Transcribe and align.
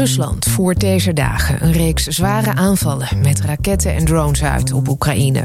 Rusland 0.00 0.44
voert 0.44 0.80
deze 0.80 1.12
dagen 1.12 1.64
een 1.64 1.72
reeks 1.72 2.06
zware 2.06 2.54
aanvallen 2.54 3.20
met 3.22 3.40
raketten 3.40 3.94
en 3.94 4.04
drones 4.04 4.42
uit 4.42 4.72
op 4.72 4.88
Oekraïne. 4.88 5.44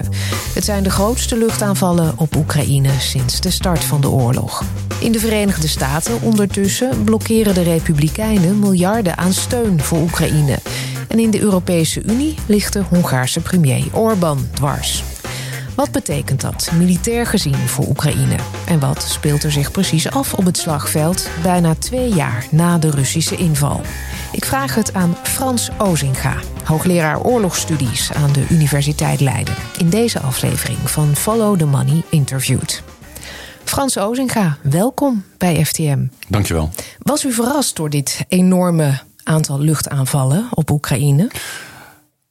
Het 0.53 0.63
zijn 0.63 0.83
de 0.83 0.89
grootste 0.89 1.37
luchtaanvallen 1.37 2.13
op 2.17 2.35
Oekraïne 2.35 2.89
sinds 2.99 3.41
de 3.41 3.49
start 3.51 3.83
van 3.83 4.01
de 4.01 4.09
oorlog. 4.09 4.63
In 4.99 5.11
de 5.11 5.19
Verenigde 5.19 5.67
Staten 5.67 6.21
ondertussen 6.21 7.03
blokkeren 7.03 7.53
de 7.53 7.63
Republikeinen 7.63 8.59
miljarden 8.59 9.17
aan 9.17 9.33
steun 9.33 9.81
voor 9.81 9.99
Oekraïne. 9.99 10.57
En 11.07 11.19
in 11.19 11.31
de 11.31 11.39
Europese 11.39 12.03
Unie 12.03 12.35
ligt 12.45 12.73
de 12.73 12.83
Hongaarse 12.89 13.39
premier 13.39 13.85
Orbán 13.91 14.49
dwars. 14.53 15.03
Wat 15.75 15.91
betekent 15.91 16.41
dat, 16.41 16.71
militair 16.77 17.25
gezien, 17.25 17.55
voor 17.55 17.87
Oekraïne? 17.87 18.35
En 18.67 18.79
wat 18.79 19.03
speelt 19.03 19.43
er 19.43 19.51
zich 19.51 19.71
precies 19.71 20.09
af 20.09 20.33
op 20.33 20.45
het 20.45 20.57
slagveld 20.57 21.29
bijna 21.43 21.75
twee 21.75 22.13
jaar 22.13 22.45
na 22.51 22.77
de 22.77 22.89
Russische 22.89 23.35
inval? 23.35 23.81
Ik 24.31 24.45
vraag 24.45 24.75
het 24.75 24.93
aan 24.93 25.15
Frans 25.23 25.69
Ozinga, 25.77 26.35
hoogleraar 26.63 27.21
oorlogsstudies 27.21 28.13
aan 28.13 28.33
de 28.33 28.45
Universiteit 28.49 29.19
Leiden, 29.19 29.55
in 29.77 29.89
deze 29.89 30.19
aflevering 30.19 30.89
van 30.89 31.15
Follow 31.15 31.57
the 31.57 31.65
Money 31.65 32.03
Interviewed. 32.09 32.83
Frans 33.63 33.97
Ozinga, 33.97 34.57
welkom 34.61 35.23
bij 35.37 35.65
FTM. 35.65 36.05
Dankjewel. 36.27 36.69
Was 36.99 37.25
u 37.25 37.31
verrast 37.31 37.75
door 37.75 37.89
dit 37.89 38.25
enorme 38.27 38.99
aantal 39.23 39.59
luchtaanvallen 39.59 40.47
op 40.53 40.71
Oekraïne? 40.71 41.27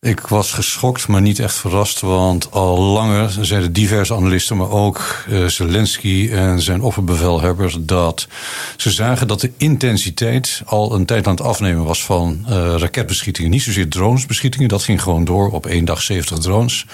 Ik 0.04 0.20
was 0.20 0.52
geschokt, 0.52 1.08
maar 1.08 1.20
niet 1.20 1.38
echt 1.38 1.54
verrast. 1.54 2.00
Want 2.00 2.50
al 2.50 2.78
langer 2.78 3.36
zeiden 3.40 3.72
diverse 3.72 4.14
analisten, 4.14 4.56
maar 4.56 4.70
ook 4.70 5.24
uh, 5.28 5.46
Zelensky 5.46 6.28
en 6.32 6.60
zijn 6.60 6.82
opperbevelhebber, 6.82 7.86
dat 7.86 8.28
ze 8.76 8.90
zagen 8.90 9.28
dat 9.28 9.40
de 9.40 9.52
intensiteit 9.56 10.62
al 10.64 10.94
een 10.94 11.04
tijd 11.04 11.26
aan 11.26 11.34
het 11.34 11.44
afnemen 11.44 11.84
was 11.84 12.04
van 12.04 12.46
uh, 12.48 12.74
raketbeschietingen. 12.76 13.50
Niet 13.50 13.62
zozeer 13.62 13.88
dronesbeschietingen, 13.88 14.68
dat 14.68 14.82
ging 14.82 15.02
gewoon 15.02 15.24
door 15.24 15.50
op 15.50 15.66
één 15.66 15.84
dag 15.84 16.02
70 16.02 16.38
drones. 16.38 16.86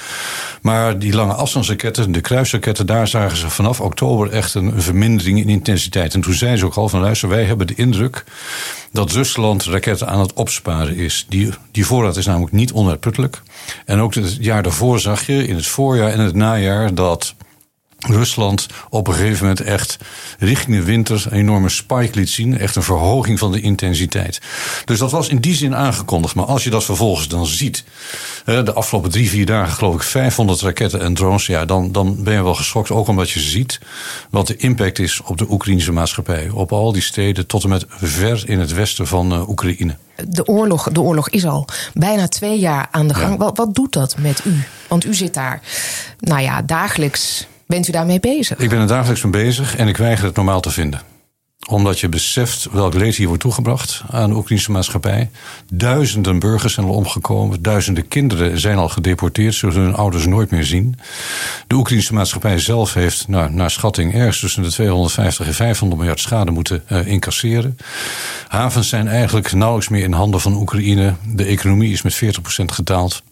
Maar 0.62 0.98
die 0.98 1.14
lange 1.14 1.34
afstandsraketten, 1.34 2.12
de 2.12 2.20
kruisraketten, 2.20 2.86
daar 2.86 3.08
zagen 3.08 3.36
ze 3.36 3.50
vanaf 3.50 3.80
oktober 3.80 4.30
echt 4.30 4.54
een 4.54 4.82
vermindering 4.82 5.38
in 5.38 5.48
intensiteit. 5.48 6.14
En 6.14 6.20
toen 6.20 6.34
zeiden 6.34 6.58
ze 6.60 6.66
ook 6.66 6.76
al 6.76 6.88
van 6.88 7.00
luister, 7.00 7.28
wij 7.28 7.44
hebben 7.44 7.66
de 7.66 7.74
indruk 7.74 8.24
dat 8.92 9.12
Rusland 9.12 9.64
raketten 9.64 10.08
aan 10.08 10.20
het 10.20 10.32
opsparen 10.32 10.96
is. 10.96 11.26
Die, 11.28 11.50
die 11.70 11.86
voorraad 11.86 12.16
is 12.16 12.26
namelijk 12.26 12.52
niet 12.52 12.72
En 13.84 14.00
ook 14.00 14.14
het 14.14 14.36
jaar 14.40 14.62
daarvoor 14.62 15.00
zag 15.00 15.26
je 15.26 15.46
in 15.46 15.54
het 15.54 15.66
voorjaar 15.66 16.10
en 16.10 16.18
het 16.20 16.34
najaar 16.34 16.94
dat 16.94 17.34
Rusland 18.06 18.66
op 18.90 19.06
een 19.06 19.14
gegeven 19.14 19.46
moment 19.46 19.60
echt 19.60 19.98
richting 20.38 20.76
de 20.76 20.82
winter 20.82 21.26
een 21.28 21.38
enorme 21.38 21.68
spike 21.68 22.18
liet 22.18 22.28
zien. 22.28 22.58
Echt 22.58 22.76
een 22.76 22.82
verhoging 22.82 23.38
van 23.38 23.52
de 23.52 23.60
intensiteit. 23.60 24.40
Dus 24.84 24.98
dat 24.98 25.10
was 25.10 25.28
in 25.28 25.38
die 25.38 25.54
zin 25.54 25.74
aangekondigd. 25.74 26.34
Maar 26.34 26.44
als 26.44 26.64
je 26.64 26.70
dat 26.70 26.84
vervolgens 26.84 27.28
dan 27.28 27.46
ziet, 27.46 27.84
de 28.44 28.72
afgelopen 28.72 29.10
drie, 29.10 29.30
vier 29.30 29.46
dagen 29.46 29.72
geloof 29.72 29.94
ik 29.94 30.02
500 30.02 30.60
raketten 30.60 31.00
en 31.00 31.14
drones. 31.14 31.46
Ja, 31.46 31.64
dan, 31.64 31.92
dan 31.92 32.22
ben 32.22 32.34
je 32.34 32.42
wel 32.42 32.54
geschokt. 32.54 32.90
Ook 32.90 33.08
omdat 33.08 33.30
je 33.30 33.40
ziet 33.40 33.80
wat 34.30 34.46
de 34.46 34.56
impact 34.56 34.98
is 34.98 35.20
op 35.24 35.38
de 35.38 35.50
Oekraïnse 35.50 35.92
maatschappij. 35.92 36.48
Op 36.48 36.72
al 36.72 36.92
die 36.92 37.02
steden 37.02 37.46
tot 37.46 37.62
en 37.62 37.68
met 37.68 37.84
ver 37.88 38.42
in 38.46 38.60
het 38.60 38.72
westen 38.72 39.06
van 39.06 39.32
uh, 39.32 39.48
Oekraïne. 39.48 39.96
De 40.28 40.46
oorlog, 40.46 40.90
de 40.92 41.00
oorlog 41.00 41.28
is 41.28 41.46
al 41.46 41.68
bijna 41.94 42.28
twee 42.28 42.58
jaar 42.58 42.88
aan 42.90 43.08
de 43.08 43.14
gang. 43.14 43.38
Wat, 43.38 43.56
wat 43.56 43.74
doet 43.74 43.92
dat 43.92 44.18
met 44.18 44.44
u? 44.44 44.64
Want 44.88 45.04
u 45.04 45.14
zit 45.14 45.34
daar, 45.34 45.60
nou 46.18 46.40
ja, 46.40 46.62
dagelijks 46.62 47.46
Bent 47.70 47.88
u 47.88 47.92
daarmee 47.92 48.20
bezig? 48.20 48.58
Ik 48.58 48.68
ben 48.68 48.80
er 48.80 48.86
dagelijks 48.86 49.22
mee 49.22 49.32
bezig 49.32 49.76
en 49.76 49.88
ik 49.88 49.96
weiger 49.96 50.24
het 50.24 50.36
normaal 50.36 50.60
te 50.60 50.70
vinden 50.70 51.00
omdat 51.68 52.00
je 52.00 52.08
beseft 52.08 52.68
welk 52.72 52.94
leed 52.94 53.16
hier 53.16 53.26
wordt 53.26 53.42
toegebracht 53.42 54.02
aan 54.10 54.30
de 54.30 54.36
Oekraïnse 54.36 54.70
maatschappij. 54.70 55.30
Duizenden 55.72 56.38
burgers 56.38 56.74
zijn 56.74 56.86
al 56.86 56.94
omgekomen. 56.94 57.62
Duizenden 57.62 58.08
kinderen 58.08 58.60
zijn 58.60 58.78
al 58.78 58.88
gedeporteerd. 58.88 59.54
Zullen 59.54 59.82
hun 59.82 59.94
ouders 59.94 60.26
nooit 60.26 60.50
meer 60.50 60.64
zien. 60.64 60.98
De 61.66 61.74
Oekraïnse 61.74 62.14
maatschappij 62.14 62.58
zelf 62.58 62.94
heeft 62.94 63.28
nou, 63.28 63.50
naar 63.50 63.70
schatting 63.70 64.14
ergens 64.14 64.40
tussen 64.40 64.62
de 64.62 64.70
250 64.70 65.46
en 65.46 65.54
500 65.54 66.00
miljard 66.00 66.20
schade 66.20 66.50
moeten 66.50 66.82
uh, 66.88 67.06
incasseren. 67.06 67.78
Havens 68.48 68.88
zijn 68.88 69.08
eigenlijk 69.08 69.52
nauwelijks 69.52 69.88
meer 69.88 70.04
in 70.04 70.12
handen 70.12 70.40
van 70.40 70.54
Oekraïne. 70.54 71.14
De 71.26 71.44
economie 71.44 71.92
is 71.92 72.02
met 72.02 72.22
40% 72.24 72.64
gedaald. 72.64 73.22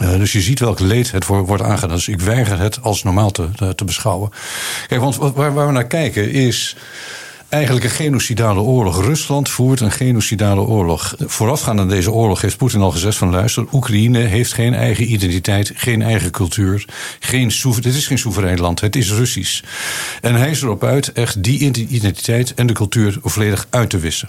Uh, 0.00 0.16
dus 0.16 0.32
je 0.32 0.40
ziet 0.40 0.58
welk 0.58 0.80
leed 0.80 1.10
het 1.10 1.26
wordt 1.26 1.62
aangedaan. 1.62 1.96
Dus 1.96 2.08
ik 2.08 2.20
weiger 2.20 2.58
het 2.58 2.82
als 2.82 3.02
normaal 3.02 3.30
te, 3.30 3.74
te 3.74 3.84
beschouwen. 3.84 4.30
Kijk, 4.86 5.00
want 5.00 5.16
waar, 5.16 5.54
waar 5.54 5.66
we 5.66 5.72
naar 5.72 5.86
kijken 5.86 6.30
is 6.30 6.76
eigenlijk 7.54 7.84
een 7.84 7.90
genocidale 7.90 8.60
oorlog. 8.60 9.02
Rusland 9.02 9.48
voert 9.48 9.80
een 9.80 9.90
genocidale 9.90 10.60
oorlog. 10.60 11.14
Voorafgaand 11.18 11.80
aan 11.80 11.88
deze 11.88 12.12
oorlog 12.12 12.40
heeft 12.40 12.56
Poetin 12.56 12.80
al 12.80 12.90
gezegd 12.90 13.16
van 13.16 13.30
luister, 13.30 13.66
Oekraïne 13.72 14.18
heeft 14.18 14.52
geen 14.52 14.74
eigen 14.74 15.12
identiteit, 15.12 15.72
geen 15.74 16.02
eigen 16.02 16.30
cultuur, 16.30 16.84
geen 17.20 17.52
het 17.64 17.84
is 17.84 18.06
geen 18.06 18.18
soeverein 18.18 18.60
land, 18.60 18.80
het 18.80 18.96
is 18.96 19.12
Russisch. 19.12 19.62
En 20.20 20.34
hij 20.34 20.50
is 20.50 20.62
erop 20.62 20.84
uit 20.84 21.12
echt 21.12 21.42
die 21.42 21.58
identiteit 21.88 22.54
en 22.54 22.66
de 22.66 22.72
cultuur 22.72 23.18
volledig 23.22 23.66
uit 23.70 23.90
te 23.90 23.98
wissen. 23.98 24.28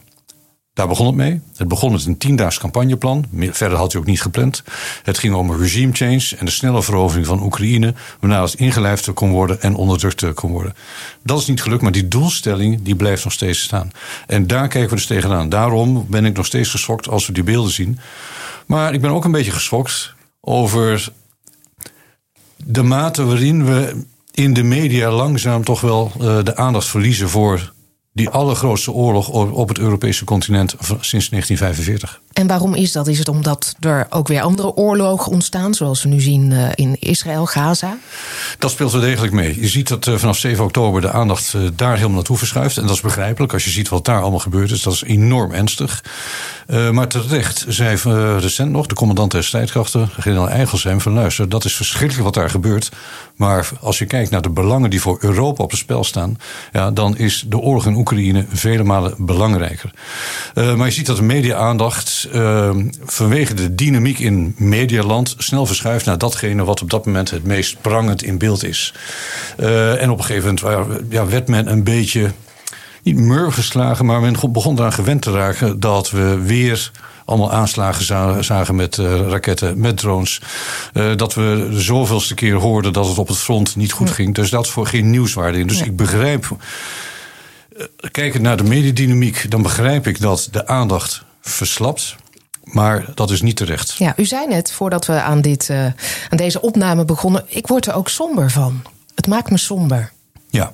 Daar 0.75 0.88
begon 0.88 1.06
het 1.06 1.16
mee. 1.16 1.41
Het 1.56 1.68
begon 1.68 1.91
met 1.91 2.06
een 2.06 2.18
tiendaags 2.18 2.59
campagneplan. 2.59 3.25
Verder 3.34 3.78
had 3.78 3.91
hij 3.91 4.02
ook 4.02 4.08
niet 4.08 4.22
gepland. 4.22 4.63
Het 5.03 5.18
ging 5.18 5.34
om 5.34 5.50
een 5.50 5.59
regime 5.59 5.94
change 5.94 6.31
en 6.38 6.46
de 6.46 6.52
snelle 6.52 6.84
verovering 6.84 7.25
van 7.25 7.44
Oekraïne, 7.44 7.94
waarna 8.19 8.41
het 8.41 8.53
ingelijfd 8.53 9.14
kon 9.14 9.31
worden 9.31 9.62
en 9.62 9.75
onderdrukt 9.75 10.34
kon 10.34 10.52
worden. 10.52 10.75
Dat 11.24 11.40
is 11.40 11.46
niet 11.47 11.62
gelukt, 11.62 11.81
maar 11.81 11.91
die 11.91 12.08
doelstelling 12.08 12.81
die 12.81 12.96
blijft 12.96 13.24
nog 13.24 13.34
steeds 13.34 13.62
staan. 13.62 13.91
En 14.28 14.47
daar 14.47 14.68
kijken 14.68 14.90
we 14.90 14.96
dus 14.96 15.06
tegenaan. 15.06 15.50
Daarom 15.50 16.06
ben 16.09 16.25
ik 16.25 16.35
nog 16.35 16.46
steeds 16.46 16.69
geschokt 16.69 17.09
als 17.09 17.28
we 17.28 17.34
die 17.34 17.44
beelden 17.44 17.72
zien. 17.72 18.00
Maar 18.66 18.94
ik 18.94 19.02
ben 19.02 19.12
ook 19.12 19.25
een 19.25 19.31
beetje 19.31 19.52
geschokt 19.52 20.14
over 20.41 21.09
de 22.56 22.84
mate 22.84 23.25
waarin 23.25 23.66
we 23.66 24.03
in 24.31 24.53
de 24.53 24.64
media 24.64 25.12
langzaam 25.12 25.64
toch 25.64 25.81
wel 25.81 26.12
uh, 26.22 26.44
de 26.44 26.56
aandacht 26.56 26.88
verliezen 26.88 27.30
voor 27.30 27.74
die 28.16 28.30
allergrootste 28.30 28.92
oorlog 28.92 29.30
op 29.52 29.68
het 29.68 29.78
Europese 29.78 30.26
continent 30.26 30.76
sinds 31.00 31.30
1945. 31.30 32.22
En 32.35 32.47
waarom 32.47 32.73
is 32.73 32.91
dat? 32.91 33.07
Is 33.07 33.18
het 33.18 33.28
omdat 33.28 33.75
er 33.79 34.07
ook 34.09 34.28
weer 34.28 34.41
andere 34.41 34.73
oorlogen 34.73 35.31
ontstaan, 35.31 35.73
zoals 35.73 36.03
we 36.03 36.09
nu 36.09 36.22
zien 36.22 36.51
eh, 36.51 36.68
in 36.75 36.96
Israël, 37.00 37.46
Gaza? 37.46 37.97
Dat 38.59 38.72
speelt 38.72 38.91
wel 38.91 39.01
degelijk 39.01 39.34
mee. 39.34 39.59
Je 39.62 39.68
ziet 39.68 39.88
dat 39.88 40.07
eh, 40.07 40.16
vanaf 40.16 40.38
7 40.38 40.63
oktober 40.63 41.01
de 41.01 41.12
aandacht 41.12 41.53
eh, 41.53 41.62
daar 41.75 41.96
helemaal 41.96 42.16
naartoe 42.16 42.38
verschuift. 42.38 42.78
En 42.78 42.84
dat 42.85 42.96
is 42.96 43.01
begrijpelijk 43.01 43.53
als 43.53 43.63
je 43.63 43.69
ziet 43.69 43.90
wat 43.90 44.06
daar 44.06 44.22
allemaal 44.22 44.40
gebeurd 44.40 44.72
is. 44.72 44.81
Dat 44.81 44.94
is 44.94 45.03
enorm 45.03 45.51
ernstig. 45.51 46.03
maar 46.91 47.07
terecht 47.07 47.66
zei 47.68 48.00
recent 48.40 48.72
nog 48.72 48.85
de 48.85 48.96
commandant 48.96 49.31
der 49.31 49.44
strijdkrachten, 49.44 50.09
generaal 50.19 50.50
Eigelsheim, 50.50 51.02
van 51.02 51.13
luister, 51.13 51.50
dat 51.50 51.66
is 51.66 51.75
verschrikkelijk 51.75 52.23
wat 52.23 52.34
daar 52.34 52.50
gebeurt. 52.50 52.91
Maar 53.35 53.69
als 53.81 53.97
je 53.97 54.06
kijkt 54.06 54.31
naar 54.31 54.41
de 54.41 54.50
belangen 54.50 54.90
die 54.90 55.02
voor 55.02 55.17
Europa 55.22 55.63
op 55.63 55.69
het 55.69 55.79
spel 55.79 56.03
staan, 56.03 56.38
ja, 56.72 56.91
dan 56.91 57.17
is 57.17 57.46
de 57.47 57.57
oorlog 57.57 57.85
in 57.85 57.96
Oekraïne 57.96 58.46
vele 58.50 58.84
malen 58.84 59.16
belangrijker. 59.17 59.91
maar 60.53 60.85
je 60.85 60.91
ziet 60.91 61.06
dat 61.06 61.17
de 61.17 61.23
media-aandacht 61.23 62.25
uh, 62.34 62.75
vanwege 63.03 63.53
de 63.53 63.75
dynamiek 63.75 64.19
in 64.19 64.56
medialand 64.58 65.36
snel 65.38 65.66
verschuift 65.66 66.06
naar 66.06 66.18
datgene 66.18 66.63
wat 66.63 66.81
op 66.81 66.90
dat 66.90 67.06
moment 67.06 67.31
het 67.31 67.44
meest 67.44 67.81
prangend 67.81 68.24
in 68.24 68.38
beeld 68.38 68.63
is. 68.63 68.94
Uh, 69.59 70.02
en 70.02 70.09
op 70.09 70.18
een 70.18 70.24
gegeven 70.24 70.56
moment 70.62 71.09
ja, 71.09 71.28
werd 71.28 71.47
men 71.47 71.72
een 71.72 71.84
beetje, 71.84 72.31
niet 73.03 73.16
mur 73.16 73.52
geslagen, 73.52 74.06
maar 74.06 74.22
men 74.22 74.35
begon 74.52 74.78
eraan 74.78 74.94
gewend 74.94 75.22
te 75.22 75.31
raken 75.31 75.80
dat 75.80 76.09
we 76.09 76.41
weer 76.41 76.91
allemaal 77.25 77.52
aanslagen 77.52 78.44
zagen 78.44 78.75
met 78.75 78.97
uh, 78.97 79.28
raketten, 79.28 79.80
met 79.80 79.97
drones. 79.97 80.41
Uh, 80.94 81.16
dat 81.16 81.34
we 81.34 81.69
zoveelste 81.72 82.34
keer 82.34 82.56
hoorden 82.56 82.94
dat 82.94 83.08
het 83.08 83.18
op 83.18 83.28
het 83.28 83.38
front 83.38 83.75
niet 83.75 83.91
goed 83.91 84.09
ging. 84.09 84.35
Dus 84.35 84.50
dat 84.50 84.66
is 84.66 84.72
voor 84.72 84.88
geen 84.88 85.09
nieuwswaarde 85.09 85.58
in. 85.58 85.68
Dus 85.68 85.81
ik 85.81 85.96
begrijp. 85.96 86.58
Kijkend 88.12 88.44
naar 88.44 88.58
de 88.58 88.64
mediedynamiek, 88.64 89.52
dan 89.52 89.62
begrijp 89.62 90.08
ik 90.08 90.22
dat 90.22 90.47
de 90.52 90.67
aandacht 90.67 91.23
verslapt. 91.46 92.16
Maar 92.64 93.06
dat 93.16 93.32
is 93.32 93.42
niet 93.42 93.56
terecht. 93.56 93.96
Ja, 93.97 94.14
u 94.18 94.26
zei 94.26 94.47
net 94.47 94.72
voordat 94.72 95.06
we 95.06 95.22
aan, 95.22 95.42
dit, 95.42 95.70
uh, 95.70 95.86
aan 96.30 96.38
deze 96.38 96.62
opname 96.62 97.06
begonnen. 97.06 97.44
Ik 97.47 97.68
word 97.68 97.88
er 97.88 97.94
ook 97.94 98.09
somber 98.09 98.52
van. 98.52 98.82
Het 99.16 99.28
maakt 99.28 99.50
me 99.50 99.58
somber. 99.58 100.12
Ja. 100.50 100.74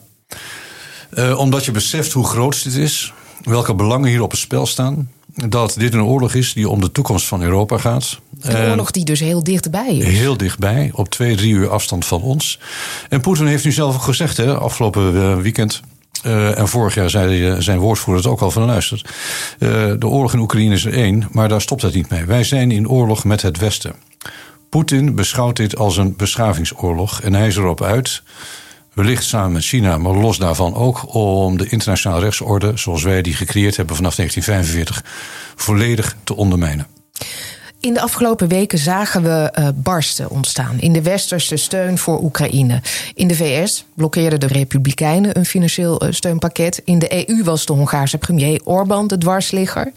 Uh, 1.13 1.39
omdat 1.39 1.65
je 1.65 1.71
beseft 1.71 2.12
hoe 2.12 2.25
groot 2.25 2.63
dit 2.63 2.73
is. 2.73 3.13
Welke 3.44 3.75
belangen 3.75 4.09
hier 4.09 4.21
op 4.21 4.31
het 4.31 4.39
spel 4.39 4.65
staan. 4.65 5.12
Dat 5.35 5.75
dit 5.77 5.94
een 5.94 6.03
oorlog 6.03 6.33
is 6.33 6.53
die 6.53 6.69
om 6.69 6.81
de 6.81 6.91
toekomst 6.91 7.27
van 7.27 7.41
Europa 7.41 7.77
gaat. 7.77 8.19
Een 8.41 8.69
oorlog 8.69 8.91
die 8.91 9.06
dus 9.06 9.19
heel 9.19 9.44
dichtbij 9.44 9.97
is. 9.97 10.06
Heel 10.06 10.38
dichtbij, 10.38 10.91
op 10.94 11.09
twee, 11.09 11.35
drie 11.35 11.53
uur 11.53 11.69
afstand 11.69 12.06
van 12.06 12.21
ons. 12.21 12.59
En 13.09 13.21
Poetin 13.21 13.45
heeft 13.45 13.63
nu 13.63 13.71
zelf 13.71 13.95
gezegd, 13.95 14.38
hè, 14.38 14.57
afgelopen 14.57 15.15
eh, 15.15 15.38
weekend. 15.38 15.81
Uh, 16.25 16.57
en 16.57 16.68
vorig 16.68 16.95
jaar 16.95 17.09
zei 17.09 17.62
zijn 17.62 17.79
woordvoerder 17.79 18.23
het 18.23 18.31
ook 18.31 18.41
al 18.41 18.51
van 18.51 18.65
luistert. 18.65 19.09
Uh, 19.59 19.69
de 19.97 20.07
oorlog 20.07 20.33
in 20.33 20.39
Oekraïne 20.39 20.73
is 20.73 20.85
er 20.85 20.94
één, 20.94 21.27
maar 21.31 21.50
daar 21.50 21.62
stopt 21.62 21.81
het 21.81 21.94
niet 21.94 22.09
mee. 22.09 22.25
Wij 22.25 22.44
zijn 22.44 22.71
in 22.71 22.89
oorlog 22.89 23.23
met 23.23 23.41
het 23.41 23.57
Westen. 23.57 23.95
Poetin 24.69 25.15
beschouwt 25.15 25.56
dit 25.56 25.77
als 25.77 25.97
een 25.97 26.15
beschavingsoorlog 26.15 27.21
en 27.21 27.33
hij 27.33 27.47
is 27.47 27.56
erop 27.56 27.83
uit 27.83 28.23
wellicht 28.94 29.23
samen 29.23 29.51
met 29.51 29.63
China, 29.63 29.97
maar 29.97 30.13
los 30.13 30.38
daarvan 30.38 30.75
ook 30.75 31.15
om 31.15 31.57
de 31.57 31.69
internationale 31.69 32.21
rechtsorde, 32.21 32.71
zoals 32.75 33.03
wij 33.03 33.21
die 33.21 33.33
gecreëerd 33.33 33.77
hebben 33.77 33.95
vanaf 33.95 34.15
1945, 34.15 35.12
volledig 35.56 36.15
te 36.24 36.35
ondermijnen. 36.35 36.88
In 37.81 37.93
de 37.93 38.01
afgelopen 38.01 38.47
weken 38.47 38.77
zagen 38.77 39.23
we 39.23 39.53
uh, 39.59 39.67
barsten 39.75 40.29
ontstaan 40.29 40.79
in 40.79 40.93
de 40.93 41.01
westerse 41.01 41.55
steun 41.55 41.97
voor 41.97 42.23
Oekraïne. 42.23 42.81
In 43.13 43.27
de 43.27 43.35
VS 43.35 43.85
blokkeerden 43.93 44.39
de 44.39 44.47
Republikeinen 44.47 45.37
een 45.37 45.45
financieel 45.45 46.05
uh, 46.05 46.11
steunpakket. 46.11 46.81
In 46.85 46.99
de 46.99 47.29
EU 47.29 47.43
was 47.43 47.65
de 47.65 47.73
Hongaarse 47.73 48.17
premier 48.17 48.61
Orbán 48.63 49.07
de 49.07 49.17
dwarsligger. 49.17 49.91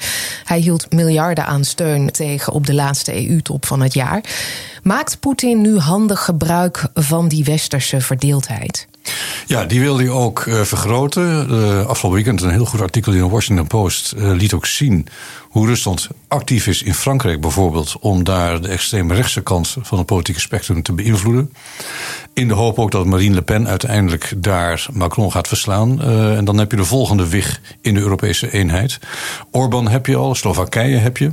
Hij 0.45 0.59
hield 0.59 0.93
miljarden 0.93 1.47
aan 1.47 1.65
steun 1.65 2.11
tegen 2.11 2.53
op 2.53 2.67
de 2.67 2.75
laatste 2.75 3.29
EU-top 3.29 3.67
van 3.67 3.81
het 3.81 3.95
jaar. 3.95 4.25
Maakt 4.83 5.21
Poetin 5.21 5.61
nu 5.61 5.79
handig 5.79 6.25
gebruik 6.25 6.89
van 6.95 7.29
die 7.29 7.45
westerse 7.45 8.01
verdeeldheid? 8.01 8.87
Ja, 9.47 9.65
die 9.65 9.81
wilde 9.81 10.03
hij 10.03 10.13
ook 10.13 10.45
uh, 10.45 10.61
vergroten. 10.61 11.51
Uh, 11.51 11.87
afgelopen 11.87 12.23
weekend 12.23 12.43
een 12.43 12.51
heel 12.51 12.65
goed 12.65 12.81
artikel 12.81 13.13
in 13.13 13.19
de 13.19 13.29
Washington 13.29 13.67
Post 13.67 14.15
uh, 14.17 14.31
liet 14.33 14.55
ook 14.55 14.67
zien 14.67 15.07
hoe 15.43 15.67
Rusland 15.67 16.09
actief 16.29 16.67
is 16.67 16.83
in 16.83 16.95
Frankrijk 16.95 17.41
bijvoorbeeld 17.41 17.97
om 18.01 18.25
daar 18.25 18.61
de 18.61 18.69
extreme 18.69 19.15
rechtse 19.15 19.43
kant 19.43 19.77
van 19.81 19.99
het 19.99 20.07
politieke 20.07 20.41
spectrum 20.41 20.83
te 20.83 20.93
beïnvloeden. 20.93 21.53
In 22.33 22.49
de 22.49 22.55
hoop 22.55 22.79
ook 22.79 22.91
dat 22.91 23.07
Marine 23.07 23.35
Le 23.35 23.43
Pen 23.43 23.69
uiteindelijk 23.69 24.33
daar 24.37 24.87
Macron 24.93 25.33
gaat 25.33 25.49
verslaan. 25.49 26.03
en 26.37 26.45
dan 26.45 26.59
heb 26.59 26.71
je 26.71 26.77
de 26.77 26.85
volgende 26.85 27.29
wig 27.29 27.61
in 27.81 27.95
de 27.95 28.01
Europese 28.01 28.53
eenheid. 28.53 28.99
Orbán 29.51 29.89
heb 29.89 30.07
je 30.07 30.17
al, 30.17 30.35
Slowakije 30.35 30.97
heb 30.97 31.17
je. 31.17 31.33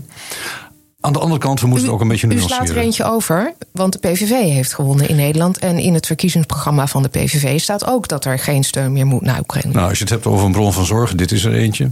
Aan 1.02 1.14
de 1.14 1.20
andere 1.20 1.40
kant, 1.40 1.62
we 1.62 1.68
moeten 1.68 1.86
u, 1.86 1.88
het 1.88 1.96
ook 1.96 2.02
een 2.02 2.08
beetje 2.08 2.28
nuanceren. 2.28 2.54
U 2.54 2.66
slaat 2.66 2.78
er 2.78 2.84
eentje 2.84 3.04
over, 3.04 3.54
want 3.72 3.94
de 3.94 4.00
PVV 4.00 4.30
heeft 4.30 4.74
gewonnen 4.74 5.10
in 5.10 5.16
Nederland. 5.16 5.58
En 5.58 5.78
in 5.78 5.94
het 5.94 6.06
verkiezingsprogramma 6.06 6.88
van 6.88 7.04
de 7.04 7.10
PVV 7.10 7.60
staat 7.60 7.88
ook 7.88 8.08
dat 8.08 8.26
er 8.26 8.40
geen 8.40 8.64
steun 8.64 8.92
meer 8.92 9.06
moet 9.06 9.22
naar 9.22 9.40
Oekraïne. 9.40 9.74
Nou, 9.74 9.90
als 9.90 9.98
je 9.98 10.04
het 10.04 10.14
hebt 10.14 10.26
over 10.26 10.46
een 10.46 10.52
bron 10.52 10.74
van 10.74 10.86
zorg, 10.86 11.16
dit 11.16 11.32
is 11.32 11.44
er 11.44 11.54
eentje. 11.54 11.90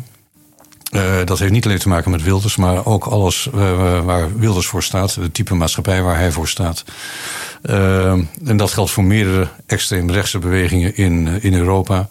Uh, 0.91 1.25
dat 1.25 1.39
heeft 1.39 1.51
niet 1.51 1.65
alleen 1.65 1.79
te 1.79 1.89
maken 1.89 2.11
met 2.11 2.23
Wilders, 2.23 2.55
maar 2.55 2.85
ook 2.85 3.05
alles 3.05 3.49
uh, 3.55 4.01
waar 4.05 4.37
Wilders 4.37 4.67
voor 4.67 4.83
staat, 4.83 5.13
de 5.13 5.31
type 5.31 5.55
maatschappij 5.55 6.01
waar 6.01 6.17
hij 6.17 6.31
voor 6.31 6.47
staat. 6.47 6.83
Uh, 7.63 8.11
en 8.45 8.57
dat 8.57 8.71
geldt 8.71 8.91
voor 8.91 9.03
meerdere 9.03 9.47
extreemrechtse 9.65 10.39
bewegingen 10.39 10.95
in, 10.95 11.41
in 11.41 11.53
Europa. 11.53 12.07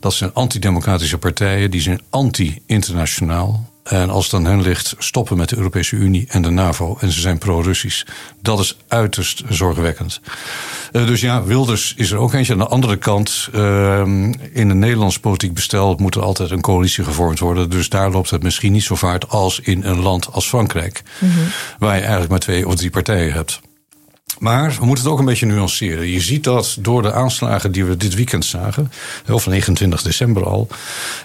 Dat 0.00 0.12
zijn 0.12 0.34
antidemocratische 0.34 1.18
partijen, 1.18 1.70
die 1.70 1.80
zijn 1.80 2.00
anti-internationaal. 2.10 3.70
En 3.82 4.10
als 4.10 4.24
het 4.24 4.34
aan 4.34 4.44
hen 4.44 4.62
ligt, 4.62 4.94
stoppen 4.98 5.36
met 5.36 5.48
de 5.48 5.56
Europese 5.56 5.96
Unie 5.96 6.26
en 6.28 6.42
de 6.42 6.50
NAVO. 6.50 6.96
En 7.00 7.12
ze 7.12 7.20
zijn 7.20 7.38
pro-Russisch. 7.38 8.04
Dat 8.40 8.58
is 8.58 8.76
uiterst 8.88 9.42
zorgwekkend. 9.48 10.20
Uh, 10.92 11.06
dus 11.06 11.20
ja, 11.20 11.44
Wilders 11.44 11.94
is 11.96 12.10
er 12.10 12.18
ook 12.18 12.32
eentje. 12.32 12.52
Aan 12.52 12.58
de 12.58 12.66
andere 12.66 12.96
kant, 12.96 13.48
uh, 13.54 13.98
in 14.52 14.70
een 14.70 14.78
Nederlands 14.78 15.18
politiek 15.18 15.54
bestel 15.54 15.96
moet 15.98 16.14
er 16.14 16.22
altijd 16.22 16.50
een 16.50 16.60
coalitie 16.60 17.04
gevormd 17.04 17.38
worden. 17.38 17.70
Dus 17.70 17.88
daar 17.88 18.10
loopt 18.10 18.30
het 18.30 18.42
misschien 18.42 18.72
niet 18.72 18.82
zo 18.82 18.94
vaart 18.94 19.28
als 19.28 19.60
in 19.60 19.82
een 19.84 20.00
land 20.00 20.32
als 20.32 20.48
Frankrijk. 20.48 21.02
Mm 21.18 21.30
-hmm. 21.30 21.46
Waar 21.78 21.94
je 21.94 22.00
eigenlijk 22.00 22.30
maar 22.30 22.40
twee 22.40 22.68
of 22.68 22.74
drie 22.74 22.90
partijen 22.90 23.32
hebt. 23.32 23.60
Maar 24.38 24.76
we 24.80 24.86
moeten 24.86 25.04
het 25.04 25.12
ook 25.12 25.18
een 25.18 25.24
beetje 25.24 25.46
nuanceren. 25.46 26.08
Je 26.08 26.20
ziet 26.20 26.44
dat 26.44 26.76
door 26.80 27.02
de 27.02 27.12
aanslagen 27.12 27.72
die 27.72 27.84
we 27.84 27.96
dit 27.96 28.14
weekend 28.14 28.44
zagen, 28.44 28.92
of 29.30 29.46
29 29.46 30.02
december 30.02 30.46
al, 30.46 30.68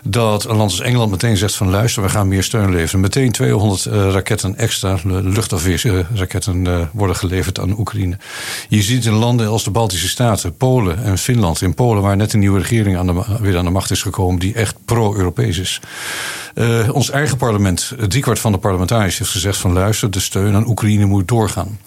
dat 0.03 0.45
een 0.45 0.55
land 0.55 0.71
als 0.71 0.81
Engeland 0.81 1.11
meteen 1.11 1.37
zegt 1.37 1.55
van 1.55 1.69
luister, 1.69 2.03
we 2.03 2.09
gaan 2.09 2.27
meer 2.27 2.43
steun 2.43 2.71
leveren. 2.71 2.99
Meteen 2.99 3.31
200 3.31 3.85
uh, 3.85 3.93
raketten 4.11 4.57
extra, 4.57 4.97
luchtafweerraketten 5.03 6.65
uh, 6.65 6.81
worden 6.91 7.15
geleverd 7.15 7.59
aan 7.59 7.79
Oekraïne. 7.79 8.17
Je 8.69 8.81
ziet 8.81 9.05
in 9.05 9.13
landen 9.13 9.47
als 9.47 9.63
de 9.63 9.71
Baltische 9.71 10.09
Staten, 10.09 10.57
Polen 10.57 11.03
en 11.03 11.17
Finland. 11.17 11.61
In 11.61 11.73
Polen 11.73 12.01
waar 12.01 12.15
net 12.15 12.33
een 12.33 12.39
nieuwe 12.39 12.59
regering 12.59 12.97
aan 12.97 13.07
de, 13.07 13.23
weer 13.39 13.57
aan 13.57 13.65
de 13.65 13.71
macht 13.71 13.91
is 13.91 14.01
gekomen 14.01 14.39
die 14.39 14.53
echt 14.53 14.75
pro-Europees 14.85 15.57
is. 15.57 15.79
Ons 16.91 17.09
eigen 17.09 17.37
parlement, 17.37 17.93
driekwart 18.07 18.39
van 18.39 18.51
de 18.51 18.57
parlementariërs 18.57 19.17
heeft 19.17 19.31
gezegd 19.31 19.57
van 19.57 19.73
luister, 19.73 20.11
de 20.11 20.19
steun 20.19 20.55
aan 20.55 20.67
Oekraïne 20.67 21.05
moet 21.05 21.27
doorgaan. 21.27 21.77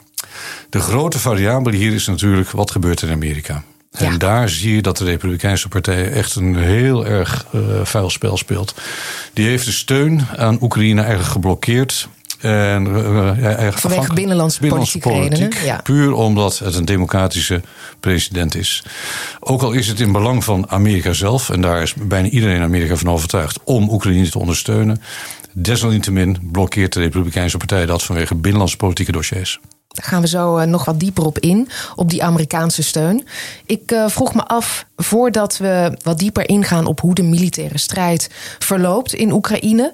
De 0.70 0.80
grote 0.80 1.18
variabele 1.18 1.76
hier 1.76 1.94
is 1.94 2.06
natuurlijk 2.06 2.50
wat 2.50 2.70
gebeurt 2.70 3.02
in 3.02 3.10
Amerika. 3.10 3.62
En 3.90 4.12
ja. 4.12 4.18
daar 4.18 4.48
zie 4.48 4.74
je 4.74 4.82
dat 4.82 4.96
de 4.96 5.04
Republikeinse 5.04 5.68
Partij 5.68 6.12
echt 6.12 6.34
een 6.34 6.56
heel 6.56 7.06
erg 7.06 7.46
uh, 7.54 7.60
vuil 7.82 8.10
spel 8.10 8.36
speelt. 8.36 8.74
Die 9.32 9.48
heeft 9.48 9.64
de 9.64 9.72
steun 9.72 10.26
aan 10.36 10.58
Oekraïne 10.60 11.00
eigenlijk 11.00 11.30
geblokkeerd. 11.30 12.08
En, 12.40 12.86
uh, 12.86 13.72
Vanwege 13.72 14.12
binnenlandse, 14.12 14.60
binnenlandse 14.60 14.98
politiek, 14.98 15.32
redenen. 15.32 15.64
Ja. 15.64 15.80
Puur 15.82 16.12
omdat 16.12 16.58
het 16.58 16.74
een 16.74 16.84
democratische 16.84 17.62
president 18.00 18.54
is. 18.54 18.84
Ook 19.40 19.62
al 19.62 19.72
is 19.72 19.88
het 19.88 20.00
in 20.00 20.12
belang 20.12 20.44
van 20.44 20.70
Amerika 20.70 21.12
zelf, 21.12 21.50
en 21.50 21.60
daar 21.60 21.82
is 21.82 21.94
bijna 21.94 22.28
iedereen 22.28 22.56
in 22.56 22.62
Amerika 22.62 22.96
van 22.96 23.10
overtuigd, 23.10 23.58
om 23.64 23.90
Oekraïne 23.90 24.28
te 24.28 24.38
ondersteunen. 24.38 25.02
Desalniettemin 25.52 26.38
blokkeert 26.52 26.92
de 26.92 27.00
Republikeinse 27.00 27.56
Partij 27.56 27.86
dat 27.86 28.02
vanwege 28.02 28.34
binnenlandse 28.34 28.76
politieke 28.76 29.12
dossiers. 29.12 29.60
Daar 29.90 30.04
gaan 30.06 30.20
we 30.20 30.28
zo 30.28 30.58
uh, 30.58 30.64
nog 30.64 30.84
wat 30.84 31.00
dieper 31.00 31.24
op 31.24 31.38
in, 31.38 31.68
op 31.96 32.10
die 32.10 32.24
Amerikaanse 32.24 32.82
steun. 32.82 33.26
Ik 33.66 33.92
uh, 33.92 34.08
vroeg 34.08 34.34
me 34.34 34.46
af, 34.46 34.86
voordat 34.96 35.56
we 35.56 35.98
wat 36.02 36.18
dieper 36.18 36.48
ingaan 36.48 36.86
op 36.86 37.00
hoe 37.00 37.14
de 37.14 37.22
militaire 37.22 37.78
strijd 37.78 38.30
verloopt 38.58 39.14
in 39.14 39.32
Oekraïne. 39.32 39.92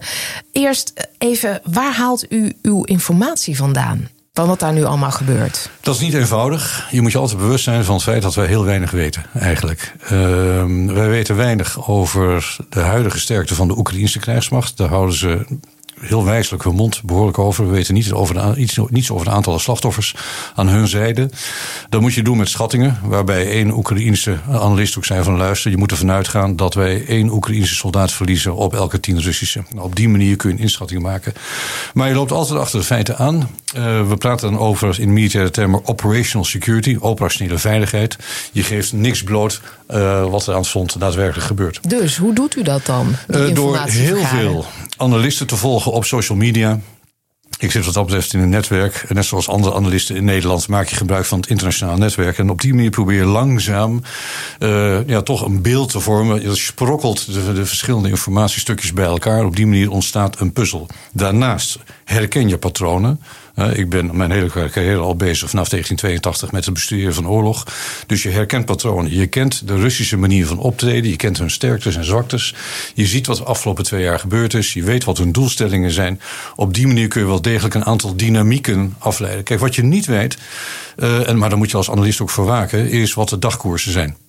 Eerst 0.52 1.08
even, 1.18 1.60
waar 1.64 1.94
haalt 1.94 2.32
u 2.32 2.52
uw 2.62 2.82
informatie 2.82 3.56
vandaan? 3.56 4.08
Van 4.32 4.46
wat 4.46 4.60
daar 4.60 4.72
nu 4.72 4.84
allemaal 4.84 5.10
gebeurt. 5.10 5.70
Dat 5.80 5.94
is 5.94 6.00
niet 6.00 6.14
eenvoudig. 6.14 6.88
Je 6.90 7.00
moet 7.00 7.12
je 7.12 7.18
altijd 7.18 7.38
bewust 7.38 7.64
zijn 7.64 7.84
van 7.84 7.94
het 7.94 8.04
feit 8.04 8.22
dat 8.22 8.34
wij 8.34 8.46
heel 8.46 8.64
weinig 8.64 8.90
weten, 8.90 9.24
eigenlijk. 9.34 9.94
Uh, 10.02 10.10
wij 10.86 11.08
weten 11.08 11.36
weinig 11.36 11.88
over 11.88 12.56
de 12.68 12.80
huidige 12.80 13.18
sterkte 13.18 13.54
van 13.54 13.68
de 13.68 13.78
Oekraïnse 13.78 14.18
krijgsmacht. 14.18 14.76
Daar 14.76 14.88
houden 14.88 15.16
ze 15.16 15.46
heel 16.08 16.24
wijselijk 16.24 16.64
hun 16.64 16.74
mond 16.74 17.02
behoorlijk 17.02 17.38
over. 17.38 17.66
We 17.66 17.72
weten 17.72 17.94
niet 17.94 18.12
over 18.12 18.34
de, 18.34 18.60
iets, 18.60 18.78
niets 18.88 19.10
over 19.10 19.26
de 19.26 19.32
aantallen 19.32 19.60
slachtoffers 19.60 20.14
aan 20.54 20.68
hun 20.68 20.88
zijde. 20.88 21.30
Dat 21.88 22.00
moet 22.00 22.14
je 22.14 22.22
doen 22.22 22.36
met 22.36 22.48
schattingen, 22.48 22.98
waarbij 23.04 23.50
één 23.50 23.76
Oekraïense 23.76 24.38
analist 24.50 24.96
ook 24.96 25.04
zei 25.04 25.22
van 25.22 25.36
luister, 25.36 25.70
je 25.70 25.76
moet 25.76 25.90
ervan 25.90 26.10
uitgaan 26.10 26.56
dat 26.56 26.74
wij 26.74 27.06
één 27.06 27.30
Oekraïense 27.30 27.74
soldaat 27.74 28.12
verliezen 28.12 28.54
op 28.54 28.74
elke 28.74 29.00
tien 29.00 29.20
Russische. 29.20 29.64
Nou, 29.70 29.84
op 29.84 29.96
die 29.96 30.08
manier 30.08 30.36
kun 30.36 30.50
je 30.50 30.56
een 30.56 30.62
inschatting 30.62 31.02
maken. 31.02 31.32
Maar 31.94 32.08
je 32.08 32.14
loopt 32.14 32.32
altijd 32.32 32.58
achter 32.58 32.78
de 32.78 32.84
feiten 32.84 33.18
aan. 33.18 33.50
Uh, 33.76 34.08
we 34.08 34.16
praten 34.18 34.50
dan 34.50 34.60
over 34.60 35.00
in 35.00 35.12
militaire 35.12 35.50
termen 35.50 35.86
operational 35.86 36.44
security, 36.44 36.96
operationele 37.00 37.58
veiligheid. 37.58 38.16
Je 38.52 38.62
geeft 38.62 38.92
niks 38.92 39.22
bloot 39.22 39.60
uh, 39.90 40.30
wat 40.30 40.46
er 40.46 40.52
aan 40.52 40.60
het 40.60 40.68
front 40.68 41.00
daadwerkelijk 41.00 41.46
gebeurt. 41.46 41.80
Dus 41.88 42.16
hoe 42.16 42.34
doet 42.34 42.56
u 42.56 42.62
dat 42.62 42.86
dan? 42.86 43.14
Uh, 43.28 43.54
door 43.54 43.78
heel 43.78 44.24
veel 44.24 44.64
analisten 44.96 45.46
te 45.46 45.56
volgen 45.56 45.92
op 45.92 46.04
social 46.04 46.38
media. 46.38 46.80
Ik 47.58 47.70
zit 47.70 47.84
wat 47.84 47.94
dat 47.94 48.04
betreft 48.04 48.32
in 48.32 48.40
een 48.40 48.48
netwerk. 48.48 49.04
Net 49.08 49.24
zoals 49.24 49.48
andere 49.48 49.74
analisten 49.74 50.16
in 50.16 50.24
Nederland 50.24 50.68
maak 50.68 50.88
je 50.88 50.96
gebruik 50.96 51.24
van 51.24 51.40
het 51.40 51.48
internationaal 51.48 51.96
netwerk. 51.96 52.38
En 52.38 52.50
op 52.50 52.60
die 52.60 52.74
manier 52.74 52.90
probeer 52.90 53.18
je 53.18 53.24
langzaam 53.24 54.02
uh, 54.58 55.08
ja, 55.08 55.22
toch 55.22 55.44
een 55.44 55.62
beeld 55.62 55.90
te 55.90 56.00
vormen. 56.00 56.42
Je 56.42 56.54
sprokkelt 56.54 57.34
de, 57.34 57.52
de 57.52 57.66
verschillende 57.66 58.08
informatiestukjes 58.08 58.92
bij 58.92 59.04
elkaar. 59.04 59.44
Op 59.44 59.56
die 59.56 59.66
manier 59.66 59.90
ontstaat 59.90 60.40
een 60.40 60.52
puzzel. 60.52 60.86
Daarnaast 61.12 61.78
herken 62.04 62.48
je 62.48 62.58
patronen. 62.58 63.20
Ik 63.56 63.88
ben 63.88 64.16
mijn 64.16 64.30
hele 64.30 64.48
carrière 64.48 64.98
al 64.98 65.16
bezig 65.16 65.50
vanaf 65.50 65.68
1982 65.68 66.52
met 66.52 66.64
het 66.64 66.74
bestuderen 66.74 67.14
van 67.14 67.28
oorlog. 67.28 67.66
Dus 68.06 68.22
je 68.22 68.30
herkent 68.30 68.64
patronen. 68.66 69.14
Je 69.14 69.26
kent 69.26 69.68
de 69.68 69.76
Russische 69.76 70.16
manier 70.16 70.46
van 70.46 70.58
optreden. 70.58 71.10
Je 71.10 71.16
kent 71.16 71.38
hun 71.38 71.50
sterktes 71.50 71.96
en 71.96 72.04
zwaktes. 72.04 72.54
Je 72.94 73.06
ziet 73.06 73.26
wat 73.26 73.36
de 73.36 73.44
afgelopen 73.44 73.84
twee 73.84 74.02
jaar 74.02 74.18
gebeurd 74.18 74.54
is. 74.54 74.72
Je 74.72 74.82
weet 74.82 75.04
wat 75.04 75.18
hun 75.18 75.32
doelstellingen 75.32 75.90
zijn. 75.90 76.20
Op 76.56 76.74
die 76.74 76.86
manier 76.86 77.08
kun 77.08 77.20
je 77.20 77.26
wel 77.26 77.42
degelijk 77.42 77.74
een 77.74 77.84
aantal 77.84 78.16
dynamieken 78.16 78.94
afleiden. 78.98 79.44
Kijk, 79.44 79.60
wat 79.60 79.74
je 79.74 79.82
niet 79.82 80.06
weet, 80.06 80.36
uh, 80.96 81.28
en, 81.28 81.38
maar 81.38 81.48
daar 81.48 81.58
moet 81.58 81.70
je 81.70 81.76
als 81.76 81.90
analist 81.90 82.20
ook 82.20 82.30
voor 82.30 82.44
waken, 82.46 82.90
is 82.90 83.14
wat 83.14 83.28
de 83.28 83.38
dagkoersen 83.38 83.92
zijn. 83.92 84.25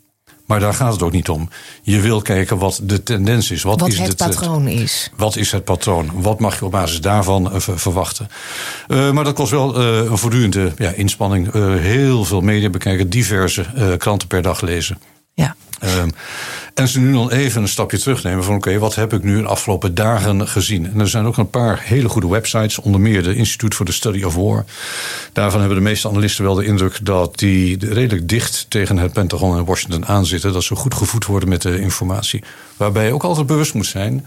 Maar 0.47 0.59
daar 0.59 0.73
gaat 0.73 0.93
het 0.93 1.01
ook 1.01 1.11
niet 1.11 1.29
om. 1.29 1.49
Je 1.81 1.99
wil 1.99 2.21
kijken 2.21 2.57
wat 2.57 2.79
de 2.83 3.03
tendens 3.03 3.51
is. 3.51 3.63
Wat, 3.63 3.79
wat 3.79 3.89
is 3.89 3.97
het, 3.97 4.07
het 4.07 4.17
patroon 4.17 4.67
is. 4.67 5.11
Wat 5.15 5.35
is 5.35 5.51
het 5.51 5.63
patroon? 5.63 6.11
Wat 6.13 6.39
mag 6.39 6.59
je 6.59 6.65
op 6.65 6.71
basis 6.71 7.01
daarvan 7.01 7.53
uh, 7.53 7.59
verwachten? 7.59 8.27
Uh, 8.87 9.11
maar 9.11 9.23
dat 9.23 9.33
kost 9.33 9.51
wel 9.51 9.81
uh, 9.81 9.97
een 9.97 10.17
voortdurende 10.17 10.71
ja, 10.77 10.89
inspanning. 10.89 11.51
heel 11.79 12.25
veel 12.25 12.41
media 12.41 12.69
bekijken, 12.69 13.09
diverse 13.09 13.65
kranten 13.97 14.27
per 14.27 14.41
dag 14.41 14.61
lezen. 14.61 14.97
Ja. 15.37 15.55
Um, 16.01 16.11
en 16.73 16.87
ze 16.87 16.99
nu 16.99 17.11
dan 17.11 17.31
even 17.31 17.61
een 17.61 17.67
stapje 17.67 17.99
terugnemen 17.99 18.43
van 18.43 18.55
oké, 18.55 18.77
wat 18.77 18.95
heb 18.95 19.13
ik 19.13 19.23
nu 19.23 19.41
de 19.41 19.47
afgelopen 19.47 19.95
dagen 19.95 20.47
gezien? 20.47 20.91
En 20.91 20.99
er 20.99 21.09
zijn 21.09 21.25
ook 21.25 21.37
een 21.37 21.49
paar 21.49 21.81
hele 21.83 22.09
goede 22.09 22.27
websites, 22.27 22.79
onder 22.79 23.01
meer 23.01 23.23
de 23.23 23.35
Institute 23.35 23.75
for 23.75 23.85
the 23.85 23.91
Study 23.91 24.23
of 24.23 24.35
War. 24.35 24.65
Daarvan 25.33 25.59
hebben 25.59 25.77
de 25.77 25.83
meeste 25.83 26.07
analisten 26.07 26.43
wel 26.43 26.53
de 26.53 26.65
indruk 26.65 26.99
dat 27.05 27.39
die 27.39 27.93
redelijk 27.93 28.29
dicht 28.29 28.65
tegen 28.69 28.97
het 28.97 29.13
Pentagon 29.13 29.57
en 29.57 29.65
Washington 29.65 30.05
aanzitten. 30.05 30.53
Dat 30.53 30.63
ze 30.63 30.75
goed 30.75 30.93
gevoed 30.93 31.25
worden 31.25 31.49
met 31.49 31.61
de 31.61 31.79
informatie. 31.79 32.43
Waarbij 32.77 33.05
je 33.05 33.13
ook 33.13 33.23
altijd 33.23 33.47
bewust 33.47 33.73
moet 33.73 33.85
zijn 33.85 34.25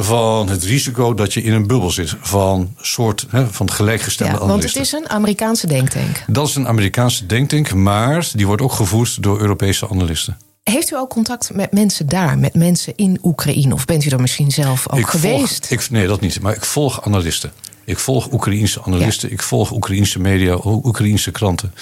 van 0.00 0.48
het 0.48 0.64
risico 0.64 1.14
dat 1.14 1.32
je 1.32 1.42
in 1.42 1.52
een 1.52 1.66
bubbel 1.66 1.90
zit 1.90 2.14
van 2.20 2.74
soort 2.76 3.26
hè, 3.28 3.46
van 3.46 3.70
gelijkgestelde 3.70 4.32
ja, 4.32 4.38
analisten. 4.38 4.60
Want 4.60 4.74
het 4.74 4.86
is 4.86 4.92
een 4.92 5.08
Amerikaanse 5.08 5.66
denktank. 5.66 6.24
Dat 6.26 6.48
is 6.48 6.54
een 6.54 6.68
Amerikaanse 6.68 7.26
denktank, 7.26 7.74
maar 7.74 8.30
die 8.32 8.46
wordt 8.46 8.62
ook 8.62 8.72
gevoerd 8.72 9.22
door 9.22 9.40
Europese 9.40 9.88
analisten. 9.88 10.38
Heeft 10.62 10.90
u 10.90 10.96
ook 10.96 11.10
contact 11.10 11.54
met 11.54 11.72
mensen 11.72 12.08
daar, 12.08 12.38
met 12.38 12.54
mensen 12.54 12.92
in 12.96 13.18
Oekraïne? 13.22 13.74
Of 13.74 13.84
bent 13.84 14.04
u 14.04 14.08
er 14.08 14.20
misschien 14.20 14.50
zelf 14.50 14.92
ook 14.92 15.10
geweest? 15.10 15.66
Volg, 15.66 15.80
ik, 15.80 15.90
nee, 15.90 16.06
dat 16.06 16.20
niet. 16.20 16.40
Maar 16.40 16.54
ik 16.54 16.64
volg 16.64 17.04
analisten. 17.04 17.52
Ik 17.84 17.98
volg 17.98 18.32
Oekraïense 18.32 18.82
analisten, 18.82 19.32
ik 19.32 19.42
volg 19.42 19.72
Oekraïense 19.72 20.20
media, 20.20 20.58
Oekraïense 20.64 21.30
kranten. 21.30 21.74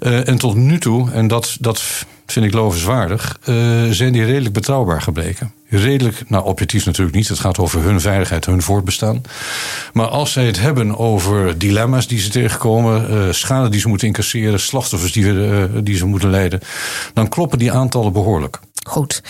Uh, 0.00 0.28
en 0.28 0.38
tot 0.38 0.54
nu 0.54 0.78
toe, 0.78 1.10
en 1.10 1.28
dat, 1.28 1.56
dat 1.60 1.82
vind 2.26 2.46
ik 2.46 2.52
lovenswaardig, 2.52 3.38
uh, 3.48 3.56
zijn 3.90 4.12
die 4.12 4.24
redelijk 4.24 4.54
betrouwbaar 4.54 5.02
gebleken. 5.02 5.52
Redelijk, 5.68 6.22
nou 6.28 6.44
objectief 6.44 6.86
natuurlijk 6.86 7.16
niet, 7.16 7.28
het 7.28 7.38
gaat 7.38 7.58
over 7.58 7.82
hun 7.82 8.00
veiligheid, 8.00 8.46
hun 8.46 8.62
voortbestaan. 8.62 9.22
Maar 9.92 10.06
als 10.06 10.32
zij 10.32 10.46
het 10.46 10.60
hebben 10.60 10.98
over 10.98 11.58
dilemma's 11.58 12.06
die 12.06 12.18
ze 12.18 12.28
tegenkomen, 12.28 13.10
uh, 13.10 13.32
schade 13.32 13.68
die 13.68 13.80
ze 13.80 13.88
moeten 13.88 14.06
incasseren, 14.06 14.60
slachtoffers 14.60 15.12
die, 15.12 15.24
uh, 15.24 15.64
die 15.82 15.96
ze 15.96 16.06
moeten 16.06 16.30
leiden, 16.30 16.60
dan 17.14 17.28
kloppen 17.28 17.58
die 17.58 17.72
aantallen 17.72 18.12
behoorlijk. 18.12 18.58
Goed. 18.86 19.22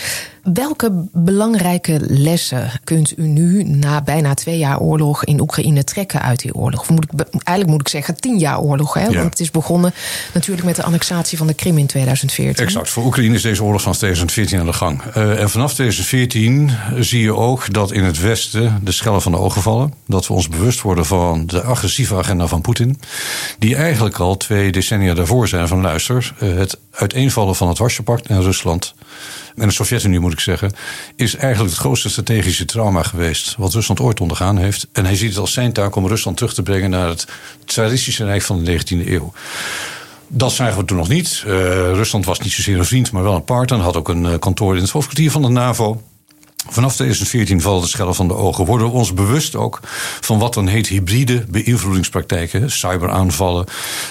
Welke 0.53 1.07
belangrijke 1.13 1.99
lessen 2.07 2.71
kunt 2.83 3.17
u 3.17 3.27
nu 3.27 3.63
na 3.63 4.01
bijna 4.01 4.33
twee 4.33 4.57
jaar 4.57 4.79
oorlog 4.79 5.23
in 5.23 5.41
Oekraïne 5.41 5.83
trekken 5.83 6.21
uit 6.21 6.39
die 6.39 6.55
oorlog? 6.55 6.79
Of 6.79 6.89
moet 6.89 7.03
ik, 7.03 7.19
eigenlijk 7.31 7.67
moet 7.67 7.81
ik 7.81 7.87
zeggen 7.87 8.19
tien 8.19 8.37
jaar 8.37 8.59
oorlog, 8.59 8.93
hè? 8.93 9.03
want 9.03 9.29
het 9.29 9.39
is 9.39 9.51
begonnen 9.51 9.93
natuurlijk 10.33 10.65
met 10.65 10.75
de 10.75 10.83
annexatie 10.83 11.37
van 11.37 11.47
de 11.47 11.53
Krim 11.53 11.77
in 11.77 11.85
2014. 11.85 12.65
Exact. 12.65 12.89
Voor 12.89 13.05
Oekraïne 13.05 13.35
is 13.35 13.41
deze 13.41 13.63
oorlog 13.63 13.81
van 13.81 13.91
2014 13.91 14.59
aan 14.59 14.65
de 14.65 14.73
gang. 14.73 15.01
Uh, 15.17 15.41
en 15.41 15.49
vanaf 15.49 15.73
2014 15.73 16.71
zie 16.99 17.21
je 17.21 17.35
ook 17.35 17.73
dat 17.73 17.91
in 17.91 18.03
het 18.03 18.19
Westen 18.19 18.79
de 18.83 18.91
schellen 18.91 19.21
van 19.21 19.31
de 19.31 19.37
ogen 19.37 19.61
vallen. 19.61 19.93
Dat 20.05 20.27
we 20.27 20.33
ons 20.33 20.49
bewust 20.49 20.81
worden 20.81 21.05
van 21.05 21.45
de 21.45 21.61
agressieve 21.61 22.15
agenda 22.15 22.47
van 22.47 22.61
Poetin. 22.61 22.99
Die 23.59 23.75
eigenlijk 23.75 24.19
al 24.19 24.37
twee 24.37 24.71
decennia 24.71 25.13
daarvoor 25.13 25.47
zijn 25.47 25.67
van 25.67 25.81
luister, 25.81 26.33
uh, 26.39 26.57
het 26.57 26.79
uiteenvallen 26.91 27.55
van 27.55 27.67
het 27.67 27.77
Warschau-pact 27.77 28.27
en 28.27 28.41
Rusland 28.41 28.93
en 29.57 29.67
de 29.67 29.73
Sovjet-Unie 29.73 30.19
moet 30.19 30.33
ik 30.33 30.39
zeggen, 30.39 30.71
is 31.15 31.35
eigenlijk 31.35 31.73
het 31.73 31.79
grootste 31.79 32.09
strategische 32.09 32.65
trauma 32.65 33.03
geweest 33.03 33.55
wat 33.57 33.73
Rusland 33.73 33.99
ooit 33.99 34.21
ondergaan 34.21 34.57
heeft. 34.57 34.87
En 34.91 35.05
hij 35.05 35.15
ziet 35.15 35.29
het 35.29 35.37
als 35.37 35.53
zijn 35.53 35.73
taak 35.73 35.95
om 35.95 36.07
Rusland 36.07 36.37
terug 36.37 36.53
te 36.53 36.63
brengen 36.63 36.89
naar 36.89 37.07
het 37.07 37.27
tsaristische 37.65 38.25
rijk 38.25 38.41
van 38.41 38.63
de 38.63 38.79
19e 38.79 39.07
eeuw. 39.07 39.33
Dat 40.27 40.51
zagen 40.51 40.77
we 40.77 40.85
toen 40.85 40.97
nog 40.97 41.07
niet. 41.07 41.43
Uh, 41.45 41.53
Rusland 41.93 42.25
was 42.25 42.39
niet 42.39 42.51
zozeer 42.51 42.77
een 42.77 42.85
vriend, 42.85 43.11
maar 43.11 43.23
wel 43.23 43.35
een 43.35 43.43
partner. 43.43 43.79
Had 43.79 43.95
ook 43.95 44.09
een 44.09 44.23
uh, 44.23 44.33
kantoor 44.39 44.75
in 44.75 44.81
het 44.81 44.91
hoofdkwartier 44.91 45.31
van 45.31 45.41
de 45.41 45.47
NAVO. 45.47 46.01
Vanaf 46.65 46.93
2014 46.93 47.61
vallen 47.61 47.81
de 47.81 47.87
schellen 47.87 48.15
van 48.15 48.27
de 48.27 48.33
ogen. 48.33 48.65
Worden 48.65 48.87
we 48.87 48.93
ons 48.93 49.13
bewust 49.13 49.55
ook 49.55 49.79
van 50.21 50.39
wat 50.39 50.53
dan 50.53 50.67
heet 50.67 50.87
hybride 50.87 51.45
beïnvloedingspraktijken. 51.49 52.71
Cyberaanvallen, 52.71 53.65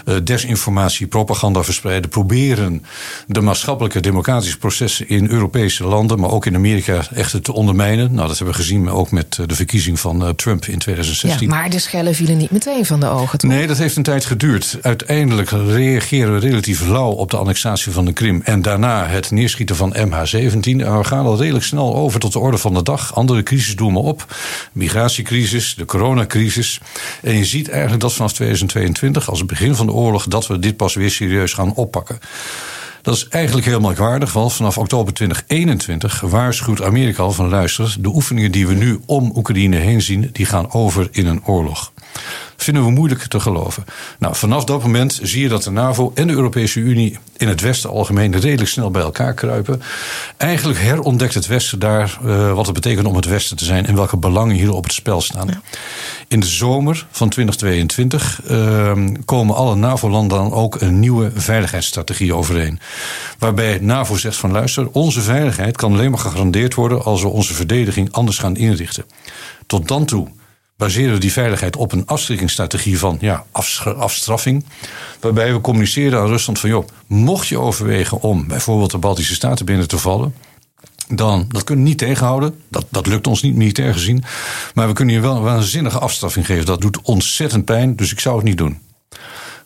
eh, 0.05 0.15
desinformatie, 0.25 1.07
propaganda 1.07 1.63
verspreiden. 1.63 2.11
Proberen 2.11 2.85
de 3.27 3.41
maatschappelijke 3.41 4.01
democratische 4.01 4.59
processen 4.59 5.09
in 5.09 5.31
Europese 5.31 5.85
landen, 5.85 6.21
maar 6.21 6.31
ook 6.31 6.47
in 6.47 6.55
Amerika, 6.55 7.03
echt 7.15 7.45
te 7.45 7.53
ondermijnen. 7.53 8.15
Nou, 8.15 8.29
dat 8.29 8.39
hebben 8.39 8.57
we 8.57 8.63
gezien 8.63 8.91
ook 8.91 9.11
met 9.11 9.39
de 9.47 9.55
verkiezing 9.55 10.01
van 10.01 10.25
eh, 10.25 10.29
Trump 10.29 10.65
in 10.65 10.79
2016. 10.79 11.49
Ja, 11.49 11.55
maar 11.55 11.71
de 11.71 11.79
schellen 11.79 12.15
vielen 12.15 12.37
niet 12.37 12.51
meteen 12.51 12.87
van 12.87 13.01
de 13.01 13.09
ogen. 13.09 13.39
Toch? 13.39 13.51
Nee, 13.51 13.67
dat 13.67 13.79
heeft 13.79 13.97
een 13.97 14.03
tijd 14.03 14.25
geduurd. 14.25 14.79
Uiteindelijk 14.83 15.51
reageren 15.51 16.33
we 16.33 16.39
relatief 16.39 16.87
lauw 16.87 17.11
op 17.11 17.31
de 17.31 17.37
annexatie 17.37 17.93
van 17.93 18.05
de 18.05 18.13
Krim. 18.13 18.41
En 18.45 18.63
daarna 18.63 19.07
het 19.07 19.31
neerschieten 19.31 19.77
van 19.77 19.97
MH17. 19.97 20.61
En 20.63 20.99
we 20.99 21.05
gaan 21.05 21.27
al 21.27 21.39
redelijk 21.39 21.65
snel 21.65 21.95
over 21.95 22.21
tot 22.21 22.35
de 22.37 22.43
orde 22.43 22.59
van 22.59 22.75
de 22.75 22.83
dag. 22.83 23.15
Andere 23.15 23.43
crisis 23.43 23.77
doen 23.77 23.93
we 23.93 23.99
op. 23.99 24.37
Migratiecrisis, 24.73 25.75
de 25.75 25.85
coronacrisis. 25.85 26.81
En 27.23 27.37
je 27.37 27.45
ziet 27.45 27.69
eigenlijk 27.69 28.01
dat 28.01 28.13
vanaf 28.13 28.33
2022, 28.33 29.29
als 29.29 29.39
het 29.39 29.49
begin 29.49 29.75
van 29.75 29.87
de 29.87 29.93
oorlog, 29.93 30.27
dat 30.27 30.47
we 30.47 30.59
dit 30.59 30.77
pas 30.77 30.95
weer 30.95 31.11
serieus 31.11 31.53
gaan 31.53 31.75
oppakken. 31.75 32.19
Dat 33.03 33.15
is 33.15 33.29
eigenlijk 33.29 33.67
heel 33.67 33.81
merkwaardig, 33.81 34.33
want 34.33 34.53
vanaf 34.53 34.79
oktober 34.79 35.13
2021 35.13 36.21
waarschuwt 36.21 36.83
Amerika 36.83 37.23
al 37.23 37.33
van 37.33 37.49
luister, 37.49 37.97
de 38.01 38.09
oefeningen 38.09 38.53
die 38.53 38.67
we 38.67 38.75
nu 38.75 39.01
om 39.07 39.33
Oekraïne 39.35 39.77
heen 39.77 40.03
zien, 40.03 40.31
die 40.33 40.47
gaan 40.47 40.73
over 40.73 41.09
in 41.11 41.27
een 41.27 41.45
oorlog 41.45 41.93
vinden 42.57 42.85
we 42.85 42.91
moeilijk 42.91 43.23
te 43.23 43.41
geloven. 43.41 43.85
Nou, 44.19 44.35
vanaf 44.37 44.65
dat 44.65 44.83
moment 44.83 45.19
zie 45.23 45.43
je 45.43 45.49
dat 45.49 45.63
de 45.63 45.71
NAVO 45.71 46.13
en 46.15 46.27
de 46.27 46.33
Europese 46.33 46.81
Unie 46.81 47.19
in 47.37 47.49
het 47.49 47.61
Westen 47.61 47.91
algemeen 47.91 48.39
redelijk 48.39 48.71
snel 48.71 48.91
bij 48.91 49.03
elkaar 49.03 49.35
kruipen. 49.35 49.83
Eigenlijk 50.37 50.79
herontdekt 50.79 51.35
het 51.35 51.47
Westen 51.47 51.79
daar 51.79 52.19
uh, 52.25 52.53
wat 52.53 52.67
het 52.67 52.75
betekent 52.75 53.07
om 53.07 53.17
het 53.17 53.25
Westen 53.25 53.57
te 53.57 53.65
zijn 53.65 53.87
en 53.87 53.95
welke 53.95 54.17
belangen 54.17 54.57
hier 54.57 54.73
op 54.73 54.85
het 54.85 54.93
spel 54.93 55.21
staan. 55.21 55.49
In 56.29 56.41
de 56.41 56.47
zomer 56.47 57.07
van 57.11 57.29
2022 57.29 58.41
uh, 58.51 58.93
komen 59.25 59.55
alle 59.55 59.75
NAVO-landen 59.75 60.39
dan 60.39 60.53
ook 60.53 60.81
een 60.81 60.99
nieuwe 61.01 61.31
veiligheidsstrategie 61.35 62.35
overeen. 62.35 62.81
Waarbij 63.39 63.79
NAVO 63.81 64.17
zegt 64.17 64.37
van 64.37 64.53
luister, 64.53 64.89
onze 64.91 65.21
veiligheid 65.21 65.77
kan 65.77 65.93
alleen 65.93 66.11
maar 66.11 66.21
gegarandeerd 66.21 66.75
worden 66.75 67.05
als 67.05 67.23
we 67.23 67.29
onze 67.29 67.55
verdediging 67.55 68.13
anders 68.13 68.39
gaan 68.39 68.57
inrichten. 68.57 69.05
Tot 69.67 69.89
dan 69.89 70.05
toe 70.05 70.29
baseren 70.77 71.13
we 71.13 71.21
die 71.21 71.33
veiligheid 71.33 71.77
op 71.77 71.93
een 71.93 72.07
afschrikkingsstrategie 72.07 72.99
van 72.99 73.19
ja, 73.21 73.45
afstraffing. 73.97 74.65
Waarbij 75.21 75.53
we 75.53 75.61
communiceren 75.61 76.21
aan 76.21 76.27
Rusland 76.27 76.59
van 76.59 76.71
joh, 76.71 76.87
mocht 77.07 77.47
je 77.47 77.59
overwegen 77.59 78.21
om 78.21 78.47
bijvoorbeeld 78.47 78.91
de 78.91 78.99
Baltische 78.99 79.35
Staten 79.35 79.67
binnen 79.67 79.89
te 79.89 79.99
vallen. 79.99 80.35
Dan, 81.09 81.47
dat 81.49 81.65
kunnen 81.65 81.85
we 81.85 81.91
niet 81.91 81.99
tegenhouden. 81.99 82.61
Dat, 82.69 82.87
dat 82.91 83.07
lukt 83.07 83.27
ons 83.27 83.43
niet 83.43 83.55
militair 83.55 83.93
gezien. 83.93 84.25
Maar 84.75 84.87
we 84.87 84.93
kunnen 84.93 85.15
je 85.15 85.21
wel 85.21 85.37
een 85.37 85.43
waanzinnige 85.43 85.99
afstraffing 85.99 86.47
geven. 86.47 86.67
Dat 86.67 86.81
doet 86.81 87.01
ontzettend 87.03 87.65
pijn, 87.65 87.97
dus 87.97 88.13
ik 88.13 88.21
zou 88.21 88.37
het 88.37 88.45
niet 88.45 88.59
doen. 88.59 88.79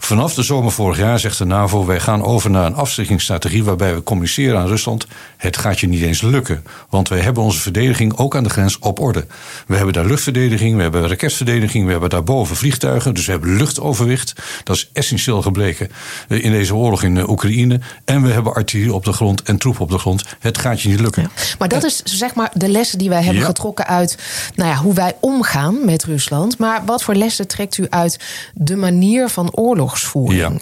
Vanaf 0.02 0.35
de 0.35 0.42
zomer 0.42 0.73
vorig 0.73 0.99
jaar 0.99 1.19
zegt 1.19 1.38
de 1.38 1.45
NAVO: 1.45 1.87
wij 1.87 2.00
gaan 2.00 2.23
over 2.23 2.50
naar 2.50 2.66
een 2.66 2.75
afschrikkingsstrategie 2.75 3.64
waarbij 3.64 3.95
we 3.95 4.02
communiceren 4.02 4.59
aan 4.59 4.66
Rusland. 4.66 5.07
Het 5.37 5.57
gaat 5.57 5.80
je 5.80 5.88
niet 5.88 6.02
eens 6.02 6.21
lukken, 6.21 6.64
want 6.88 7.09
wij 7.09 7.21
hebben 7.21 7.42
onze 7.42 7.61
verdediging 7.61 8.16
ook 8.16 8.37
aan 8.37 8.42
de 8.42 8.50
grens 8.50 8.78
op 8.78 9.00
orde. 9.00 9.26
We 9.66 9.76
hebben 9.76 9.95
daar 9.95 10.04
luchtverdediging, 10.04 10.76
we 10.76 10.83
hebben 10.83 11.09
raketverdediging, 11.09 11.85
we 11.85 11.90
hebben 11.90 12.11
daarboven 12.11 12.57
vliegtuigen, 12.57 13.14
dus 13.14 13.26
we 13.26 13.33
hebben 13.33 13.57
luchtoverwicht. 13.57 14.33
Dat 14.64 14.76
is 14.76 14.90
essentieel 14.92 15.42
gebleken 15.42 15.90
eh, 16.28 16.45
in 16.45 16.50
deze 16.50 16.75
oorlog 16.75 17.02
in 17.02 17.16
eh, 17.16 17.28
Oekraïne. 17.28 17.80
En 18.04 18.23
we 18.23 18.30
hebben 18.30 18.54
artillerie 18.54 18.95
op 18.95 19.04
de 19.04 19.12
grond 19.12 19.42
en 19.42 19.59
troepen 19.59 19.83
op 19.83 19.90
de 19.90 19.99
grond. 19.99 20.25
Het 20.38 20.59
gaat 20.59 20.80
je 20.80 20.88
niet 20.88 21.00
lukken. 21.00 21.23
Ja. 21.23 21.28
Maar 21.59 21.69
dat 21.69 21.85
is 21.85 22.02
zeg 22.04 22.35
maar 22.35 22.50
de 22.54 22.69
lessen 22.69 22.99
die 22.99 23.09
wij 23.09 23.23
hebben 23.23 23.42
getrokken 23.42 23.87
uit 23.87 24.19
nou 24.54 24.71
ja, 24.71 24.76
hoe 24.76 24.95
wij 24.95 25.16
omgaan 25.21 25.85
met 25.85 26.04
Rusland. 26.04 26.59
Maar 26.59 26.83
wat 26.85 27.02
voor 27.02 27.14
lessen 27.14 27.49
trekt 27.49 27.78
u 27.78 27.87
uit 27.88 28.19
de 28.54 28.76
manier 28.76 29.28
van 29.28 29.54
oorlog? 29.54 29.89
Ja. 30.32 30.52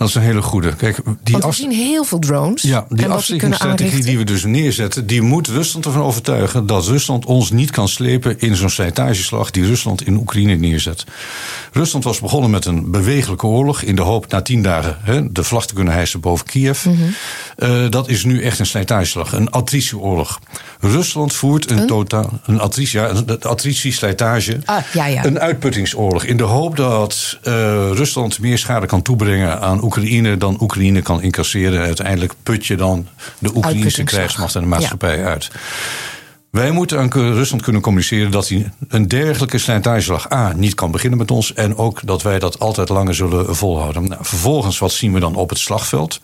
Dat 0.00 0.08
is 0.08 0.14
een 0.14 0.22
hele 0.22 0.42
goede. 0.42 0.76
Kijk, 0.76 1.00
die 1.22 1.38
Want 1.38 1.44
we 1.44 1.52
zien 1.52 1.70
heel 1.70 2.04
veel 2.04 2.18
drones. 2.18 2.62
Ja, 2.62 2.86
die 2.88 3.08
afschrikkingsstrategie 3.08 4.04
die 4.04 4.18
we 4.18 4.24
dus 4.24 4.44
neerzetten... 4.44 5.06
die 5.06 5.22
moet 5.22 5.48
Rusland 5.48 5.84
ervan 5.84 6.02
overtuigen 6.02 6.66
dat 6.66 6.86
Rusland 6.86 7.24
ons 7.24 7.50
niet 7.50 7.70
kan 7.70 7.88
slepen... 7.88 8.38
in 8.38 8.56
zo'n 8.56 8.70
slijtageslag 8.70 9.50
die 9.50 9.66
Rusland 9.66 10.06
in 10.06 10.16
Oekraïne 10.16 10.54
neerzet. 10.54 11.04
Rusland 11.72 12.04
was 12.04 12.20
begonnen 12.20 12.50
met 12.50 12.64
een 12.64 12.90
bewegelijke 12.90 13.46
oorlog... 13.46 13.82
in 13.82 13.96
de 13.96 14.02
hoop 14.02 14.30
na 14.30 14.42
tien 14.42 14.62
dagen 14.62 14.98
hè, 15.02 15.32
de 15.32 15.44
vlag 15.44 15.66
te 15.66 15.74
kunnen 15.74 15.92
hijsen 15.92 16.20
boven 16.20 16.46
Kiev. 16.46 16.84
Mm 16.84 16.96
-hmm. 16.96 17.90
dat 17.90 18.08
is 18.08 18.24
nu 18.24 18.42
echt 18.42 18.58
een 18.58 18.66
slijtageslag, 18.66 19.32
een 19.32 19.50
attritieoorlog. 19.50 20.40
Rusland 20.80 21.32
voert 21.32 21.70
een, 21.70 21.86
totaal... 21.86 22.40
een 22.46 22.60
attritie, 22.60 23.00
ja, 23.00 23.08
een 23.08 23.42
attritie-slijtage, 23.42 24.58
ah, 24.64 24.82
ja, 24.92 25.06
ja. 25.06 25.24
een 25.24 25.40
uitputtingsoorlog... 25.40 26.24
in 26.24 26.36
de 26.36 26.42
hoop 26.42 26.76
dat 26.76 27.38
uh, 27.42 27.52
Rusland 27.92 28.38
meer 28.38 28.58
schade 28.58 28.86
kan 28.86 29.02
toebrengen 29.02 29.60
aan 29.60 29.76
Oekraïne 29.76 29.88
dan 30.38 30.56
Oekraïne 30.60 31.02
kan 31.02 31.22
incasseren. 31.22 31.80
Uiteindelijk 31.80 32.32
put 32.42 32.66
je 32.66 32.76
dan 32.76 33.06
de 33.38 33.56
Oekraïnse 33.56 34.04
krijgsmacht 34.04 34.54
en 34.54 34.60
de 34.60 34.66
maatschappij 34.66 35.18
ja. 35.18 35.24
uit. 35.24 35.50
Wij 36.50 36.70
moeten 36.70 36.98
aan 36.98 37.12
Rusland 37.12 37.62
kunnen 37.62 37.82
communiceren 37.82 38.30
dat 38.30 38.48
hij 38.48 38.70
een 38.88 39.08
dergelijke 39.08 39.58
slijtageslag 39.58 40.32
A 40.32 40.52
niet 40.52 40.74
kan 40.74 40.90
beginnen 40.90 41.18
met 41.18 41.30
ons. 41.30 41.54
En 41.54 41.76
ook 41.76 42.00
dat 42.06 42.22
wij 42.22 42.38
dat 42.38 42.58
altijd 42.58 42.88
langer 42.88 43.14
zullen 43.14 43.56
volhouden. 43.56 44.08
Nou, 44.08 44.24
vervolgens, 44.24 44.78
wat 44.78 44.92
zien 44.92 45.12
we 45.12 45.20
dan 45.20 45.34
op 45.34 45.48
het 45.48 45.58
slagveld? 45.58 46.20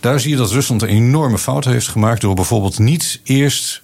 Daar 0.00 0.20
zie 0.20 0.30
je 0.30 0.36
dat 0.36 0.50
Rusland 0.50 0.82
een 0.82 0.88
enorme 0.88 1.38
fout 1.38 1.64
heeft 1.64 1.88
gemaakt 1.88 2.20
door 2.20 2.34
bijvoorbeeld 2.34 2.78
niet 2.78 3.20
eerst 3.24 3.80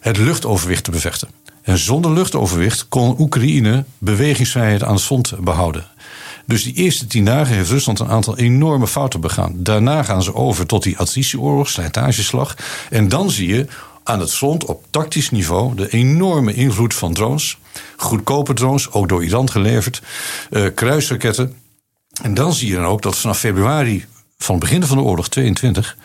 het 0.00 0.16
luchtoverwicht 0.16 0.84
te 0.84 0.90
bevechten. 0.90 1.28
En 1.62 1.78
zonder 1.78 2.12
luchtoverwicht 2.12 2.88
kon 2.88 3.20
Oekraïne 3.20 3.84
bewegingsvrijheid 3.98 4.82
aan 4.82 4.94
het 4.94 5.02
front 5.02 5.32
behouden. 5.40 5.86
Dus 6.48 6.64
die 6.64 6.74
eerste 6.74 7.06
tien 7.06 7.24
dagen 7.24 7.54
heeft 7.54 7.70
Rusland 7.70 7.98
een 7.98 8.08
aantal 8.08 8.38
enorme 8.38 8.86
fouten 8.86 9.20
begaan. 9.20 9.52
Daarna 9.56 10.02
gaan 10.02 10.22
ze 10.22 10.34
over 10.34 10.66
tot 10.66 10.82
die 10.82 10.98
attritieoorlog, 10.98 11.68
slijtageslag. 11.68 12.56
En 12.90 13.08
dan 13.08 13.30
zie 13.30 13.48
je 13.48 13.66
aan 14.04 14.20
het 14.20 14.32
front 14.32 14.64
op 14.64 14.84
tactisch 14.90 15.30
niveau 15.30 15.74
de 15.74 15.88
enorme 15.88 16.54
invloed 16.54 16.94
van 16.94 17.12
drones. 17.14 17.58
Goedkope 17.96 18.54
drones, 18.54 18.92
ook 18.92 19.08
door 19.08 19.24
Iran 19.24 19.50
geleverd. 19.50 20.02
Uh, 20.50 20.66
kruisraketten. 20.74 21.54
En 22.22 22.34
dan 22.34 22.52
zie 22.52 22.68
je 22.68 22.74
dan 22.74 22.84
ook 22.84 23.02
dat 23.02 23.18
vanaf 23.18 23.38
februari 23.38 24.04
van 24.38 24.54
het 24.54 24.64
begin 24.64 24.84
van 24.84 24.96
de 24.96 25.02
oorlog 25.02 25.28
22, 25.28 25.96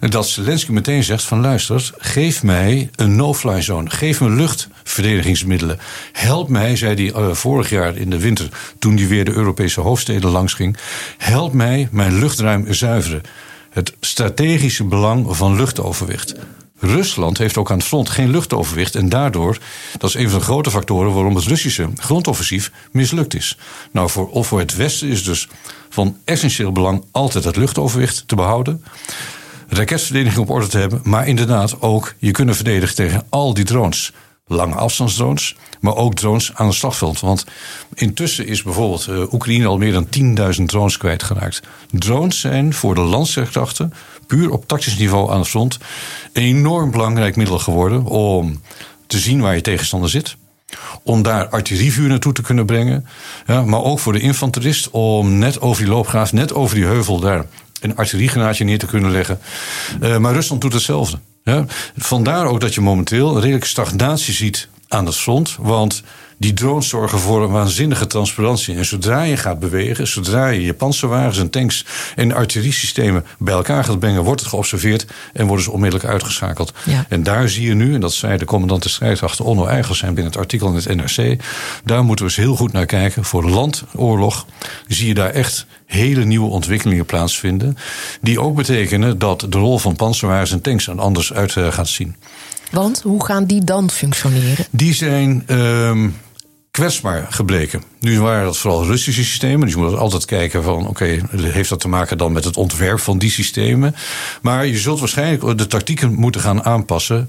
dat 0.00 0.28
Zelensky 0.28 0.72
meteen 0.72 1.04
zegt 1.04 1.22
van 1.22 1.40
luister, 1.40 1.90
geef 1.98 2.42
mij 2.42 2.90
een 2.96 3.16
no-fly 3.16 3.62
zone, 3.62 3.90
geef 3.90 4.20
me 4.20 4.30
luchtverdedigingsmiddelen. 4.30 5.78
Help 6.12 6.48
mij, 6.48 6.76
zei 6.76 6.94
hij 6.94 7.22
uh, 7.22 7.34
vorig 7.34 7.70
jaar 7.70 7.96
in 7.96 8.10
de 8.10 8.18
winter, 8.18 8.48
toen 8.78 8.96
hij 8.96 9.08
weer 9.08 9.24
de 9.24 9.32
Europese 9.32 9.80
hoofdsteden 9.80 10.30
langs 10.30 10.54
ging, 10.54 10.76
help 11.18 11.52
mij 11.52 11.88
mijn 11.90 12.18
luchtruim 12.18 12.72
zuiveren. 12.72 13.22
het 13.70 13.94
strategische 14.00 14.84
belang 14.84 15.36
van 15.36 15.56
luchtoverwicht. 15.56 16.34
Rusland 16.78 17.38
heeft 17.38 17.56
ook 17.56 17.70
aan 17.70 17.78
het 17.78 17.86
front 17.86 18.08
geen 18.08 18.30
luchtoverwicht. 18.30 18.94
En 18.94 19.08
daardoor, 19.08 19.58
dat 19.98 20.08
is 20.08 20.16
een 20.16 20.30
van 20.30 20.38
de 20.38 20.44
grote 20.44 20.70
factoren 20.70 21.14
waarom 21.14 21.34
het 21.34 21.44
Russische 21.44 21.88
grondoffensief 21.96 22.72
mislukt 22.90 23.34
is. 23.34 23.58
Nou, 23.92 24.10
voor, 24.10 24.44
voor 24.44 24.58
het 24.58 24.76
Westen 24.76 25.08
is 25.08 25.24
dus 25.24 25.48
van 25.88 26.16
essentieel 26.24 26.72
belang 26.72 27.04
altijd 27.10 27.44
het 27.44 27.56
luchtoverwicht 27.56 28.28
te 28.28 28.34
behouden. 28.34 28.84
Raketverdediging 29.68 30.42
op 30.42 30.50
orde 30.50 30.66
te 30.66 30.78
hebben, 30.78 31.00
maar 31.02 31.28
inderdaad 31.28 31.80
ook 31.80 32.14
je 32.18 32.30
kunnen 32.30 32.54
verdedigen 32.54 32.94
tegen 32.94 33.26
al 33.28 33.54
die 33.54 33.64
drones 33.64 34.12
lange 34.46 34.74
afstandsdrones, 34.74 35.56
maar 35.80 35.96
ook 35.96 36.14
drones 36.14 36.54
aan 36.54 36.66
het 36.66 36.74
slagveld. 36.74 37.20
Want 37.20 37.44
intussen 37.94 38.46
is 38.46 38.62
bijvoorbeeld 38.62 39.06
uh, 39.08 39.32
Oekraïne 39.32 39.66
al 39.66 39.78
meer 39.78 39.92
dan 39.92 40.06
10.000 40.58 40.64
drones 40.64 40.96
kwijtgeraakt. 40.96 41.62
Drones 41.90 42.40
zijn 42.40 42.74
voor 42.74 42.94
de 42.94 43.00
landsterkrachten, 43.00 43.92
puur 44.26 44.50
op 44.50 44.68
tactisch 44.68 44.98
niveau 44.98 45.30
aan 45.30 45.38
het 45.38 45.48
front, 45.48 45.78
een 46.32 46.42
enorm 46.42 46.90
belangrijk 46.90 47.36
middel 47.36 47.58
geworden 47.58 48.04
om 48.04 48.60
te 49.06 49.18
zien 49.18 49.40
waar 49.40 49.54
je 49.54 49.60
tegenstander 49.60 50.10
zit. 50.10 50.36
Om 51.02 51.22
daar 51.22 51.48
artillerievuur 51.48 52.08
naartoe 52.08 52.32
te 52.32 52.42
kunnen 52.42 52.66
brengen. 52.66 53.06
Ja, 53.46 53.62
maar 53.62 53.82
ook 53.82 53.98
voor 53.98 54.12
de 54.12 54.20
infanterist 54.20 54.90
om 54.90 55.38
net 55.38 55.60
over 55.60 55.82
die 55.82 55.92
loopgraaf, 55.92 56.32
net 56.32 56.54
over 56.54 56.76
die 56.76 56.84
heuvel 56.84 57.20
daar 57.20 57.46
een 57.80 57.96
artilleriegranaatje 57.96 58.64
neer 58.64 58.78
te 58.78 58.86
kunnen 58.86 59.10
leggen. 59.10 59.38
Uh, 60.02 60.16
maar 60.18 60.32
Rusland 60.32 60.60
doet 60.60 60.72
hetzelfde. 60.72 61.18
Ja, 61.44 61.64
vandaar 61.96 62.46
ook 62.46 62.60
dat 62.60 62.74
je 62.74 62.80
momenteel 62.80 63.34
een 63.34 63.40
redelijke 63.40 63.66
stagnatie 63.66 64.34
ziet 64.34 64.68
aan 64.88 65.06
het 65.06 65.16
front. 65.16 65.56
Want 65.60 66.02
die 66.38 66.52
drones 66.52 66.88
zorgen 66.88 67.18
voor 67.18 67.42
een 67.42 67.50
waanzinnige 67.50 68.06
transparantie. 68.06 68.76
En 68.76 68.84
zodra 68.84 69.22
je 69.22 69.36
gaat 69.36 69.58
bewegen, 69.58 70.06
zodra 70.06 70.48
je 70.48 70.64
je 70.64 70.74
panzerwagens 70.74 71.38
en 71.38 71.50
tanks 71.50 71.84
en 72.16 72.32
artilleriesystemen 72.32 73.24
bij 73.38 73.54
elkaar 73.54 73.84
gaat 73.84 73.98
brengen, 73.98 74.24
wordt 74.24 74.40
het 74.40 74.50
geobserveerd 74.50 75.06
en 75.32 75.46
worden 75.46 75.64
ze 75.64 75.70
onmiddellijk 75.70 76.10
uitgeschakeld. 76.10 76.72
En 77.08 77.22
daar 77.22 77.48
zie 77.48 77.66
je 77.66 77.74
nu, 77.74 77.94
en 77.94 78.00
dat 78.00 78.12
zei 78.12 78.38
de 78.38 78.44
commandant 78.44 78.82
de 78.82 78.88
strijdwachten 78.88 79.44
Onno 79.44 79.82
zijn 79.82 80.14
binnen 80.14 80.32
het 80.32 80.40
artikel 80.40 80.68
in 80.68 80.74
het 80.74 80.94
NRC, 80.94 81.42
daar 81.84 82.04
moeten 82.04 82.24
we 82.24 82.30
eens 82.30 82.40
heel 82.40 82.56
goed 82.56 82.72
naar 82.72 82.86
kijken. 82.86 83.24
Voor 83.24 83.50
landoorlog 83.50 84.46
zie 84.88 85.08
je 85.08 85.14
daar 85.14 85.30
echt 85.30 85.66
hele 85.86 86.24
nieuwe 86.24 86.50
ontwikkelingen 86.50 87.06
plaatsvinden. 87.06 87.76
Die 88.20 88.40
ook 88.40 88.56
betekenen 88.56 89.18
dat 89.18 89.46
de 89.48 89.58
rol 89.58 89.78
van 89.78 89.96
panzerwagens 89.96 90.52
en 90.52 90.60
tanks 90.60 90.86
er 90.86 91.00
anders 91.00 91.32
uit 91.32 91.56
eh, 91.56 91.72
gaat 91.72 91.88
zien. 91.88 92.16
Want 92.70 93.00
hoe 93.02 93.24
gaan 93.24 93.44
die 93.44 93.64
dan 93.64 93.90
functioneren? 93.90 94.66
Die 94.70 94.94
zijn 94.94 95.44
uh, 95.46 96.06
kwetsbaar 96.70 97.26
gebleken. 97.30 97.82
Nu 98.00 98.20
waren 98.20 98.44
dat 98.44 98.56
vooral 98.56 98.84
Russische 98.84 99.24
systemen. 99.24 99.60
Dus 99.60 99.74
je 99.74 99.80
moet 99.80 99.96
altijd 99.96 100.24
kijken 100.24 100.62
van, 100.62 100.86
oké, 100.88 101.20
heeft 101.36 101.68
dat 101.68 101.80
te 101.80 101.88
maken 101.88 102.18
dan 102.18 102.32
met 102.32 102.44
het 102.44 102.56
ontwerp 102.56 103.00
van 103.00 103.18
die 103.18 103.30
systemen? 103.30 103.94
Maar 104.42 104.66
je 104.66 104.78
zult 104.78 105.00
waarschijnlijk 105.00 105.58
de 105.58 105.66
tactieken 105.66 106.14
moeten 106.14 106.40
gaan 106.40 106.64
aanpassen 106.64 107.28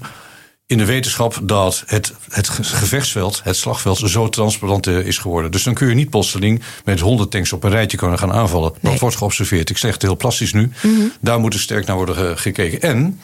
in 0.66 0.78
de 0.78 0.84
wetenschap 0.84 1.38
dat 1.42 1.82
het, 1.86 2.12
het 2.30 2.48
gevechtsveld, 2.48 3.40
het 3.44 3.56
slagveld, 3.56 3.98
zo 3.98 4.28
transparant 4.28 4.86
eh, 4.86 5.06
is 5.06 5.18
geworden. 5.18 5.50
Dus 5.50 5.62
dan 5.62 5.74
kun 5.74 5.88
je 5.88 5.94
niet 5.94 6.10
plotseling 6.10 6.62
met 6.84 7.00
honderd 7.00 7.30
tanks 7.30 7.52
op 7.52 7.64
een 7.64 7.70
rijtje 7.70 7.96
kunnen 7.96 8.18
gaan 8.18 8.32
aanvallen. 8.32 8.72
Dat 8.80 8.98
wordt 8.98 9.16
geobserveerd. 9.16 9.70
Ik 9.70 9.78
zeg 9.78 9.92
het 9.92 10.02
heel 10.02 10.16
plastisch 10.16 10.52
nu. 10.52 10.70
Mhm. 10.82 10.92
Daar 11.20 11.40
moet 11.40 11.54
er 11.54 11.60
sterk 11.60 11.86
naar 11.86 11.96
worden 11.96 12.38
gekeken. 12.38 12.80
En 12.80 13.20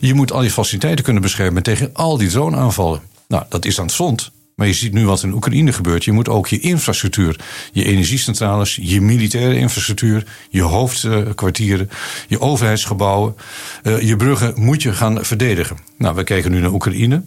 je 0.00 0.14
moet 0.14 0.32
al 0.32 0.42
je 0.42 0.50
faciliteiten 0.50 1.04
kunnen 1.04 1.22
beschermen 1.22 1.62
tegen 1.62 1.90
al 1.92 2.16
die 2.16 2.28
drone-aanvallen. 2.28 3.00
Nou, 3.28 3.44
dat 3.48 3.64
is 3.64 3.78
aan 3.78 3.86
het 3.86 3.94
front. 3.94 4.30
Maar 4.60 4.68
je 4.68 4.74
ziet 4.74 4.92
nu 4.92 5.06
wat 5.06 5.22
in 5.22 5.32
Oekraïne 5.32 5.72
gebeurt. 5.72 6.04
Je 6.04 6.12
moet 6.12 6.28
ook 6.28 6.48
je 6.48 6.58
infrastructuur, 6.58 7.40
je 7.72 7.84
energiecentrales, 7.84 8.78
je 8.82 9.00
militaire 9.00 9.56
infrastructuur, 9.56 10.26
je 10.50 10.62
hoofdkwartieren, 10.62 11.90
je 12.28 12.40
overheidsgebouwen, 12.40 13.36
eh, 13.82 14.00
je 14.00 14.16
bruggen 14.16 14.52
moet 14.56 14.82
je 14.82 14.92
gaan 14.92 15.24
verdedigen. 15.24 15.76
Nou, 15.98 16.14
we 16.14 16.24
kijken 16.24 16.50
nu 16.50 16.60
naar 16.60 16.72
Oekraïne 16.72 17.22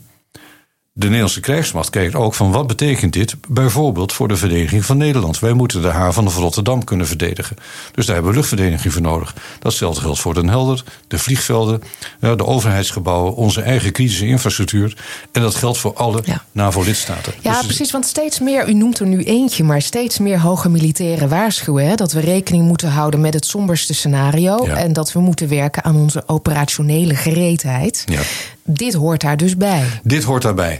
de 0.95 1.05
Nederlandse 1.05 1.39
krijgsmacht 1.39 1.89
kijkt 1.89 2.15
ook 2.15 2.33
van 2.33 2.51
wat 2.51 2.67
betekent 2.67 3.13
dit 3.13 3.35
bijvoorbeeld 3.47 4.13
voor 4.13 4.27
de 4.27 4.35
verdediging 4.35 4.85
van 4.85 4.97
Nederland. 4.97 5.39
Wij 5.39 5.53
moeten 5.53 5.81
de 5.81 5.87
haven 5.87 6.31
van 6.31 6.41
Rotterdam 6.41 6.83
kunnen 6.83 7.07
verdedigen. 7.07 7.55
Dus 7.91 8.05
daar 8.05 8.15
hebben 8.15 8.33
we 8.33 8.37
luchtverdediging 8.37 8.93
voor 8.93 9.01
nodig. 9.01 9.35
Datzelfde 9.59 10.01
geldt 10.01 10.19
voor 10.19 10.33
Den 10.33 10.49
Helder, 10.49 10.83
de 11.07 11.17
vliegvelden, 11.17 11.83
de 12.19 12.45
overheidsgebouwen, 12.45 13.35
onze 13.35 13.61
eigen 13.61 13.91
kritische 13.91 14.25
infrastructuur. 14.25 14.97
En 15.31 15.41
dat 15.41 15.55
geldt 15.55 15.77
voor 15.77 15.93
alle 15.93 16.23
NAVO-lidstaten. 16.51 17.33
Ja, 17.41 17.57
dus 17.57 17.65
precies, 17.65 17.91
want 17.91 18.05
steeds 18.05 18.39
meer, 18.39 18.69
u 18.69 18.73
noemt 18.73 18.99
er 18.99 19.07
nu 19.07 19.23
eentje, 19.23 19.63
maar 19.63 19.81
steeds 19.81 20.19
meer 20.19 20.39
hoge 20.39 20.69
militairen 20.69 21.29
waarschuwen 21.29 21.87
hè, 21.87 21.95
dat 21.95 22.11
we 22.11 22.19
rekening 22.19 22.65
moeten 22.65 22.89
houden 22.89 23.21
met 23.21 23.33
het 23.33 23.45
somberste 23.45 23.93
scenario. 23.93 24.65
En 24.65 24.93
dat 24.93 25.11
we 25.11 25.19
moeten 25.19 25.49
werken 25.49 25.83
aan 25.83 25.95
onze 25.95 26.23
operationele 26.27 27.15
gereedheid. 27.15 28.03
Ja. 28.05 28.21
Dit 28.65 28.93
hoort 28.93 29.21
daar 29.21 29.37
dus 29.37 29.57
bij. 29.57 29.83
Dit 30.03 30.23
hoort 30.23 30.41
daarbij. 30.41 30.79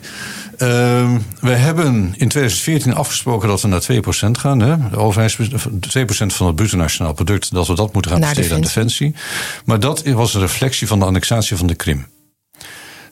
Uh, 0.58 1.15
we 1.39 1.52
hebben 1.52 1.96
in 1.96 2.28
2014 2.28 2.93
afgesproken 2.93 3.48
dat 3.48 3.62
we 3.62 3.67
naar 3.67 3.84
2% 3.91 4.39
gaan. 4.39 4.60
Hè? 4.60 4.89
De 4.89 4.98
overheid 4.98 5.38
2% 5.38 5.38
van 6.26 6.48
het 6.48 6.56
bruto 6.56 6.78
nationaal 6.78 7.13
product, 7.13 7.54
dat 7.54 7.67
we 7.67 7.76
dat 7.76 7.93
moeten 7.93 8.12
gaan 8.12 8.19
besteden 8.19 8.56
aan 8.56 8.62
defensie. 8.62 9.15
Maar 9.65 9.80
dat 9.80 10.04
was 10.04 10.34
een 10.34 10.41
reflectie 10.41 10.88
van 10.88 11.00
de 11.00 11.06
annexatie 11.06 11.58
van 11.58 11.67
de 11.67 11.76
Krim. 11.76 12.08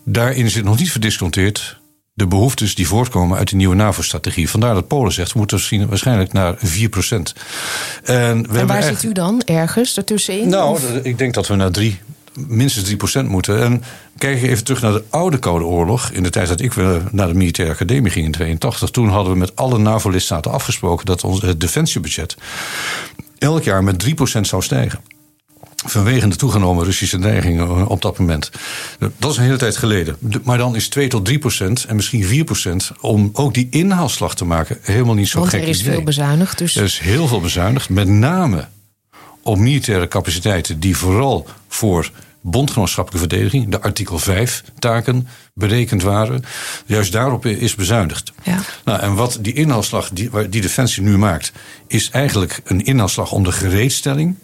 Daarin 0.06 0.50
zit 0.50 0.64
nog 0.64 0.80
niet 0.80 0.92
verdisconteerd 0.92 1.80
de 2.14 2.28
behoeftes 2.28 2.76
die 2.76 2.88
voortkomen 2.88 3.38
uit 3.38 3.50
de 3.50 3.56
nieuwe 3.56 3.76
NAVO-strategie. 3.76 4.50
Vandaar 4.50 4.74
dat 4.74 4.88
Polen 4.88 5.12
zegt, 5.12 5.34
we 5.34 5.40
moeten 5.40 5.88
waarschijnlijk 5.88 6.34
naar 6.34 6.56
4 6.58 6.90
En, 8.04 8.52
we 8.52 8.60
en 8.60 8.68
waar 8.68 8.84
zit 8.84 9.04
u 9.04 9.12
dan 9.12 9.42
ergens 9.46 9.98
ertussenin? 9.98 10.50
Nou, 10.50 10.80
ik 11.04 11.18
denk 11.18 11.34
dat 11.34 11.48
we 11.48 11.56
naar 11.56 11.72
3 11.72 12.00
minstens 12.34 12.96
3% 13.22 13.26
moeten. 13.26 13.62
En 13.62 13.84
kijk 14.18 14.42
even 14.42 14.64
terug 14.64 14.82
naar 14.82 14.92
de 14.92 15.04
oude 15.10 15.40
Koude 15.40 15.66
Oorlog. 15.66 16.10
In 16.12 16.24
de 16.24 16.30
tijd 16.30 16.48
dat 16.48 16.62
ik 16.62 16.76
naar 17.12 17.28
de 17.28 17.34
militaire 17.34 17.74
academie 17.74 18.12
ging 18.12 18.26
in 18.26 18.32
82. 18.32 18.90
Toen 18.90 19.10
hadden 19.10 19.34
we 19.34 19.40
met 19.40 19.56
alle 19.56 19.78
NAVO-lidstaten 19.78 20.52
afgesproken 20.52 21.06
dat 21.06 21.24
ons 21.24 21.42
het 21.42 21.60
defensiebudget 21.60 22.38
elk 23.38 23.64
jaar 23.64 23.84
met 23.84 24.06
3% 24.06 24.42
zou 24.42 24.62
stijgen. 24.62 25.00
Vanwege 25.86 26.28
de 26.28 26.36
toegenomen 26.36 26.86
Russische 26.86 27.20
dreigingen 27.20 27.88
op 27.88 28.02
dat 28.02 28.20
moment. 28.20 28.52
Dat 29.18 29.32
is 29.32 29.38
een 29.38 29.44
hele 29.44 29.58
tijd 29.58 29.78
geleden. 29.78 30.18
Maar 30.44 30.58
dan 30.58 30.76
is 30.76 30.88
2 30.88 31.08
tot 31.08 31.26
3 31.26 31.40
procent 31.40 31.86
en 31.86 31.96
misschien 31.96 32.24
4 32.24 32.44
procent 32.44 32.92
om 33.00 33.30
ook 33.34 33.54
die 33.54 33.68
inhaalslag 33.70 34.36
te 34.36 34.46
maken 34.46 34.78
helemaal 34.82 35.16
niet 35.16 35.28
zo 35.28 35.40
Want 35.40 35.52
gek. 35.52 35.62
Er 35.62 35.68
is 35.68 35.82
veel 35.82 36.04
bezuinigd. 36.04 36.58
Dus... 36.58 36.76
Er 36.76 36.84
is 36.84 37.00
heel 37.00 37.28
veel 37.28 37.42
bezuinigd. 37.42 37.90
Met 37.90 38.08
name 38.08 38.68
op 39.44 39.58
militaire 39.58 40.08
capaciteiten 40.08 40.80
die 40.80 40.98
vooral 40.98 41.48
voor 41.68 42.12
bondgenootschappelijke 42.42 43.30
verdediging, 43.30 43.70
de 43.70 43.82
artikel 43.82 44.20
5 44.20 44.64
taken, 44.80 45.28
berekend 45.54 46.02
waren. 46.02 46.44
Juist 46.86 47.12
daarop 47.12 47.46
is 47.46 47.76
bezuinigd. 47.76 48.32
Ja. 48.44 48.60
Nou, 48.86 49.00
en 49.00 49.16
wat 49.16 49.38
die 49.42 49.54
inhaalslag 49.54 50.10
die, 50.10 50.50
die 50.50 50.62
Defensie 50.62 51.04
nu 51.04 51.18
maakt, 51.18 51.52
is 51.88 52.10
eigenlijk 52.10 52.62
een 52.64 52.86
inhaalslag 52.86 53.32
om 53.32 53.44
de 53.44 53.52
gereedstelling 53.52 54.36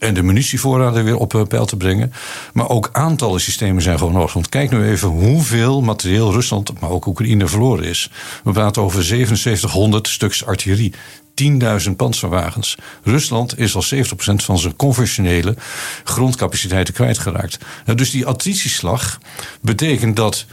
en 0.00 0.14
de 0.14 0.22
munitievoorraden 0.22 1.04
weer 1.04 1.16
op 1.16 1.34
eh, 1.34 1.42
peil 1.42 1.66
te 1.66 1.76
brengen. 1.76 2.12
Maar 2.52 2.68
ook 2.68 2.88
aantallen 2.92 3.40
systemen 3.40 3.82
zijn 3.82 3.98
gewoon 3.98 4.12
nodig. 4.12 4.32
Want 4.32 4.48
kijk 4.48 4.70
nu 4.70 4.88
even 4.88 5.08
hoeveel 5.08 5.80
materieel 5.80 6.32
Rusland, 6.32 6.80
maar 6.80 6.90
ook 6.90 7.06
Oekraïne 7.06 7.46
verloren 7.46 7.84
is. 7.84 8.10
We 8.44 8.52
praten 8.52 8.82
over 8.82 9.04
7700 9.04 10.08
stuks 10.08 10.44
artillerie. 10.44 10.94
10.000 11.42 11.96
panzerwagens. 11.96 12.76
Rusland 13.02 13.58
is 13.58 13.74
al 13.74 13.84
70% 13.94 13.96
van 14.44 14.58
zijn 14.58 14.76
conventionele 14.76 15.56
grondcapaciteiten 16.04 16.94
kwijtgeraakt. 16.94 17.58
Nou, 17.84 17.98
dus 17.98 18.10
die 18.10 18.26
attritieslag 18.26 19.18
betekent 19.60 20.16
dat 20.16 20.46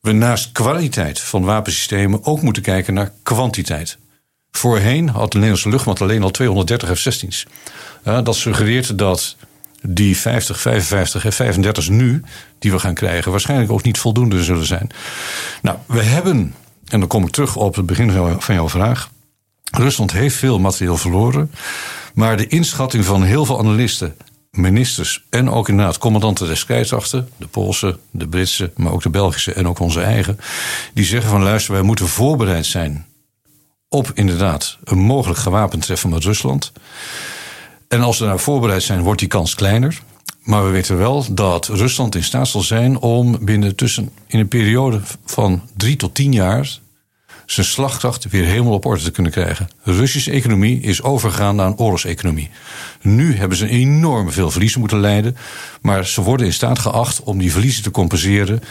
we 0.00 0.12
naast 0.12 0.52
kwaliteit 0.52 1.20
van 1.20 1.44
wapensystemen 1.44 2.24
ook 2.24 2.42
moeten 2.42 2.62
kijken 2.62 2.94
naar 2.94 3.12
kwantiteit. 3.22 3.98
Voorheen 4.50 5.08
had 5.08 5.32
de 5.32 5.36
Nederlandse 5.36 5.68
luchtmacht 5.68 6.00
alleen 6.00 6.22
al 6.22 6.30
230 6.30 6.98
F-16's. 6.98 7.46
dat 8.02 8.36
suggereert 8.36 8.98
dat 8.98 9.36
die 9.82 10.16
50, 10.16 10.60
55 10.60 11.34
F-35's 11.34 11.88
nu, 11.88 12.22
die 12.58 12.70
we 12.70 12.78
gaan 12.78 12.94
krijgen, 12.94 13.30
waarschijnlijk 13.30 13.72
ook 13.72 13.82
niet 13.82 13.98
voldoende 13.98 14.44
zullen 14.44 14.66
zijn. 14.66 14.90
Nou, 15.62 15.78
we 15.86 16.02
hebben, 16.02 16.54
en 16.88 16.98
dan 16.98 17.08
kom 17.08 17.24
ik 17.24 17.30
terug 17.30 17.56
op 17.56 17.74
het 17.74 17.86
begin 17.86 18.38
van 18.38 18.54
jouw 18.54 18.68
vraag. 18.68 19.10
Rusland 19.70 20.12
heeft 20.12 20.36
veel 20.36 20.58
materieel 20.58 20.96
verloren. 20.96 21.50
Maar 22.14 22.36
de 22.36 22.46
inschatting 22.46 23.04
van 23.04 23.22
heel 23.22 23.44
veel 23.44 23.58
analisten, 23.58 24.16
ministers 24.50 25.24
en 25.30 25.50
ook 25.50 25.68
inderdaad 25.68 25.98
commandanten 25.98 26.46
des 26.46 26.60
strijdkrachten, 26.60 27.28
de 27.36 27.46
Poolse, 27.46 27.98
de 28.10 28.28
Britse, 28.28 28.72
maar 28.76 28.92
ook 28.92 29.02
de 29.02 29.10
Belgische 29.10 29.52
en 29.52 29.68
ook 29.68 29.78
onze 29.78 30.00
eigen, 30.00 30.38
die 30.94 31.04
zeggen 31.04 31.30
van 31.30 31.42
luister, 31.42 31.72
wij 31.72 31.82
moeten 31.82 32.08
voorbereid 32.08 32.66
zijn 32.66 33.06
op 33.88 34.10
inderdaad 34.14 34.78
een 34.84 34.98
mogelijk 34.98 35.40
gewapend 35.40 35.82
treffen 35.82 36.10
met 36.10 36.24
Rusland. 36.24 36.72
En 37.88 38.00
als 38.00 38.18
we 38.18 38.24
daar 38.24 38.38
voorbereid 38.38 38.82
zijn, 38.82 39.02
wordt 39.02 39.20
die 39.20 39.28
kans 39.28 39.54
kleiner. 39.54 40.00
Maar 40.42 40.64
we 40.64 40.70
weten 40.70 40.98
wel 40.98 41.34
dat 41.34 41.66
Rusland 41.66 42.14
in 42.14 42.24
staat 42.24 42.48
zal 42.48 42.60
zijn 42.60 42.98
om 42.98 43.44
binnen 43.44 43.76
tussen 43.76 44.10
in 44.26 44.38
een 44.38 44.48
periode 44.48 45.00
van 45.24 45.62
drie 45.76 45.96
tot 45.96 46.14
tien 46.14 46.32
jaar 46.32 46.78
zijn 47.52 47.66
slagkracht 47.66 48.28
weer 48.28 48.44
helemaal 48.44 48.72
op 48.72 48.86
orde 48.86 49.02
te 49.02 49.10
kunnen 49.10 49.32
krijgen. 49.32 49.68
De 49.84 49.92
Russische 49.92 50.30
economie 50.30 50.80
is 50.80 51.02
overgegaan 51.02 51.56
naar 51.56 51.66
een 51.66 51.78
oorlogseconomie. 51.78 52.50
Nu 53.00 53.36
hebben 53.36 53.58
ze 53.58 53.68
enorm 53.68 54.32
veel 54.32 54.50
verliezen 54.50 54.80
moeten 54.80 55.00
lijden. 55.00 55.36
Maar 55.80 56.06
ze 56.06 56.22
worden 56.22 56.46
in 56.46 56.52
staat 56.52 56.78
geacht 56.78 57.20
om 57.22 57.38
die 57.38 57.52
verliezen 57.52 57.82
te 57.82 57.90
compenseren 57.90 58.62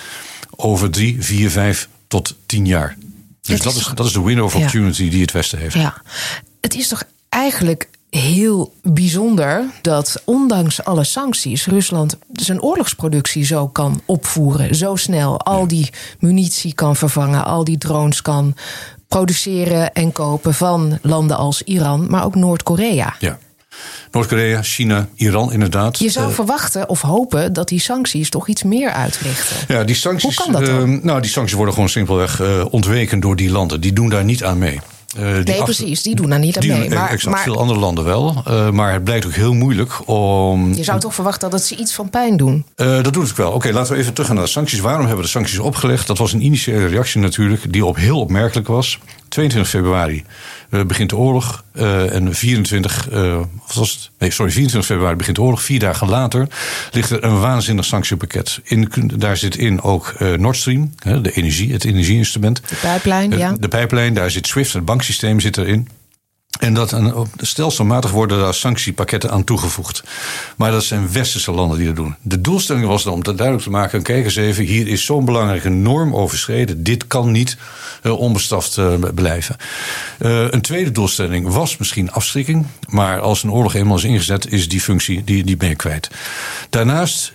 over 0.49 0.89
drie, 0.89 1.23
vier, 1.23 1.49
vijf 1.49 1.87
tot 2.07 2.35
tien 2.45 2.65
jaar. 2.65 2.97
Dus 3.41 3.61
dat 3.61 3.75
is, 3.75 3.91
dat 3.95 4.05
is 4.05 4.13
de 4.13 4.23
window 4.23 4.45
of 4.45 4.55
opportunity 4.55 5.09
die 5.09 5.21
het 5.21 5.31
Westen 5.31 5.59
heeft. 5.59 5.73
Ja. 5.73 6.01
Het 6.61 6.75
is 6.75 6.87
toch 6.87 7.03
eigenlijk 7.29 7.89
heel 8.09 8.73
bijzonder 8.81 9.63
dat 9.81 10.21
ondanks 10.25 10.83
alle 10.83 11.03
sancties 11.03 11.65
Rusland 11.65 12.17
zijn 12.33 12.61
oorlogsproductie 12.61 13.45
zo 13.45 13.67
kan 13.67 14.01
opvoeren, 14.05 14.75
zo 14.75 14.95
snel 14.95 15.41
al 15.41 15.67
die 15.67 15.89
munitie 16.19 16.73
kan 16.73 16.95
vervangen, 16.95 17.45
al 17.45 17.63
die 17.63 17.77
drones 17.77 18.21
kan 18.21 18.55
produceren 19.07 19.93
en 19.93 20.11
kopen 20.11 20.53
van 20.53 20.99
landen 21.01 21.37
als 21.37 21.63
Iran, 21.63 22.09
maar 22.09 22.25
ook 22.25 22.35
Noord-Korea. 22.35 23.15
Ja. 23.19 23.37
Noord-Korea, 24.11 24.61
China, 24.61 25.07
Iran 25.15 25.53
inderdaad. 25.53 25.99
Je 25.99 26.09
zou 26.09 26.27
eh, 26.27 26.33
verwachten 26.33 26.89
of 26.89 27.01
hopen 27.01 27.53
dat 27.53 27.67
die 27.67 27.79
sancties 27.79 28.29
toch 28.29 28.47
iets 28.47 28.63
meer 28.63 28.91
uitrichten. 28.91 29.75
Ja, 29.75 29.83
die 29.83 29.95
sancties. 29.95 30.35
Hoe 30.35 30.45
kan 30.45 30.53
dat 30.53 30.65
dan? 30.65 30.89
Uh, 30.89 31.03
nou, 31.03 31.21
die 31.21 31.29
sancties 31.29 31.55
worden 31.55 31.73
gewoon 31.73 31.89
simpelweg 31.89 32.41
uh, 32.41 32.65
ontweken 32.69 33.19
door 33.19 33.35
die 33.35 33.51
landen. 33.51 33.81
Die 33.81 33.93
doen 33.93 34.09
daar 34.09 34.23
niet 34.23 34.43
aan 34.43 34.57
mee. 34.57 34.79
Uh, 35.17 35.23
nee, 35.23 35.63
precies, 35.63 36.01
die 36.01 36.15
doen 36.15 36.29
daar 36.29 36.39
niet 36.39 36.57
aan 36.57 36.67
mee. 36.67 36.89
Maar, 36.89 37.09
exact, 37.09 37.35
maar, 37.35 37.43
veel 37.43 37.57
andere 37.57 37.79
landen 37.79 38.03
wel. 38.03 38.43
Uh, 38.47 38.69
maar 38.69 38.93
het 38.93 39.03
blijkt 39.03 39.25
ook 39.25 39.33
heel 39.33 39.53
moeilijk 39.53 40.07
om. 40.09 40.73
Je 40.73 40.83
zou 40.83 40.99
toch 40.99 41.13
verwachten 41.13 41.49
dat 41.49 41.63
ze 41.63 41.75
iets 41.75 41.93
van 41.93 42.09
pijn 42.09 42.37
doen? 42.37 42.65
Uh, 42.75 43.03
dat 43.03 43.13
doet 43.13 43.27
het 43.27 43.37
wel. 43.37 43.51
Oké, 43.51 43.71
laten 43.71 43.93
we 43.93 43.99
even 43.99 44.11
teruggaan 44.11 44.35
naar 44.35 44.45
de 44.45 44.51
sancties. 44.51 44.79
Waarom 44.79 44.99
hebben 44.99 45.17
we 45.17 45.23
de 45.23 45.29
sancties 45.29 45.59
opgelegd? 45.59 46.07
Dat 46.07 46.17
was 46.17 46.33
een 46.33 46.41
initiële 46.43 46.85
reactie 46.85 47.21
natuurlijk, 47.21 47.73
die 47.73 47.85
op 47.85 47.95
heel 47.95 48.19
opmerkelijk 48.19 48.67
was. 48.67 48.99
22 49.29 49.69
februari 49.69 50.23
uh, 50.69 50.83
begint 50.83 51.09
de 51.09 51.15
oorlog. 51.15 51.63
Uh, 51.73 52.15
en 52.15 52.35
24, 52.35 53.11
uh, 53.11 53.35
wat 53.37 53.75
was 53.75 53.91
het? 53.91 54.09
Nee, 54.17 54.31
sorry, 54.31 54.51
24 54.51 54.89
februari 54.91 55.15
begint 55.15 55.35
de 55.35 55.41
oorlog. 55.41 55.61
Vier 55.61 55.79
dagen 55.79 56.09
later 56.09 56.47
ligt 56.91 57.09
er 57.09 57.23
een 57.23 57.39
waanzinnig 57.39 57.85
sanctiepakket. 57.85 58.59
In, 58.63 58.91
daar 59.15 59.37
zit 59.37 59.57
in 59.57 59.81
ook 59.81 60.13
Nord 60.37 60.57
Stream, 60.57 60.93
de 61.21 61.31
energie, 61.31 61.71
het 61.71 61.85
energieinstrument. 61.85 62.61
De 62.69 62.75
pijplijn, 62.81 63.37
ja. 63.37 63.55
De 63.59 63.67
pijplijn, 63.67 64.13
daar 64.13 64.31
zit 64.31 64.47
SWIFT, 64.47 64.73
het 64.73 64.85
banksysteem 64.85 65.39
zit 65.39 65.57
erin. 65.57 65.87
En 66.59 66.73
dat 66.73 66.95
stelselmatig 67.37 68.11
worden 68.11 68.39
daar 68.39 68.53
sanctiepakketten 68.53 69.31
aan 69.31 69.43
toegevoegd. 69.43 70.03
Maar 70.57 70.71
dat 70.71 70.83
zijn 70.83 71.11
westerse 71.11 71.51
landen 71.51 71.77
die 71.77 71.87
dat 71.87 71.95
doen. 71.95 72.15
De 72.21 72.41
doelstelling 72.41 72.85
was 72.85 73.03
dan 73.03 73.13
om 73.13 73.23
dat 73.23 73.37
duidelijk 73.37 73.65
te 73.65 73.71
maken: 73.71 74.03
kijk 74.03 74.23
eens 74.23 74.35
even, 74.35 74.63
hier 74.63 74.87
is 74.87 75.05
zo'n 75.05 75.25
belangrijke 75.25 75.69
norm 75.69 76.15
overschreden. 76.15 76.83
Dit 76.83 77.07
kan 77.07 77.31
niet 77.31 77.57
uh, 78.03 78.19
onbestraft 78.19 78.77
uh, 78.77 78.93
blijven. 79.15 79.55
Uh, 80.19 80.51
een 80.51 80.61
tweede 80.61 80.91
doelstelling 80.91 81.47
was 81.47 81.77
misschien 81.77 82.11
afschrikking. 82.11 82.65
Maar 82.87 83.19
als 83.19 83.43
een 83.43 83.51
oorlog 83.51 83.73
eenmaal 83.73 83.97
is 83.97 84.03
ingezet, 84.03 84.51
is 84.51 84.69
die 84.69 84.81
functie 84.81 85.23
die, 85.23 85.43
die 85.43 85.57
ben 85.57 85.75
kwijt. 85.75 86.09
Daarnaast 86.69 87.33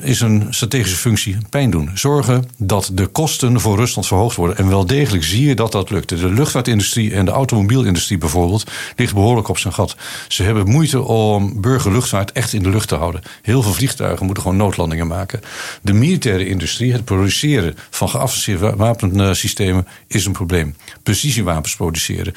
is 0.00 0.20
een 0.20 0.46
strategische 0.50 0.96
functie 0.96 1.36
pijn 1.50 1.70
doen. 1.70 1.90
Zorgen 1.94 2.44
dat 2.58 2.90
de 2.92 3.06
kosten 3.06 3.60
voor 3.60 3.76
Rusland 3.76 4.06
verhoogd 4.06 4.36
worden. 4.36 4.56
En 4.56 4.68
wel 4.68 4.86
degelijk 4.86 5.24
zie 5.24 5.46
je 5.48 5.54
dat 5.54 5.72
dat 5.72 5.90
lukt. 5.90 6.08
De 6.08 6.32
luchtvaartindustrie 6.32 7.14
en 7.14 7.24
de 7.24 7.30
automobielindustrie 7.30 8.18
bijvoorbeeld 8.18 8.65
ligt 8.96 9.14
behoorlijk 9.14 9.48
op 9.48 9.58
zijn 9.58 9.74
gat. 9.74 9.96
Ze 10.28 10.42
hebben 10.42 10.68
moeite 10.68 11.02
om 11.02 11.60
burgerluchtvaart 11.60 12.32
echt 12.32 12.52
in 12.52 12.62
de 12.62 12.68
lucht 12.68 12.88
te 12.88 12.94
houden. 12.94 13.20
Heel 13.42 13.62
veel 13.62 13.72
vliegtuigen 13.72 14.24
moeten 14.24 14.42
gewoon 14.42 14.58
noodlandingen 14.58 15.06
maken. 15.06 15.40
De 15.82 15.92
militaire 15.92 16.48
industrie, 16.48 16.92
het 16.92 17.04
produceren 17.04 17.76
van 17.90 18.08
geavanceerde 18.08 18.76
wapensystemen, 18.76 19.86
is 20.06 20.26
een 20.26 20.32
probleem. 20.32 20.76
Precisiewapens 21.02 21.76
produceren. 21.76 22.32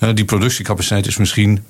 Uh, 0.00 0.10
die 0.14 0.24
productiecapaciteit 0.24 1.06
is 1.06 1.16
misschien 1.16 1.64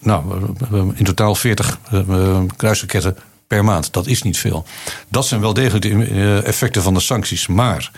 nou, 0.00 0.54
in 0.94 1.04
totaal 1.04 1.34
40 1.34 1.78
uh, 1.92 2.40
kruisraketten 2.56 3.16
per 3.50 3.64
maand. 3.64 3.92
Dat 3.92 4.06
is 4.06 4.22
niet 4.22 4.38
veel. 4.38 4.64
Dat 5.08 5.26
zijn 5.26 5.40
wel 5.40 5.54
degelijk 5.54 5.82
de 5.82 6.04
eh, 6.04 6.46
effecten 6.46 6.82
van 6.82 6.94
de 6.94 7.00
sancties. 7.00 7.46
Maar 7.46 7.90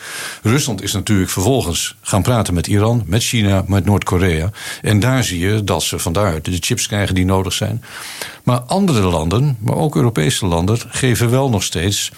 Rusland 0.42 0.82
is 0.82 0.92
natuurlijk 0.92 1.30
vervolgens 1.30 1.96
gaan 2.00 2.22
praten 2.22 2.54
met 2.54 2.66
Iran, 2.66 3.02
met 3.06 3.22
China, 3.22 3.64
met 3.66 3.84
Noord-Korea. 3.84 4.50
En 4.82 5.00
daar 5.00 5.24
zie 5.24 5.38
je 5.38 5.64
dat 5.64 5.82
ze 5.82 5.98
vandaar 5.98 6.42
de 6.42 6.56
chips 6.60 6.86
krijgen 6.86 7.14
die 7.14 7.24
nodig 7.24 7.52
zijn. 7.52 7.84
Maar 8.42 8.60
andere 8.60 9.00
landen, 9.00 9.56
maar 9.60 9.76
ook 9.76 9.96
Europese 9.96 10.46
landen, 10.46 10.78
geven 10.88 11.30
wel 11.30 11.48
nog 11.50 11.62
steeds 11.62 12.10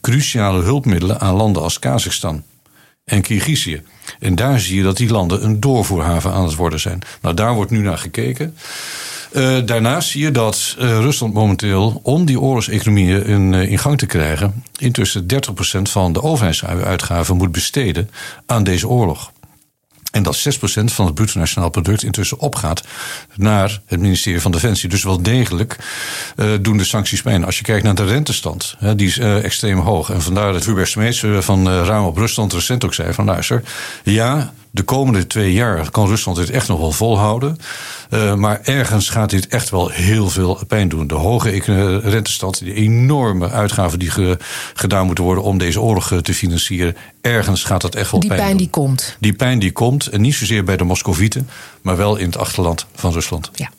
cruciale 0.00 0.62
hulpmiddelen 0.62 1.20
aan 1.20 1.34
landen 1.34 1.62
als 1.62 1.78
Kazachstan 1.78 2.42
en 3.04 3.22
Kirgizië. 3.22 3.82
En 4.18 4.34
daar 4.34 4.60
zie 4.60 4.76
je 4.76 4.82
dat 4.82 4.96
die 4.96 5.10
landen 5.10 5.44
een 5.44 5.60
doorvoerhaven 5.60 6.32
aan 6.32 6.44
het 6.44 6.54
worden 6.54 6.80
zijn. 6.80 6.98
Nou, 7.22 7.34
daar 7.34 7.54
wordt 7.54 7.70
nu 7.70 7.78
naar 7.78 7.98
gekeken. 7.98 8.56
Uh, 9.32 9.58
daarnaast 9.64 10.08
zie 10.08 10.22
je 10.22 10.30
dat 10.30 10.76
uh, 10.78 10.84
Rusland 10.88 11.34
momenteel, 11.34 12.00
om 12.02 12.24
die 12.24 12.40
oorlogseconomieën 12.40 13.24
in, 13.24 13.52
uh, 13.52 13.70
in 13.70 13.78
gang 13.78 13.98
te 13.98 14.06
krijgen, 14.06 14.62
intussen 14.76 15.26
30% 15.78 15.82
van 15.82 16.12
de 16.12 16.22
overheidsuitgaven 16.22 17.36
moet 17.36 17.52
besteden 17.52 18.10
aan 18.46 18.64
deze 18.64 18.88
oorlog. 18.88 19.32
En 20.10 20.22
dat 20.22 20.58
6% 20.58 20.84
van 20.84 21.06
het 21.06 21.14
bruto 21.14 21.38
nationaal 21.38 21.70
product 21.70 22.02
intussen 22.02 22.38
opgaat 22.38 22.82
naar 23.34 23.80
het 23.86 24.00
ministerie 24.00 24.40
van 24.40 24.50
Defensie. 24.50 24.88
Dus 24.88 25.02
wel 25.02 25.22
degelijk 25.22 25.76
uh, 26.36 26.50
doen 26.60 26.76
de 26.76 26.84
sancties 26.84 27.22
pijn. 27.22 27.44
Als 27.44 27.58
je 27.58 27.64
kijkt 27.64 27.84
naar 27.84 27.94
de 27.94 28.04
rentestand, 28.04 28.76
die 28.96 29.06
is 29.06 29.18
uh, 29.18 29.44
extreem 29.44 29.78
hoog. 29.78 30.10
En 30.10 30.22
vandaar 30.22 30.52
dat 30.52 30.64
Hubert 30.64 30.88
Smeets 30.88 31.24
van 31.38 31.68
uh, 31.68 31.84
Ruim 31.84 32.04
op 32.04 32.16
Rusland 32.16 32.52
recent 32.52 32.84
ook 32.84 32.94
zei 32.94 33.12
van 33.12 33.24
luister, 33.24 33.62
ja, 34.02 34.52
de 34.78 34.84
komende 34.84 35.26
twee 35.26 35.52
jaar 35.52 35.90
kan 35.90 36.06
Rusland 36.06 36.38
dit 36.38 36.50
echt 36.50 36.68
nog 36.68 36.78
wel 36.78 36.92
volhouden. 36.92 37.56
Uh, 38.10 38.34
maar 38.34 38.60
ergens 38.62 39.08
gaat 39.08 39.30
dit 39.30 39.46
echt 39.46 39.70
wel 39.70 39.88
heel 39.88 40.30
veel 40.30 40.60
pijn 40.68 40.88
doen. 40.88 41.06
De 41.06 41.14
hoge 41.14 42.00
rentestand, 42.04 42.58
de 42.58 42.74
enorme 42.74 43.50
uitgaven 43.50 43.98
die 43.98 44.10
ge, 44.10 44.38
gedaan 44.74 45.06
moeten 45.06 45.24
worden 45.24 45.44
om 45.44 45.58
deze 45.58 45.80
oorlog 45.80 46.12
te 46.22 46.34
financieren. 46.34 46.96
Ergens 47.20 47.64
gaat 47.64 47.80
dat 47.80 47.94
echt 47.94 48.10
wel 48.10 48.20
die 48.20 48.28
pijn, 48.28 48.40
pijn 48.40 48.52
doen. 48.52 48.60
die 48.60 48.70
komt. 48.70 49.16
Die 49.20 49.32
pijn 49.32 49.58
die 49.58 49.72
komt. 49.72 50.06
En 50.06 50.20
niet 50.20 50.34
zozeer 50.34 50.64
bij 50.64 50.76
de 50.76 50.84
Moscovieten, 50.84 51.48
maar 51.82 51.96
wel 51.96 52.16
in 52.16 52.26
het 52.26 52.36
achterland 52.36 52.86
van 52.94 53.12
Rusland. 53.12 53.50
Ja. 53.54 53.70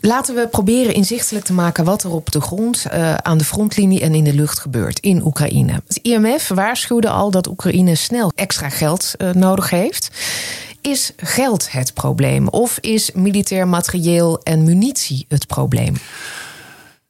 Laten 0.00 0.34
we 0.34 0.48
proberen 0.48 0.94
inzichtelijk 0.94 1.44
te 1.44 1.52
maken 1.52 1.84
wat 1.84 2.02
er 2.02 2.10
op 2.10 2.30
de 2.30 2.40
grond, 2.40 2.86
uh, 2.92 3.14
aan 3.14 3.38
de 3.38 3.44
frontlinie 3.44 4.00
en 4.00 4.14
in 4.14 4.24
de 4.24 4.34
lucht 4.34 4.58
gebeurt 4.58 4.98
in 4.98 5.24
Oekraïne. 5.24 5.82
Het 5.86 5.96
IMF 6.02 6.48
waarschuwde 6.48 7.08
al 7.08 7.30
dat 7.30 7.48
Oekraïne 7.48 7.94
snel 7.94 8.32
extra 8.34 8.68
geld 8.68 9.14
uh, 9.18 9.30
nodig 9.30 9.70
heeft. 9.70 10.10
Is 10.80 11.12
geld 11.16 11.72
het 11.72 11.94
probleem 11.94 12.48
of 12.48 12.78
is 12.78 13.12
militair 13.12 13.68
materieel 13.68 14.40
en 14.42 14.64
munitie 14.64 15.24
het 15.28 15.46
probleem? 15.46 15.94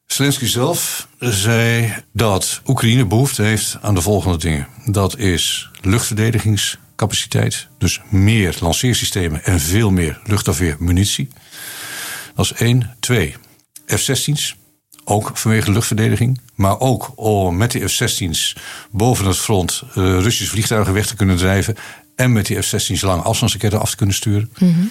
Zelensky 0.06 0.46
zelf 0.46 1.08
zei 1.18 1.94
dat 2.12 2.60
Oekraïne 2.66 3.06
behoefte 3.06 3.42
heeft 3.42 3.78
aan 3.80 3.94
de 3.94 4.00
volgende 4.00 4.38
dingen. 4.38 4.66
Dat 4.86 5.18
is 5.18 5.70
luchtverdedigingscapaciteit, 5.80 7.66
dus 7.78 8.00
meer 8.08 8.56
lanceersystemen 8.60 9.44
en 9.44 9.60
veel 9.60 9.90
meer 9.90 10.20
luchtafweermunitie. 10.24 11.28
Dat 12.34 12.44
is 12.44 12.52
één. 12.52 12.96
Twee, 13.00 13.34
F-16's. 13.86 14.56
Ook 15.04 15.30
vanwege 15.34 15.64
de 15.64 15.72
luchtverdediging. 15.72 16.40
Maar 16.54 16.80
ook 16.80 17.12
om 17.14 17.56
met 17.56 17.70
de 17.70 17.88
F-16's 17.88 18.56
boven 18.90 19.26
het 19.26 19.36
front 19.36 19.82
uh, 19.88 19.94
Russische 19.94 20.52
vliegtuigen 20.52 20.92
weg 20.92 21.06
te 21.06 21.16
kunnen 21.16 21.36
drijven. 21.36 21.76
En 22.16 22.32
met 22.32 22.46
die 22.46 22.62
F-16's 22.62 23.00
lange 23.00 23.22
afstandsraketten 23.22 23.80
af 23.80 23.90
te 23.90 23.96
kunnen 23.96 24.14
sturen. 24.14 24.50
Mm 24.58 24.74
-hmm. 24.74 24.90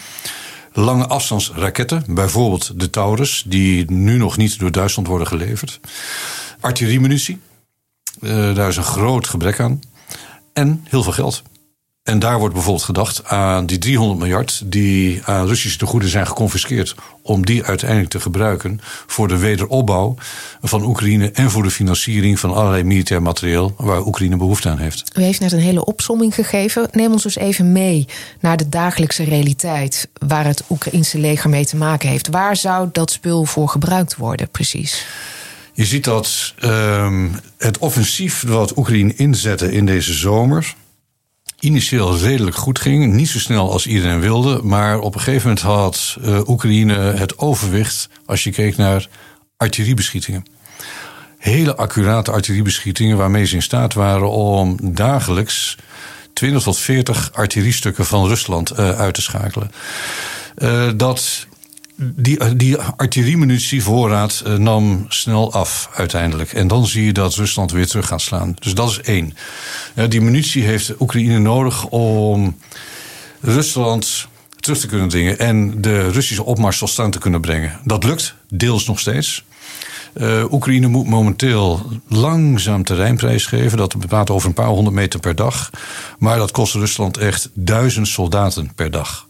Lange 0.73 1.07
afstandsraketten, 1.07 2.03
bijvoorbeeld 2.07 2.79
de 2.79 2.89
Taurus, 2.89 3.43
die 3.45 3.91
nu 3.91 4.17
nog 4.17 4.37
niet 4.37 4.59
door 4.59 4.71
Duitsland 4.71 5.07
worden 5.07 5.27
geleverd. 5.27 5.79
Artilleriemunitie, 6.59 7.39
uh, 8.19 8.55
daar 8.55 8.67
is 8.67 8.77
een 8.77 8.83
groot 8.83 9.27
gebrek 9.27 9.59
aan. 9.59 9.79
En 10.53 10.85
heel 10.89 11.03
veel 11.03 11.11
geld. 11.11 11.43
En 12.09 12.19
daar 12.19 12.39
wordt 12.39 12.53
bijvoorbeeld 12.53 12.85
gedacht 12.85 13.25
aan 13.25 13.65
die 13.65 13.77
300 13.77 14.19
miljard 14.19 14.61
die 14.65 15.21
aan 15.23 15.47
Russische 15.47 15.77
tegoeden 15.77 16.09
zijn 16.09 16.27
geconfiskeerd. 16.27 16.95
Om 17.21 17.45
die 17.45 17.63
uiteindelijk 17.63 18.09
te 18.09 18.19
gebruiken 18.19 18.79
voor 19.07 19.27
de 19.27 19.37
wederopbouw 19.37 20.15
van 20.61 20.83
Oekraïne 20.85 21.31
en 21.31 21.51
voor 21.51 21.63
de 21.63 21.71
financiering 21.71 22.39
van 22.39 22.53
allerlei 22.53 22.83
militair 22.83 23.21
materieel 23.21 23.73
waar 23.77 24.05
Oekraïne 24.05 24.37
behoefte 24.37 24.69
aan 24.69 24.77
heeft. 24.77 25.11
U 25.17 25.21
heeft 25.21 25.39
net 25.39 25.51
een 25.51 25.59
hele 25.59 25.85
opsomming 25.85 26.35
gegeven. 26.35 26.87
Neem 26.91 27.11
ons 27.11 27.23
dus 27.23 27.37
even 27.37 27.71
mee 27.71 28.07
naar 28.39 28.57
de 28.57 28.69
dagelijkse 28.69 29.23
realiteit 29.23 30.09
waar 30.27 30.45
het 30.45 30.63
Oekraïnse 30.69 31.19
leger 31.19 31.49
mee 31.49 31.65
te 31.65 31.75
maken 31.75 32.09
heeft. 32.09 32.27
Waar 32.27 32.55
zou 32.55 32.89
dat 32.91 33.11
spul 33.11 33.45
voor 33.45 33.69
gebruikt 33.69 34.15
worden, 34.15 34.49
precies? 34.49 35.05
Je 35.73 35.85
ziet 35.85 36.03
dat 36.03 36.53
um, 36.63 37.39
het 37.57 37.77
offensief 37.77 38.43
wat 38.47 38.77
Oekraïne 38.77 39.13
inzette 39.15 39.71
in 39.71 39.85
deze 39.85 40.13
zomer 40.13 40.75
initieel 41.59 42.17
redelijk 42.17 42.55
goed 42.55 42.79
ging. 42.79 43.13
Niet 43.13 43.27
zo 43.29 43.39
snel 43.39 43.71
als 43.71 43.87
iedereen 43.87 44.19
wilde. 44.19 44.61
Maar 44.63 44.99
op 44.99 45.15
een 45.15 45.21
gegeven 45.21 45.47
moment 45.47 45.65
had 45.65 46.17
uh, 46.21 46.49
Oekraïne 46.49 46.93
het 46.93 47.37
overwicht 47.37 48.09
als 48.25 48.43
je 48.43 48.51
keek 48.51 48.77
naar 48.77 49.07
artilleriebeschietingen. 49.57 50.45
Hele 51.37 51.75
accurate 51.75 52.31
artilleriebeschietingen 52.31 53.17
waarmee 53.17 53.45
ze 53.45 53.55
in 53.55 53.61
staat 53.61 53.93
waren 53.93 54.29
om 54.29 54.77
dagelijks 54.81 55.77
20 56.33 56.63
tot 56.63 56.77
40 56.77 57.29
artilleriestukken 57.33 58.05
van 58.05 58.27
Rusland 58.27 58.77
uit 58.77 59.13
te 59.13 59.21
schakelen. 59.21 59.71
dat 60.97 61.47
die, 62.01 62.55
die 62.55 62.77
artilleriemunitievoorraad 62.77 64.43
uh, 64.47 64.53
nam 64.53 65.05
snel 65.07 65.53
af 65.53 65.89
uiteindelijk. 65.93 66.53
En 66.53 66.67
dan 66.67 66.87
zie 66.87 67.05
je 67.05 67.13
dat 67.13 67.35
Rusland 67.35 67.71
weer 67.71 67.87
terug 67.87 68.07
gaat 68.07 68.21
slaan. 68.21 68.55
Dus 68.59 68.73
dat 68.73 68.89
is 68.89 69.01
één. 69.01 69.33
die 70.09 70.21
munitie 70.21 70.63
heeft 70.63 71.01
Oekraïne 71.01 71.39
nodig 71.39 71.85
om 71.85 72.57
Rusland 73.41 74.27
terug 74.59 74.79
te 74.79 74.87
kunnen 74.87 75.09
dringen 75.09 75.39
en 75.39 75.81
de 75.81 76.09
Russische 76.09 76.43
opmars 76.43 76.77
tot 76.77 76.89
stand 76.89 77.13
te 77.13 77.19
kunnen 77.19 77.41
brengen. 77.41 77.79
Dat 77.83 78.03
lukt 78.03 78.35
deels 78.49 78.85
nog 78.85 78.99
steeds. 78.99 79.43
Uh, 80.13 80.51
Oekraïne 80.51 80.87
moet 80.87 81.07
momenteel 81.07 81.85
langzaam 82.07 82.83
terreinprijs 82.83 83.45
geven. 83.45 83.77
Dat 83.77 84.07
praat 84.07 84.29
over 84.29 84.47
een 84.47 84.53
paar 84.53 84.67
honderd 84.67 84.95
meter 84.95 85.19
per 85.19 85.35
dag. 85.35 85.69
Maar 86.19 86.37
dat 86.37 86.51
kost 86.51 86.73
Rusland 86.73 87.17
echt 87.17 87.49
duizend 87.53 88.07
soldaten 88.07 88.71
per 88.75 88.91
dag. 88.91 89.28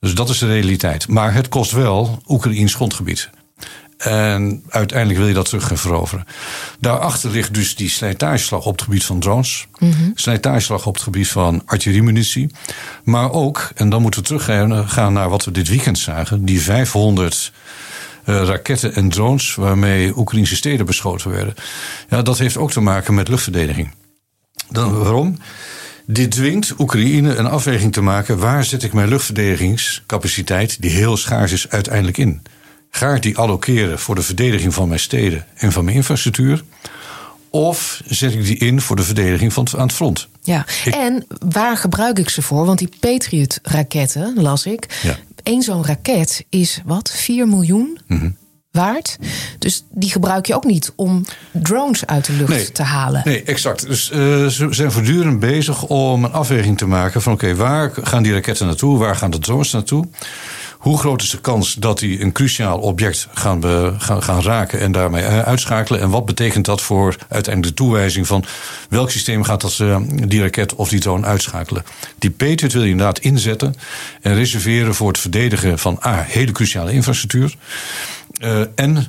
Dus 0.00 0.14
dat 0.14 0.28
is 0.28 0.38
de 0.38 0.46
realiteit. 0.46 1.08
Maar 1.08 1.34
het 1.34 1.48
kost 1.48 1.70
wel 1.70 2.22
Oekraïns 2.26 2.74
grondgebied. 2.74 3.30
En 3.96 4.64
uiteindelijk 4.68 5.18
wil 5.18 5.28
je 5.28 5.34
dat 5.34 5.48
terug 5.48 5.66
gaan 5.66 5.78
veroveren. 5.78 6.24
Daarachter 6.80 7.30
ligt 7.30 7.54
dus 7.54 7.76
die 7.76 7.90
slijtageslag 7.90 8.66
op 8.66 8.72
het 8.72 8.82
gebied 8.82 9.04
van 9.04 9.20
drones. 9.20 9.66
Mm 9.78 10.12
Slijtageslag 10.14 10.86
op 10.86 10.94
het 10.94 11.02
gebied 11.02 11.28
van 11.28 11.62
artilleriemunitie. 11.66 12.50
Maar 13.04 13.32
ook, 13.32 13.70
en 13.74 13.88
dan 13.88 14.02
moeten 14.02 14.20
we 14.20 14.26
teruggaan 14.26 15.12
naar 15.12 15.28
wat 15.28 15.44
we 15.44 15.50
dit 15.50 15.68
weekend 15.68 15.98
zagen... 15.98 16.44
die 16.44 16.60
500 16.62 17.52
uh, 18.26 18.40
eh, 18.40 18.46
raketten 18.46 18.94
en 18.94 19.08
drones 19.08 19.54
waarmee 19.54 20.16
Oekraïnse 20.16 20.56
steden 20.56 20.86
beschoten 20.86 21.30
werden. 21.30 21.54
Ja, 22.08 22.22
dat 22.22 22.38
heeft 22.38 22.56
ook 22.56 22.70
te 22.70 22.80
maken 22.80 23.14
met 23.14 23.28
luchtverdediging. 23.28 23.94
Dan, 24.70 24.98
waarom? 24.98 25.38
Dit 26.06 26.30
dwingt 26.30 26.74
Oekraïne 26.78 27.34
een 27.34 27.46
afweging 27.46 27.92
te 27.92 28.00
maken: 28.00 28.38
waar 28.38 28.64
zet 28.64 28.82
ik 28.82 28.92
mijn 28.92 29.08
luchtverdedigingscapaciteit, 29.08 30.82
die 30.82 30.90
heel 30.90 31.16
schaars 31.16 31.52
is, 31.52 31.68
uiteindelijk 31.68 32.18
in? 32.18 32.42
Ga 32.90 33.14
ik 33.14 33.22
die 33.22 33.38
allokeren 33.38 33.98
voor 33.98 34.14
de 34.14 34.22
verdediging 34.22 34.74
van 34.74 34.88
mijn 34.88 35.00
steden 35.00 35.46
en 35.54 35.72
van 35.72 35.84
mijn 35.84 35.96
infrastructuur? 35.96 36.64
Of 37.50 38.02
zet 38.06 38.32
ik 38.32 38.44
die 38.44 38.56
in 38.56 38.80
voor 38.80 38.96
de 38.96 39.02
verdediging 39.02 39.52
van 39.52 39.68
aan 39.76 39.86
het 39.86 39.92
front? 39.92 40.28
Ja, 40.42 40.66
en 40.90 41.26
waar 41.48 41.76
gebruik 41.76 42.18
ik 42.18 42.28
ze 42.28 42.42
voor? 42.42 42.66
Want 42.66 42.78
die 42.78 42.90
Patriot-raketten, 43.00 44.42
las 44.42 44.66
ik. 44.66 45.00
Ja. 45.02 45.16
Eén 45.42 45.62
zo'n 45.62 45.86
raket 45.86 46.44
is 46.48 46.80
wat? 46.84 47.10
4 47.10 47.48
miljoen? 47.48 47.98
Mm 48.06 48.36
waard. 48.76 49.16
Dus 49.58 49.84
die 49.90 50.10
gebruik 50.10 50.46
je 50.46 50.54
ook 50.54 50.64
niet 50.64 50.92
om 50.96 51.24
drones 51.52 52.06
uit 52.06 52.26
de 52.26 52.32
lucht 52.32 52.74
te 52.74 52.82
halen. 52.82 53.22
Nee, 53.24 53.42
exact. 53.42 53.86
Dus 53.86 54.10
uh, 54.10 54.46
ze 54.46 54.66
zijn 54.70 54.92
voortdurend 54.92 55.40
bezig 55.40 55.82
om 55.82 56.24
een 56.24 56.32
afweging 56.32 56.78
te 56.78 56.86
maken 56.86 57.22
van 57.22 57.32
oké, 57.32 57.54
waar 57.54 57.92
gaan 58.02 58.22
die 58.22 58.32
raketten 58.32 58.66
naartoe? 58.66 58.98
Waar 58.98 59.16
gaan 59.16 59.30
de 59.30 59.38
drones 59.38 59.72
naartoe? 59.72 60.04
Hoe 60.86 60.98
groot 60.98 61.22
is 61.22 61.30
de 61.30 61.40
kans 61.40 61.74
dat 61.74 61.98
die 61.98 62.20
een 62.22 62.32
cruciaal 62.32 62.78
object 62.78 63.28
gaan, 63.32 63.62
gaan, 64.00 64.22
gaan 64.22 64.42
raken 64.42 64.80
en 64.80 64.92
daarmee 64.92 65.22
eh, 65.22 65.40
uitschakelen? 65.40 66.00
En 66.00 66.10
wat 66.10 66.24
betekent 66.26 66.64
dat 66.64 66.82
voor 66.82 67.16
uiteindelijk 67.28 67.76
de 67.76 67.82
toewijzing 67.82 68.26
van 68.26 68.44
welk 68.88 69.10
systeem 69.10 69.42
gaat 69.42 69.60
dat, 69.60 69.78
uh, 69.78 69.96
die 70.26 70.40
raket 70.40 70.74
of 70.74 70.88
die 70.88 71.00
drone 71.00 71.26
uitschakelen? 71.26 71.84
Die 72.18 72.30
Patriot 72.30 72.72
wil 72.72 72.82
je 72.82 72.90
inderdaad 72.90 73.18
inzetten 73.18 73.74
en 74.20 74.34
reserveren 74.34 74.94
voor 74.94 75.08
het 75.08 75.18
verdedigen 75.18 75.78
van 75.78 75.98
A, 76.04 76.24
hele 76.28 76.52
cruciale 76.52 76.92
infrastructuur. 76.92 77.56
Uh, 78.40 78.60
en 78.74 79.06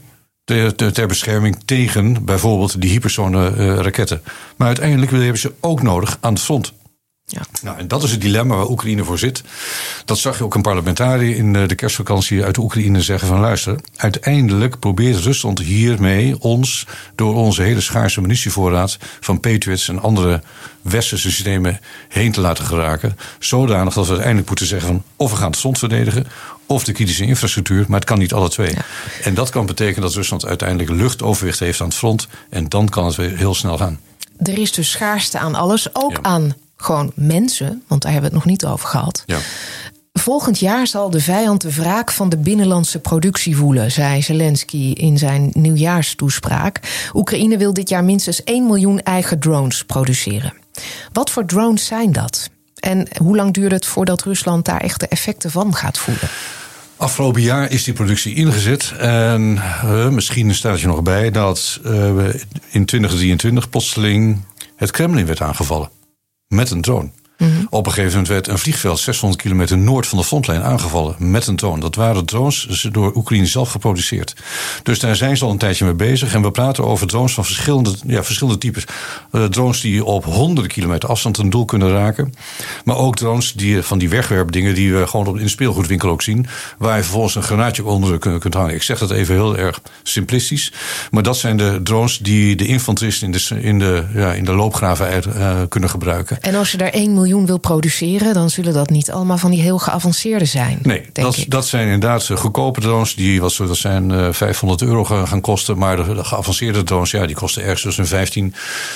ter 0.94 1.08
bescherming 1.08 1.58
tegen 1.66 2.26
bijvoorbeeld 2.26 2.82
die 2.82 2.90
hypersone 2.90 3.54
uh, 3.58 3.76
raketten. 3.76 4.22
Maar 4.56 4.68
uiteindelijk 4.68 5.12
hebben 5.12 5.38
ze 5.38 5.54
ook 5.60 5.82
nodig 5.82 6.18
aan 6.22 6.34
het 6.34 6.42
front. 6.42 6.74
Ja. 7.30 7.42
Nou, 7.62 7.78
en 7.78 7.88
dat 7.88 8.04
is 8.04 8.12
het 8.12 8.22
dilemma 8.22 8.56
waar 8.56 8.70
Oekraïne 8.70 9.04
voor 9.04 9.18
zit. 9.18 9.44
Dat 10.06 10.18
zag 10.18 10.38
je 10.38 10.44
ook 10.44 10.56
een 10.56 10.62
parlementariër 10.62 11.36
in 11.36 11.54
de 11.54 11.76
kerstvakantie 11.76 12.44
uit 12.44 12.56
de 12.56 12.62
Oekraïne 12.62 13.02
zeggen 13.02 13.28
van 13.28 13.40
luister, 13.40 13.80
uiteindelijk 13.96 14.80
probeert 14.80 15.24
Rusland 15.24 15.60
hiermee 15.60 16.40
ons 16.40 16.88
door 17.16 17.36
onze 17.36 17.62
hele 17.62 17.82
schaarse 17.82 18.22
munitievoorraad 18.22 18.98
van 19.20 19.40
Patriots 19.40 19.90
en 19.90 20.02
andere 20.02 20.42
westerse 20.82 21.32
systemen 21.32 21.80
heen 22.08 22.32
te 22.32 22.42
laten 22.42 22.66
geraken. 22.66 23.18
Zodanig 23.40 23.94
dat 23.94 24.04
we 24.04 24.10
uiteindelijk 24.10 24.48
moeten 24.48 24.68
zeggen 24.68 24.88
van 24.88 25.04
of 25.16 25.32
we 25.32 25.38
gaan 25.38 25.52
het 25.52 25.60
front 25.60 25.78
verdedigen 25.78 26.28
of 26.66 26.84
de 26.84 26.92
kritische 26.92 27.26
infrastructuur, 27.26 27.86
maar 27.88 28.00
het 28.00 28.10
kan 28.10 28.20
niet 28.20 28.34
alle 28.34 28.50
twee. 28.50 28.74
En 29.24 29.34
dat 29.34 29.50
kan 29.50 29.66
betekenen 29.66 30.02
dat 30.02 30.14
Rusland 30.14 30.46
uiteindelijk 30.46 30.90
luchtoverwicht 30.90 31.60
heeft 31.60 31.82
aan 31.82 31.88
het 31.88 31.98
front 31.98 32.28
en 32.50 32.70
dan 32.70 32.90
kan 32.90 33.06
het 33.06 33.16
weer 33.16 33.38
heel 33.38 33.56
snel 33.56 33.78
gaan. 33.78 34.00
Er 34.38 34.58
is 34.58 34.72
dus 34.72 34.92
schaarste 34.92 35.40
aan 35.40 35.56
alles, 35.56 35.96
ook 35.96 36.20
aan 36.22 36.56
gewoon 36.78 37.12
mensen, 37.16 37.84
want 37.88 38.02
daar 38.02 38.12
hebben 38.12 38.30
we 38.30 38.36
het 38.36 38.46
nog 38.46 38.54
niet 38.54 38.66
over 38.66 38.88
gehad. 38.88 39.24
Ja. 39.26 39.38
Volgend 40.20 40.60
jaar 40.60 40.88
zal 40.88 41.10
de 41.10 41.20
vijand 41.20 41.62
de 41.62 41.74
wraak 41.74 42.12
van 42.12 42.30
de 42.30 42.38
binnenlandse 42.38 43.00
productie 43.00 43.56
voelen, 43.56 43.92
zei 43.92 44.22
Zelensky 44.22 44.92
in 44.94 45.18
zijn 45.18 45.50
nieuwjaarstoespraak. 45.54 46.80
Oekraïne 47.14 47.58
wil 47.58 47.74
dit 47.74 47.90
jaar 47.90 48.04
minstens 48.04 48.44
1 48.44 48.66
miljoen 48.66 49.02
eigen 49.02 49.40
drones 49.40 49.86
produceren. 49.86 50.54
Wat 51.12 51.30
voor 51.30 51.46
drones 51.46 51.86
zijn 51.86 52.12
dat? 52.12 52.50
En 52.80 53.08
hoe 53.22 53.36
lang 53.36 53.54
duurt 53.54 53.72
het 53.72 53.86
voordat 53.86 54.24
Rusland 54.24 54.66
daar 54.66 54.82
echt 54.82 55.00
de 55.00 55.08
effecten 55.08 55.52
van 55.52 55.76
gaat 55.76 55.98
voelen? 55.98 56.30
Afgelopen 56.96 57.42
jaar 57.42 57.72
is 57.72 57.84
die 57.84 57.94
productie 57.94 58.36
ingezet. 58.36 58.94
En 58.98 59.62
uh, 59.86 60.10
misschien 60.10 60.56
staat 60.56 60.80
je 60.80 60.88
nog 60.88 61.02
bij 61.02 61.32
dat 61.32 61.80
uh, 61.86 61.92
in 62.70 62.86
2023 62.86 63.70
plotseling 63.70 64.42
het 64.76 64.92
Kremlin 64.92 65.26
werd 65.26 65.42
aangevallen 65.42 65.90
met 66.48 66.72
een 66.72 66.82
drone. 66.82 67.10
Mhm. 67.38 67.52
Op 67.70 67.86
een 67.86 67.92
gegeven 67.92 68.12
moment 68.12 68.28
werd 68.28 68.48
een 68.48 68.58
vliegveld 68.58 69.00
600 69.00 69.42
kilometer 69.42 69.78
noord 69.78 70.08
van 70.08 70.18
de 70.18 70.24
frontlijn 70.24 70.64
aangevallen 70.64 71.16
met 71.18 71.48
een 71.48 71.56
drone. 71.56 71.80
Dat 71.80 71.96
waren 71.96 72.26
drones 72.26 72.88
door 72.92 73.16
Oekraïne 73.16 73.46
zelf 73.46 73.70
geproduceerd. 73.70 74.36
Dus 74.84 75.00
daar 75.00 75.16
zijn 75.16 75.38
ze 75.38 75.46
al 75.46 75.52
een 75.52 75.58
tijdje 75.58 75.86
mee 75.86 75.94
bezig. 75.94 76.34
En 76.34 76.42
we 76.42 76.52
praten 76.52 76.84
over 76.84 77.08
drones 77.08 77.34
van 77.34 77.46
verschillende, 77.46 77.94
ja, 78.06 78.24
verschillende 78.24 78.60
types. 78.60 78.84
Uh, 79.32 79.46
drones 79.46 79.82
die 79.82 80.06
op 80.06 80.26
honderden 80.26 80.72
kilometer 80.72 81.10
afstand 81.10 81.38
een 81.38 81.50
doel 81.50 81.66
kunnen 81.66 81.92
raken. 81.92 82.34
Maar 82.84 82.98
ook 82.98 83.16
drones 83.16 83.54
die, 83.54 83.82
van 83.82 83.98
die 83.98 84.10
wegwerpdingen 84.10 84.76
die 84.76 84.94
we 84.94 85.08
gewoon 85.08 85.38
in 85.38 85.44
de 85.44 85.50
speelgoedwinkel 85.50 86.10
ook 86.10 86.22
zien. 86.22 86.46
Waar 86.78 86.96
je 86.96 87.04
vervolgens 87.04 87.36
een 87.36 87.44
granaatje 87.44 87.86
onder 87.86 88.18
kunt, 88.20 88.40
kunt 88.40 88.54
hangen. 88.54 88.74
Ik 88.74 88.84
zeg 88.84 89.00
dat 89.00 89.12
even 89.12 89.36
heel 89.36 89.58
erg 89.58 89.82
simplistisch. 90.04 90.74
Maar 91.12 91.24
dat 91.24 91.38
zijn 91.38 91.58
de 91.58 91.80
drones 91.84 92.18
die 92.18 92.56
de 92.56 92.66
infanteristen 92.66 93.26
in 93.28 93.32
de, 93.32 93.62
in 93.62 93.80
de, 93.80 94.04
ja, 94.14 94.34
in 94.34 94.46
de 94.46 94.54
loopgraven 94.54 95.06
uit, 95.06 95.26
uh, 95.26 95.62
kunnen 95.70 95.90
gebruiken. 95.90 96.42
En 96.42 96.56
als 96.56 96.72
je 96.72 96.78
daar 96.78 96.90
één 96.90 97.14
miljoen 97.14 97.27
miljoen 97.28 97.46
wil 97.46 97.58
produceren, 97.58 98.34
dan 98.34 98.50
zullen 98.50 98.74
dat 98.74 98.90
niet 98.90 99.12
allemaal 99.12 99.38
van 99.38 99.52
die 99.52 99.62
heel 99.62 99.78
geavanceerde 99.78 100.46
zijn. 100.46 100.80
Nee, 100.84 101.06
dat, 101.14 101.46
dat 101.48 101.68
zijn 101.68 101.84
inderdaad 101.84 102.30
goedkope 102.36 102.82
drones 102.82 103.16
die 103.16 103.42
wat 103.42 103.56
dat 103.58 103.78
zijn 103.78 104.34
500 104.34 104.82
eh, 104.82 104.88
euro 104.88 105.04
gaan 105.04 105.42
kosten. 105.42 105.78
Maar 105.78 105.96
de, 105.96 106.24
geavanceerde 106.24 106.84
drones, 106.84 107.12
ja, 107.12 107.26
die 107.26 107.36
kosten 107.36 107.62
ergens 107.62 107.82
tussen 107.82 108.04
de 108.04 108.10
15 108.10 108.54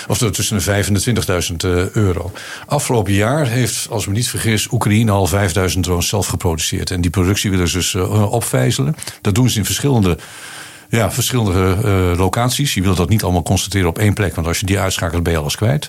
of 0.07 0.17
tussen 0.17 0.57
de 0.57 0.63
5 0.63 0.87
en 0.87 0.93
de 0.93 1.23
20.000 1.51 1.55
eh, 1.57 1.89
euro. 1.89 2.31
Afgelopen 2.65 3.13
jaar 3.13 3.47
heeft, 3.47 3.87
als 3.89 4.07
me 4.07 4.13
niet 4.13 4.29
vergis, 4.29 4.71
Oekraïne 4.71 5.11
al 5.11 5.27
5000 5.27 5.83
drones 5.83 6.07
zelf 6.07 6.27
geproduceerd. 6.27 6.91
En 6.91 7.01
die 7.01 7.11
productie 7.11 7.49
willen 7.49 7.67
ze 7.67 7.77
dus 7.77 7.93
uh, 7.93 8.31
opvijzelen. 8.31 8.95
Dat 9.21 9.35
doen 9.35 9.49
ze 9.49 9.57
in 9.57 9.65
verschillende 9.65 10.17
ja, 10.91 11.12
verschillende 11.12 11.77
uh, 11.86 12.17
locaties. 12.17 12.73
Je 12.73 12.82
wilt 12.82 12.97
dat 12.97 13.10
niet 13.10 13.23
allemaal 13.23 13.43
constateren 13.43 13.88
op 13.88 13.97
één 13.97 14.13
plek, 14.13 14.36
want 14.36 14.47
als 14.47 14.60
je 14.60 14.65
die 14.65 14.80
uitschakelt 14.80 15.23
ben 15.23 15.34
je 15.34 15.39
alles 15.39 15.56
kwijt. 15.56 15.88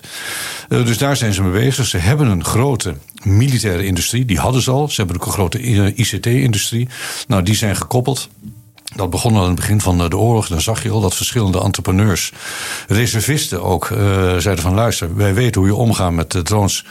Uh, 0.69 0.85
dus 0.85 0.97
daar 0.97 1.17
zijn 1.17 1.33
ze 1.33 1.43
mee 1.43 1.51
bezig. 1.51 1.85
Ze 1.85 1.97
hebben 1.97 2.27
een 2.27 2.43
grote 2.43 2.95
militaire 3.23 3.85
industrie, 3.85 4.25
die 4.25 4.39
hadden 4.39 4.61
ze 4.61 4.71
al. 4.71 4.89
Ze 4.89 4.95
hebben 4.95 5.15
ook 5.15 5.25
een 5.25 5.31
grote 5.31 5.61
ICT-industrie. 5.93 6.87
Nou, 7.27 7.43
die 7.43 7.55
zijn 7.55 7.75
gekoppeld. 7.75 8.29
Dat 8.95 9.09
begon 9.09 9.35
aan 9.35 9.45
het 9.45 9.55
begin 9.55 9.81
van 9.81 9.97
de 9.97 10.17
oorlog. 10.17 10.47
Dan 10.47 10.61
zag 10.61 10.83
je 10.83 10.89
al 10.89 11.01
dat 11.01 11.15
verschillende 11.15 11.61
entrepreneurs, 11.61 12.31
reservisten 12.87 13.63
ook, 13.63 13.87
zeiden 14.37 14.59
van 14.59 14.73
luister, 14.73 15.15
wij 15.15 15.33
weten 15.33 15.61
hoe 15.61 15.69
je 15.69 15.75
omgaat 15.75 16.11
met 16.11 16.35
drones 16.43 16.85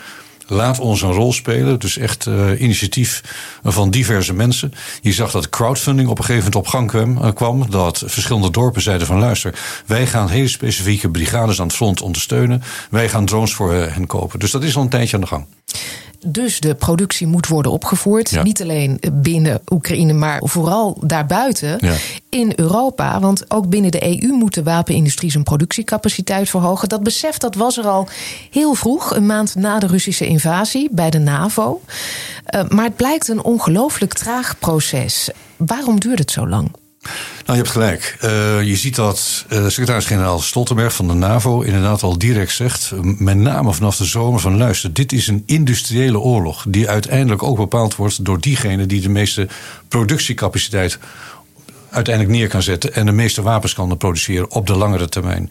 laat 0.47 0.79
ons 0.79 1.03
een 1.03 1.13
rol 1.13 1.33
spelen. 1.33 1.79
Dus 1.79 1.99
echt 1.99 2.27
uh, 2.27 2.61
initiatief 2.61 3.23
van 3.63 3.91
diverse 3.91 4.33
mensen. 4.33 4.73
Je 5.01 5.13
zag 5.13 5.31
dat 5.31 5.49
crowdfunding 5.49 6.09
op 6.09 6.19
een 6.19 6.25
gegeven 6.25 6.51
moment 6.51 6.67
op 6.67 6.73
gang 6.73 6.89
kwam. 6.89 7.19
Uh, 7.19 7.33
kwam 7.33 7.71
dat 7.71 8.03
verschillende 8.07 8.51
dorpen 8.51 8.83
zeiden 8.83 9.07
van 9.07 9.19
luister, 9.19 9.59
wij 9.87 10.07
gaan 10.07 10.29
hele 10.29 10.49
specifieke 10.49 11.11
brigades 11.11 11.61
aan 11.61 11.67
het 11.67 11.77
front 11.77 12.03
ondersteunen. 12.03 12.63
Wij 12.91 13.09
gaan 13.09 13.25
drones 13.25 13.55
voor 13.55 13.75
uh, 13.75 13.95
hen 13.95 14.07
kopen. 14.07 14.39
Dus 14.39 14.51
dat 14.51 14.63
is 14.63 14.77
al 14.77 14.83
een 14.83 14.89
tijdje 14.89 15.15
aan 15.15 15.23
de 15.23 15.27
gang. 15.27 15.47
Dus 16.27 16.61
de 16.61 16.75
productie 16.75 17.27
moet 17.27 17.47
worden 17.47 17.73
opgevoerd. 17.73 18.43
Niet 18.43 18.63
alleen 18.63 19.01
binnen 19.13 19.61
Oekraïne, 19.71 20.13
maar 20.13 20.41
vooral 20.45 20.97
daarbuiten 21.01 21.79
in 22.29 22.53
Europa. 22.57 23.21
Want 23.21 23.51
ook 23.51 23.69
binnen 23.69 23.91
de 23.91 24.23
EU 24.23 24.33
moet 24.33 24.55
de 24.55 24.63
wapenindustrie 24.63 25.31
zijn 25.31 25.43
productiecapaciteit 25.43 26.49
verhogen. 26.49 26.89
Dat 26.89 27.03
besef 27.03 27.39
dat 27.39 27.55
was 27.55 27.79
er 27.79 27.87
al 27.87 28.09
heel 28.51 28.75
vroeg, 28.75 29.17
een 29.17 29.27
maand 29.27 29.55
na 29.55 29.79
de 29.79 29.87
Russische 29.87 30.27
invasie 30.27 30.89
bij 30.91 31.11
de 31.11 31.19
NAVO. 31.19 31.81
Uh, 32.55 32.69
maar 32.69 32.85
het 32.85 32.97
blijkt 32.97 33.29
een 33.29 33.43
ongelooflijk 33.43 34.13
traag 34.13 34.59
proces. 34.59 35.31
Waarom 35.57 36.01
duurt 36.01 36.19
het 36.19 36.31
zo 36.31 36.49
lang? 36.49 36.71
Nou, 37.03 37.13
je 37.47 37.55
hebt 37.55 37.69
gelijk. 37.69 38.17
Uh, 38.25 38.63
je 38.63 38.77
ziet 38.77 38.97
dat 38.97 39.45
uh, 39.49 39.67
secretaris-generaal 39.69 40.41
Stoltenberg 40.41 40.95
van 40.95 41.09
de 41.09 41.15
NAVO 41.15 41.61
inderdaad 41.61 42.03
al 42.03 42.19
direct 42.19 42.53
zegt, 42.53 42.93
met 43.03 43.37
name 43.37 43.73
vanaf 43.73 43.97
de 43.97 44.05
zomer, 44.05 44.41
van 44.41 44.57
luister, 44.57 44.93
dit 44.93 45.13
is 45.13 45.27
een 45.27 45.43
industriële 45.47 46.19
oorlog 46.19 46.65
die 46.69 46.89
uiteindelijk 46.89 47.43
ook 47.43 47.57
bepaald 47.57 47.97
wordt 47.97 48.25
door 48.25 48.41
diegene 48.41 48.87
die 48.87 49.01
de 49.01 49.09
meeste 49.09 49.49
productiecapaciteit 49.89 50.99
uiteindelijk 51.93 52.37
neer 52.37 52.49
kan 52.49 52.63
zetten 52.63 52.95
en 52.95 53.07
de 53.07 53.13
meeste 53.13 53.43
wapens 53.43 53.75
kan 53.75 53.97
produceren 53.97 54.51
op 54.51 54.67
de 54.67 54.77
langere 54.77 55.09
termijn. 55.09 55.51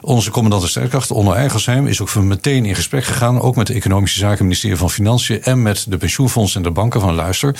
Onze 0.00 0.30
commandant 0.30 0.72
de 0.72 1.14
Onno 1.14 1.32
Eigelsheim, 1.32 1.86
is 1.86 2.00
ook 2.00 2.14
meteen 2.14 2.64
in 2.64 2.74
gesprek 2.74 3.04
gegaan, 3.04 3.40
ook 3.40 3.56
met 3.56 3.66
de 3.66 3.74
Economische 3.74 4.18
Zaken, 4.18 4.44
ministerie 4.44 4.76
van 4.76 4.90
Financiën 4.90 5.42
en 5.42 5.62
met 5.62 5.84
de 5.88 5.96
pensioenfondsen 5.96 6.56
en 6.56 6.68
de 6.68 6.74
banken 6.74 7.00
van 7.00 7.14
luister. 7.14 7.56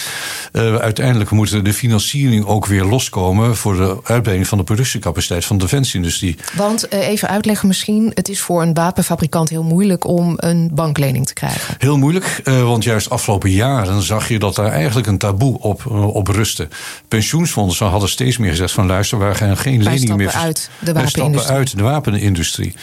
Uh, 0.52 0.76
uiteindelijk 0.76 1.30
moet 1.30 1.64
de 1.64 1.72
financiering 1.72 2.44
ook 2.44 2.66
weer 2.66 2.85
loskomen 2.85 3.56
voor 3.56 3.76
de 3.76 3.98
uitbreiding 4.02 4.48
van 4.48 4.58
de 4.58 4.64
productiecapaciteit 4.64 5.44
van 5.44 5.56
de 5.58 5.62
defensieindustrie. 5.62 6.37
Want 6.56 6.92
uh, 6.92 7.08
even 7.08 7.28
uitleggen 7.28 7.68
misschien, 7.68 8.12
het 8.14 8.28
is 8.28 8.40
voor 8.40 8.62
een 8.62 8.74
wapenfabrikant 8.74 9.48
heel 9.48 9.62
moeilijk 9.62 10.06
om 10.06 10.35
een 10.37 10.70
banklening 10.72 11.26
te 11.26 11.32
krijgen. 11.32 11.74
Heel 11.78 11.98
moeilijk, 11.98 12.40
uh, 12.44 12.62
want 12.62 12.85
juist 12.85 13.11
afgelopen 13.11 13.50
jaren 13.50 14.02
zag 14.02 14.28
je 14.28 14.38
dat 14.38 14.54
daar 14.54 14.72
eigenlijk 14.72 15.06
een 15.06 15.18
taboe 15.18 15.58
op, 15.58 15.87
op 15.90 16.28
rustte. 16.28 16.68
Pensioenfondsen 17.08 17.87
hadden 17.87 18.08
steeds 18.12 18.37
meer 18.37 18.51
gezegd 18.51 18.72
van 18.72 18.87
luister, 18.87 19.18
waar 19.18 19.35
gaan 19.35 19.57
geen 19.57 19.83
leningen 19.83 20.16
meer 20.16 20.31
uit 20.31 20.70
de 20.79 20.92
wapenindustrie. 20.92 21.57
uit 21.57 21.77
de 21.77 21.83
wapenindustrie. 21.83 22.75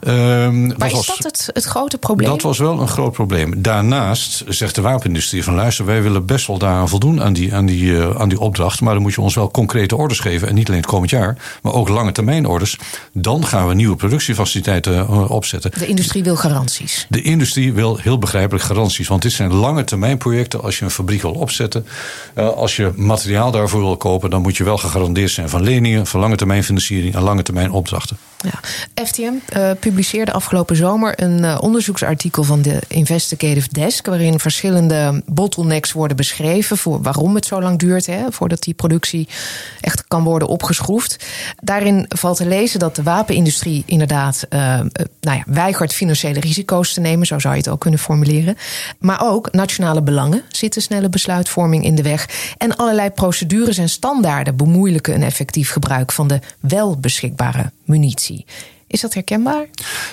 Um, 0.00 0.66
maar 0.76 0.88
is 0.88 0.92
was, 0.92 1.06
dat 1.06 1.22
het, 1.22 1.50
het 1.52 1.64
grote 1.64 1.98
probleem? 1.98 2.28
Dat 2.28 2.42
was 2.42 2.58
wel 2.58 2.80
een 2.80 2.88
groot 2.88 3.12
probleem. 3.12 3.62
Daarnaast 3.62 4.44
zegt 4.48 4.74
de 4.74 4.80
wapenindustrie 4.80 5.44
van 5.44 5.54
luister, 5.54 5.84
wij 5.84 6.02
willen 6.02 6.26
best 6.26 6.46
wel 6.46 6.58
daaraan 6.58 6.88
voldoen 6.88 7.22
aan 7.22 7.32
die, 7.32 7.54
aan 7.54 7.66
die, 7.66 7.82
uh, 7.82 8.20
aan 8.20 8.28
die 8.28 8.40
opdracht, 8.40 8.80
maar 8.80 8.94
dan 8.94 9.02
moet 9.02 9.14
je 9.14 9.20
ons 9.20 9.34
wel 9.34 9.50
concrete 9.50 9.96
orders 9.96 10.20
geven 10.20 10.48
en 10.48 10.54
niet 10.54 10.68
alleen 10.68 10.80
het 10.80 10.90
komend 10.90 11.10
jaar, 11.10 11.36
maar 11.62 11.72
ook 11.72 11.88
lange 11.88 12.12
termijn 12.12 12.46
orders. 12.46 12.78
Dan 13.12 13.46
gaan 13.46 13.68
we 13.68 13.74
nieuwe 13.74 13.96
productiefaciliteiten 13.96 14.92
uh, 14.92 15.30
opzetten. 15.30 15.70
De 15.78 15.86
industrie 15.86 16.22
wil 16.22 16.36
garanties. 16.36 17.06
De 17.08 17.22
industrie 17.22 17.72
wil 17.72 17.96
heel 17.96 18.18
begrijpelijk 18.18 18.64
garanties, 18.64 19.08
want 19.08 19.22
dit 19.22 19.32
zijn 19.32 19.52
lange 19.52 19.84
termijn 19.84 20.18
projecten. 20.18 20.62
Als 20.62 20.78
je 20.78 20.84
een 20.84 20.90
fabriek 20.90 21.22
wil 21.22 21.32
opzetten, 21.32 21.86
uh, 22.38 22.48
als 22.48 22.76
je 22.76 22.92
materiaal 22.96 23.50
daarvoor 23.50 23.80
wil 23.80 23.96
kopen, 23.96 24.30
dan 24.30 24.42
moet 24.42 24.56
je 24.56 24.61
wel 24.64 24.78
gegarandeerd 24.78 25.30
zijn 25.30 25.48
van 25.48 25.62
leningen, 25.62 26.06
van 26.06 26.20
lange 26.20 26.36
termijn 26.36 26.64
financiering 26.64 27.14
en 27.14 27.22
lange 27.22 27.42
termijn 27.42 27.70
opdrachten. 27.70 28.16
Ja. 28.42 28.60
FTM 29.04 29.32
uh, 29.56 29.70
publiceerde 29.80 30.32
afgelopen 30.32 30.76
zomer 30.76 31.22
een 31.22 31.38
uh, 31.38 31.58
onderzoeksartikel 31.60 32.42
van 32.42 32.62
de 32.62 32.80
Investigative 32.88 33.68
Desk, 33.72 34.06
waarin 34.06 34.38
verschillende 34.38 35.22
bottlenecks 35.26 35.92
worden 35.92 36.16
beschreven 36.16 36.76
voor 36.76 37.02
waarom 37.02 37.34
het 37.34 37.46
zo 37.46 37.62
lang 37.62 37.78
duurt 37.78 38.06
hè, 38.06 38.32
voordat 38.32 38.62
die 38.62 38.74
productie 38.74 39.28
echt 39.80 40.04
kan 40.08 40.24
worden 40.24 40.48
opgeschroefd. 40.48 41.24
Daarin 41.60 42.04
valt 42.08 42.36
te 42.36 42.46
lezen 42.46 42.78
dat 42.78 42.96
de 42.96 43.02
wapenindustrie 43.02 43.82
inderdaad 43.86 44.46
uh, 44.50 44.58
nou 45.20 45.36
ja, 45.36 45.42
weigert 45.46 45.92
financiële 45.92 46.40
risico's 46.40 46.92
te 46.92 47.00
nemen, 47.00 47.26
zo 47.26 47.38
zou 47.38 47.54
je 47.54 47.60
het 47.60 47.68
ook 47.68 47.80
kunnen 47.80 48.00
formuleren. 48.00 48.56
Maar 48.98 49.20
ook 49.22 49.52
nationale 49.52 50.02
belangen 50.02 50.42
zitten 50.48 50.82
snelle 50.82 51.08
besluitvorming 51.08 51.84
in 51.84 51.94
de 51.94 52.02
weg 52.02 52.54
en 52.58 52.76
allerlei 52.76 53.10
procedures 53.10 53.78
en 53.78 53.88
standaarden 53.88 54.56
bemoeilijken 54.56 55.14
een 55.14 55.22
effectief 55.22 55.70
gebruik 55.70 56.12
van 56.12 56.28
de 56.28 56.40
wel 56.60 56.98
beschikbare 56.98 57.70
munitie. 57.84 58.31
Is 58.92 59.00
dat 59.00 59.14
herkenbaar? 59.14 59.66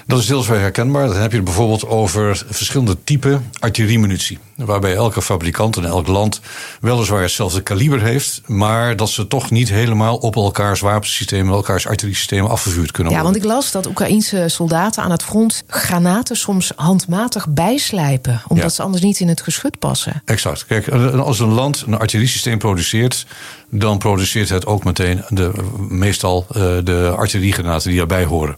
Dat 0.05 0.19
is 0.19 0.25
deels 0.25 0.47
wel 0.47 0.60
herkenbaar. 0.60 1.08
Dan 1.08 1.17
heb 1.17 1.29
je 1.29 1.36
het 1.36 1.45
bijvoorbeeld 1.45 1.88
over 1.88 2.43
verschillende 2.49 2.97
typen 3.03 3.49
artilleriemunitie. 3.60 4.39
Waarbij 4.55 4.95
elke 4.95 5.21
fabrikant 5.21 5.77
en 5.77 5.86
elk 5.86 6.08
land 6.08 6.41
weliswaar 6.82 7.21
hetzelfde 7.21 7.62
kaliber 7.62 8.01
heeft, 8.01 8.41
maar 8.45 8.95
dat 8.95 9.10
ze 9.10 9.27
toch 9.27 9.51
niet 9.51 9.69
helemaal 9.69 10.17
op 10.17 10.36
elkaars 10.36 10.79
wapensystemen, 10.79 11.53
elkaars 11.53 11.88
artilleriesystemen 11.88 12.49
afgevuurd 12.49 12.91
kunnen 12.91 13.13
worden. 13.13 13.32
Ja, 13.32 13.39
want 13.39 13.45
ik 13.45 13.51
las 13.58 13.71
dat 13.71 13.88
Oekraïense 13.88 14.45
soldaten 14.47 15.03
aan 15.03 15.12
het 15.12 15.23
front 15.23 15.63
granaten 15.67 16.36
soms 16.36 16.71
handmatig 16.75 17.47
bijslijpen, 17.49 18.41
omdat 18.47 18.65
ja. 18.65 18.71
ze 18.71 18.82
anders 18.82 19.03
niet 19.03 19.19
in 19.19 19.27
het 19.27 19.41
geschut 19.41 19.79
passen. 19.79 20.21
Exact. 20.25 20.65
Kijk, 20.65 20.88
als 21.17 21.39
een 21.39 21.53
land 21.53 21.84
een 21.88 21.97
artilleriesysteem 21.97 22.58
produceert, 22.58 23.25
dan 23.69 23.97
produceert 23.97 24.49
het 24.49 24.65
ook 24.65 24.84
meteen 24.84 25.23
de, 25.29 25.51
meestal 25.89 26.45
uh, 26.49 26.62
de 26.84 27.13
artilleriegranaten 27.17 27.89
die 27.89 27.97
daarbij 27.97 28.23
horen. 28.25 28.55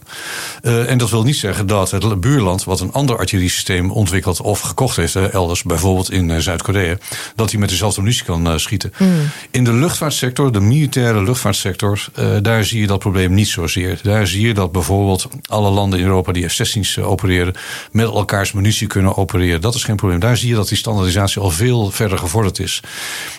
Uh, 0.62 0.90
en 0.90 0.98
dat 0.98 1.10
wil 1.10 1.22
niet 1.22 1.36
zeggen 1.36 1.66
dat 1.66 1.90
het 1.90 2.20
buurland, 2.20 2.64
wat 2.64 2.80
een 2.80 2.92
ander 2.92 3.18
artilleriesysteem 3.18 3.90
ontwikkeld 3.90 4.40
of 4.40 4.60
gekocht 4.60 4.96
heeft, 4.96 5.14
uh, 5.14 5.32
elders, 5.32 5.62
bijvoorbeeld 5.62 6.10
in 6.10 6.42
Zuid-Korea, 6.42 6.96
dat 7.36 7.50
hij 7.50 7.60
met 7.60 7.68
dezelfde 7.68 8.00
munitie 8.00 8.24
kan 8.24 8.60
schieten. 8.60 8.92
Mm. 8.98 9.30
In 9.50 9.64
de 9.64 9.72
luchtvaartsector, 9.72 10.52
de 10.52 10.60
militaire 10.60 11.22
luchtvaartsector, 11.22 12.04
daar 12.42 12.64
zie 12.64 12.80
je 12.80 12.86
dat 12.86 12.98
probleem 12.98 13.34
niet 13.34 13.48
zozeer. 13.48 13.98
Daar 14.02 14.26
zie 14.26 14.46
je 14.46 14.54
dat 14.54 14.72
bijvoorbeeld 14.72 15.28
alle 15.48 15.70
landen 15.70 15.98
in 15.98 16.04
Europa 16.04 16.32
die 16.32 16.48
F-16's 16.48 16.98
opereren, 16.98 17.54
met 17.90 18.06
elkaars 18.06 18.52
munitie 18.52 18.86
kunnen 18.86 19.16
opereren. 19.16 19.60
Dat 19.60 19.74
is 19.74 19.84
geen 19.84 19.96
probleem. 19.96 20.20
Daar 20.20 20.36
zie 20.36 20.48
je 20.48 20.54
dat 20.54 20.68
die 20.68 20.76
standaardisatie 20.76 21.42
al 21.42 21.50
veel 21.50 21.90
verder 21.90 22.18
gevorderd 22.18 22.58
is. 22.58 22.80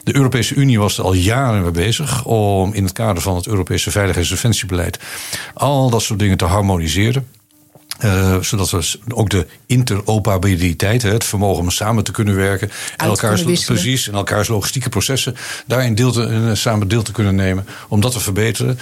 De 0.04 0.16
Europese 0.16 0.56
Unie 0.56 0.80
was 0.80 0.98
er 0.98 1.04
al 1.04 1.14
jaren 1.14 1.63
mee 1.64 1.72
bezig 1.72 2.26
om 2.26 2.74
in 2.74 2.84
het 2.84 2.94
kader 2.94 3.22
van 3.22 3.36
het 3.36 3.48
Europese 3.48 3.92
veiligheids- 3.92 4.30
en 4.30 4.36
defensiebeleid 4.36 5.00
al 5.54 5.90
dat 5.90 6.02
soort 6.02 6.20
dingen 6.20 6.38
te 6.38 6.46
harmoniseren. 6.46 7.28
Uh, 8.06 8.42
zodat 8.42 8.70
we 8.70 9.00
ook 9.14 9.30
de 9.30 9.48
interoperabiliteit, 9.66 11.02
het 11.02 11.24
vermogen 11.24 11.64
om 11.64 11.70
samen 11.70 12.04
te 12.04 12.12
kunnen 12.12 12.36
werken. 12.36 12.72
En 12.98 13.08
elkaars, 13.08 13.44
precies, 13.44 14.08
en 14.08 14.14
elkaars 14.14 14.48
logistieke 14.48 14.90
processen 14.90 15.36
daarin 15.68 15.96
deel 15.96 16.12
te, 16.12 16.52
samen 16.54 16.88
deel 16.88 17.02
te 17.02 17.12
kunnen 17.12 17.36
nemen. 17.36 17.66
Om 17.88 18.02
dat 18.02 18.12
te 18.12 18.20
verbeteren. 18.20 18.80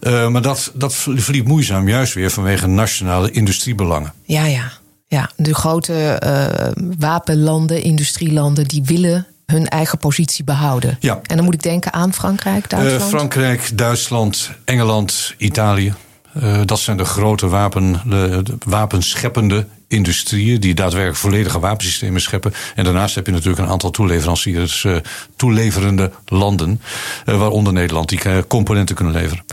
Uh, 0.00 0.28
maar 0.28 0.42
dat, 0.42 0.72
dat 0.74 0.94
verliep 0.94 1.46
moeizaam, 1.46 1.88
juist 1.88 2.14
weer 2.14 2.30
vanwege 2.30 2.66
nationale 2.66 3.30
industriebelangen. 3.30 4.12
Ja, 4.24 4.46
ja. 4.46 4.72
Ja, 5.06 5.30
de 5.36 5.54
grote 5.54 6.20
uh, 6.24 6.84
wapenlanden, 6.98 7.82
industrielanden, 7.82 8.64
die 8.64 8.82
willen 8.84 9.26
hun 9.52 9.68
eigen 9.68 9.98
positie 9.98 10.44
behouden. 10.44 10.96
Ja. 11.00 11.20
En 11.22 11.36
dan 11.36 11.44
moet 11.44 11.54
ik 11.54 11.62
denken 11.62 11.92
aan 11.92 12.12
Frankrijk, 12.12 12.70
Duitsland. 12.70 13.02
Uh, 13.02 13.08
Frankrijk, 13.08 13.78
Duitsland, 13.78 14.50
Engeland, 14.64 15.34
Italië. 15.36 15.94
Uh, 16.42 16.60
dat 16.64 16.78
zijn 16.78 16.96
de 16.96 17.04
grote 17.04 17.48
wapen, 17.48 18.00
de, 18.04 18.40
de 18.42 18.56
wapenscheppende 18.66 19.66
industrieën 19.88 20.60
die 20.60 20.74
daadwerkelijk 20.74 21.18
volledige 21.18 21.58
wapensystemen 21.58 22.20
scheppen. 22.20 22.54
En 22.74 22.84
daarnaast 22.84 23.14
heb 23.14 23.26
je 23.26 23.32
natuurlijk 23.32 23.62
een 23.62 23.70
aantal 23.70 23.90
toeleveranciers, 23.90 24.84
uh, 24.84 24.96
toeleverende 25.36 26.10
landen, 26.26 26.80
uh, 27.26 27.38
waaronder 27.38 27.72
Nederland, 27.72 28.08
die 28.08 28.46
componenten 28.46 28.94
kunnen 28.94 29.14
leveren. 29.14 29.44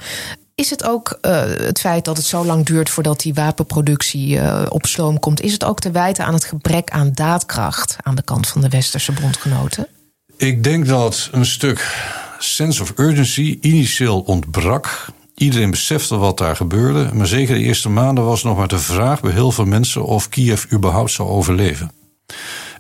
Is 0.60 0.70
het 0.70 0.84
ook 0.84 1.18
uh, 1.22 1.42
het 1.42 1.80
feit 1.80 2.06
dat 2.06 2.18
het 2.18 2.26
zo 2.26 2.46
lang 2.46 2.66
duurt 2.66 2.90
voordat 2.90 3.20
die 3.20 3.34
wapenproductie 3.34 4.36
uh, 4.36 4.66
op 4.70 4.86
stoom 4.86 5.20
komt, 5.20 5.42
is 5.42 5.54
het 5.54 5.64
ook 5.64 5.80
te 5.80 5.92
wijten 5.92 6.26
aan 6.26 6.34
het 6.34 6.44
gebrek 6.44 6.90
aan 6.90 7.12
daadkracht 7.14 7.96
aan 8.02 8.16
de 8.16 8.22
kant 8.22 8.48
van 8.48 8.62
de 8.62 8.70
westerse 8.70 9.12
bondgenoten? 9.12 9.88
Ik 10.38 10.64
denk 10.64 10.88
dat 10.88 11.30
een 11.32 11.46
stuk 11.46 11.98
sense 12.40 12.82
of 12.82 12.94
urgency 12.96 13.58
initieel 13.62 14.20
ontbrak. 14.20 15.06
Iedereen 15.36 15.72
besefte 15.72 16.18
wat 16.18 16.38
daar 16.38 16.56
gebeurde. 16.56 17.10
Maar 17.14 17.28
zeker 17.28 17.56
de 17.56 17.62
eerste 17.62 17.90
maanden 17.90 18.24
was 18.24 18.44
nog 18.44 18.58
maar 18.58 18.68
de 18.68 18.80
vraag 18.80 19.22
bij 19.22 19.32
heel 19.32 19.52
veel 19.52 19.66
mensen 19.66 20.06
of 20.06 20.30
Kiev 20.30 20.66
überhaupt 20.72 21.12
zou 21.12 21.30
overleven. 21.30 21.92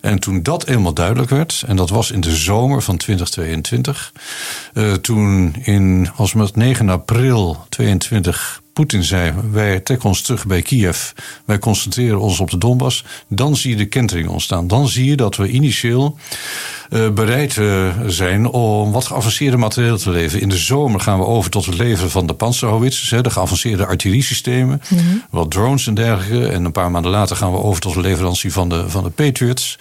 En 0.01 0.19
toen 0.19 0.43
dat 0.43 0.65
eenmaal 0.65 0.93
duidelijk 0.93 1.29
werd, 1.29 1.63
en 1.67 1.75
dat 1.75 1.89
was 1.89 2.11
in 2.11 2.21
de 2.21 2.35
zomer 2.35 2.81
van 2.81 2.97
2022, 2.97 4.13
uh, 4.73 4.93
toen 4.93 5.55
in, 5.61 6.09
als 6.15 6.33
met 6.33 6.55
9 6.55 6.89
april 6.89 7.65
22 7.69 8.61
Poetin 8.79 9.03
zei: 9.03 9.33
wij 9.51 9.79
trekken 9.79 10.09
ons 10.09 10.21
terug 10.21 10.45
bij 10.45 10.61
Kiev, 10.61 11.11
wij 11.45 11.59
concentreren 11.59 12.19
ons 12.19 12.39
op 12.39 12.49
de 12.49 12.57
Donbass, 12.57 13.03
dan 13.27 13.55
zie 13.55 13.69
je 13.69 13.75
de 13.75 13.85
kentering 13.85 14.29
ontstaan. 14.29 14.67
Dan 14.67 14.87
zie 14.87 15.05
je 15.05 15.15
dat 15.15 15.35
we 15.35 15.49
initieel 15.49 16.17
uh, 16.89 17.09
bereid 17.09 17.55
uh, 17.55 17.89
zijn 18.07 18.47
om 18.47 18.91
wat 18.91 19.05
geavanceerde 19.05 19.57
materieel 19.57 19.97
te 19.97 20.09
leveren. 20.09 20.41
In 20.41 20.49
de 20.49 20.57
zomer 20.57 20.99
gaan 20.99 21.19
we 21.19 21.25
over 21.25 21.51
tot 21.51 21.65
het 21.65 21.77
leveren 21.77 22.11
van 22.11 22.27
de 22.27 22.33
Panzerhauwitsers, 22.33 23.23
de 23.23 23.29
geavanceerde 23.29 23.85
artilleriesystemen, 23.85 24.81
mm 24.89 24.97
-hmm. 24.97 25.23
wat 25.29 25.51
drones 25.51 25.87
en 25.87 25.93
dergelijke. 25.93 26.47
En 26.47 26.65
een 26.65 26.71
paar 26.71 26.91
maanden 26.91 27.11
later 27.11 27.35
gaan 27.35 27.51
we 27.51 27.63
over 27.63 27.81
tot 27.81 27.93
de 27.93 28.01
leverantie 28.01 28.51
van 28.51 28.69
de, 28.69 28.89
van 28.89 29.03
de 29.03 29.09
Patriots. 29.09 29.77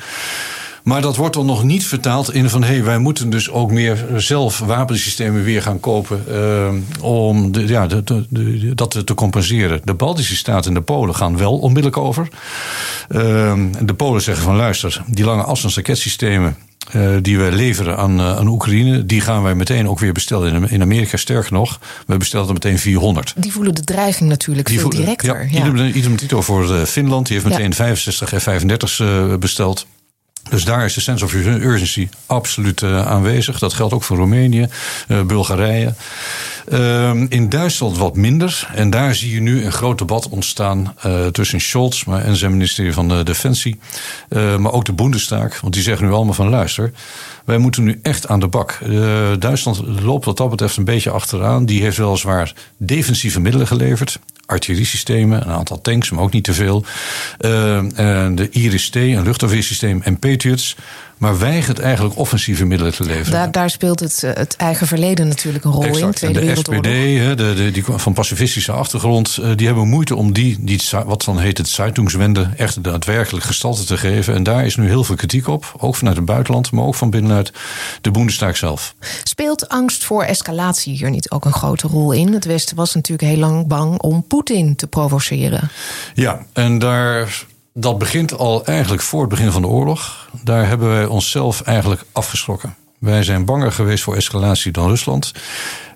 Maar 0.83 1.03
dat 1.03 1.17
wordt 1.17 1.35
dan 1.35 1.47
nog 1.47 1.64
niet 1.64 1.87
vertaald 1.87 2.35
in 2.35 2.51
van 2.51 2.62
hé, 2.62 2.73
hey, 2.73 2.85
wij 2.85 2.99
moeten 2.99 3.31
dus 3.31 3.51
ook 3.51 3.71
meer 3.71 4.07
zelf 4.17 4.59
wapensystemen 4.59 5.45
weer 5.45 5.62
gaan 5.62 5.81
kopen 5.81 6.25
uh, 6.29 6.69
om 7.03 7.53
de, 7.53 7.67
ja, 7.67 7.87
de, 7.87 8.03
de, 8.03 8.27
de, 8.29 8.75
dat 8.75 9.07
te 9.07 9.14
compenseren. 9.14 9.81
De 9.85 9.95
Baltische 9.95 10.37
Staten 10.37 10.68
en 10.68 10.74
de 10.74 10.83
Polen 10.83 11.14
gaan 11.14 11.39
wel 11.39 11.59
onmiddellijk 11.59 11.97
over. 11.97 12.29
Uh, 13.09 13.53
de 13.83 13.95
Polen 13.95 14.22
zeggen 14.22 14.45
van 14.45 14.57
luister, 14.57 15.03
die 15.07 15.24
lange 15.24 15.43
afstandsraketsystemen. 15.43 16.57
Uh, 16.95 17.16
die 17.22 17.39
wij 17.39 17.51
leveren 17.51 17.97
aan, 17.97 18.20
uh, 18.20 18.37
aan 18.37 18.49
Oekraïne, 18.49 19.07
die 19.07 19.20
gaan 19.20 19.43
wij 19.43 19.55
meteen 19.55 19.89
ook 19.89 19.99
weer 19.99 20.12
bestellen 20.12 20.55
in, 20.55 20.70
in 20.70 20.83
Amerika. 20.83 21.16
Sterker 21.16 21.53
nog, 21.53 21.81
we 22.07 22.16
bestellen 22.16 22.47
er 22.47 22.53
meteen 22.53 22.79
400. 22.79 23.33
Die 23.37 23.53
voelen 23.53 23.74
de 23.74 23.85
dreiging 23.85 24.29
natuurlijk 24.29 24.68
die 24.68 24.81
veel 24.81 24.91
directer. 24.91 25.49
Ja, 25.51 25.59
ja. 25.59 25.66
Idem, 25.66 26.16
idem 26.22 26.43
voor 26.43 26.87
Finland, 26.87 27.26
die 27.26 27.37
heeft 27.37 27.49
meteen 27.49 27.70
ja. 27.70 27.74
65 27.74 28.29
F-35's 28.29 29.03
besteld. 29.39 29.87
Dus 30.49 30.64
daar 30.64 30.84
is 30.84 30.95
de 30.95 31.01
sense 31.01 31.24
of 31.24 31.34
urgency 31.34 32.09
absoluut 32.26 32.80
uh, 32.80 33.07
aanwezig. 33.07 33.59
Dat 33.59 33.74
geldt 33.74 33.95
ook 33.95 34.03
voor 34.03 34.16
Roemenië, 34.16 34.68
uh, 35.09 35.22
Bulgarije. 35.22 35.95
Uh, 36.68 37.11
in 37.28 37.49
Duitsland 37.49 37.99
wat 37.99 38.16
minder. 38.16 38.68
En 38.74 38.91
daar 38.91 39.14
zie 39.14 39.34
je 39.34 39.41
nu 39.41 39.64
een 39.64 39.72
groot 39.72 39.99
debat 39.99 40.28
ontstaan 40.28 40.95
uh, 41.07 41.26
tussen 41.26 41.61
Scholz 41.61 42.03
en 42.07 42.36
zijn 42.36 42.51
ministerie 42.51 42.93
van 42.93 43.09
de 43.09 43.22
Defensie. 43.22 43.78
maar 44.28 44.72
ook 44.72 44.84
de 44.84 44.93
Bundestag. 44.93 45.61
Want 45.61 45.74
die 45.74 45.82
zeggen 45.82 46.07
nu 46.07 46.12
allemaal 46.12 46.34
van 46.34 46.49
luister. 46.49 46.93
Wij 47.45 47.59
moeten 47.59 47.84
nu 47.84 47.99
echt 48.03 48.28
aan 48.28 48.41
de 48.41 48.49
bak. 48.49 48.78
Duitsland 49.39 49.80
loopt 50.01 50.24
wat 50.24 50.36
dat 50.36 50.51
betreft 50.51 50.76
een 50.76 50.84
beetje 50.84 51.11
achteraan. 51.11 51.66
Die 51.66 51.82
heeft 51.82 51.97
weliswaar 51.97 52.55
defensieve 52.76 53.41
middelen 53.41 53.66
geleverd 53.66 54.18
artilleriesystemen, 54.49 55.40
een 55.40 55.53
aantal 55.55 55.80
tanks, 55.80 56.11
maar 56.11 56.22
ook 56.22 56.32
niet 56.32 56.44
te 56.44 56.55
veel. 56.55 56.84
Uh, 57.40 57.80
de 58.34 58.49
IRIS-T, 58.51 58.94
een 58.94 59.22
luchtafweersysteem 59.22 60.03
en 60.03 60.18
Patriots 60.18 60.76
maar 61.19 61.39
weigert 61.39 61.79
eigenlijk 61.79 62.19
offensieve 62.19 62.64
middelen 62.64 62.95
te 62.95 63.05
leveren. 63.05 63.33
Daar, 63.33 63.51
daar 63.51 63.71
speelt 63.71 64.01
het, 64.01 64.23
eh, 64.23 64.35
het, 64.35 64.57
eigen 64.57 64.87
verleden 64.87 65.29
natuurlijk 65.29 65.64
een 65.64 65.73
rol 65.73 65.97
in. 65.97 66.11
Tweede 66.11 66.41
de 66.41 66.57
SPD, 66.57 66.83
de, 66.83 67.35
de, 67.37 67.71
die 67.73 67.85
van 67.87 68.12
pacifistische 68.12 68.73
achtergrond, 68.73 69.39
eh, 69.43 69.51
die 69.57 69.66
hebben 69.66 69.89
moeite 69.89 70.14
om 70.14 70.33
die, 70.33 70.57
die 70.61 70.81
wat 71.07 71.25
dan 71.25 71.39
heet 71.39 71.59
het 71.59 71.69
Zeitungswende, 71.69 72.51
echt 72.57 72.83
daadwerkelijk 72.83 73.45
gestalte 73.45 73.85
te 73.85 73.97
geven. 73.97 74.35
En 74.35 74.43
daar 74.43 74.66
is 74.66 74.77
nu 74.77 74.87
heel 74.87 75.05
veel 75.05 75.16
kritiek 75.16 75.47
op, 75.49 75.75
ook 75.79 75.97
vanuit 75.97 76.16
het 76.16 76.25
buitenland, 76.25 76.71
maar 76.73 76.85
ook 76.85 76.95
van 76.95 77.11
binnenuit 77.11 77.53
de 78.01 78.11
Bundestag 78.11 78.57
zelf. 78.57 78.95
Speelt 79.23 79.69
angst 79.69 80.05
voor 80.05 80.23
escalatie 80.23 80.97
hier 80.97 81.11
niet 81.11 81.31
ook 81.31 81.45
een 81.45 81.53
grote 81.53 81.87
rol 81.87 82.12
in? 82.12 82.33
Het 82.33 82.45
Westen 82.45 82.77
was 82.77 82.95
natuurlijk 82.95 83.29
heel 83.29 83.39
lang 83.39 83.66
bang 83.66 84.01
om 84.01 84.27
Poetin 84.27 84.77
te 84.77 84.87
provoceren. 84.87 85.71
Ja, 86.14 86.47
en 86.53 86.79
daar 86.79 87.47
dat 87.81 87.99
begint 87.99 88.39
al 88.39 88.64
eigenlijk 88.64 89.03
voor 89.03 89.20
het 89.20 89.29
begin 89.29 89.51
van 89.51 89.62
de 89.62 89.68
oorlog. 89.68 90.29
Daar 90.43 90.68
hebben 90.68 90.89
wij 90.89 91.07
onszelf 91.07 91.61
eigenlijk 91.61 92.03
afgeschrokken. 92.12 92.74
Wij 92.99 93.22
zijn 93.22 93.45
banger 93.45 93.72
geweest 93.72 94.03
voor 94.03 94.16
escalatie 94.16 94.72
dan 94.72 94.89
Rusland. 94.89 95.33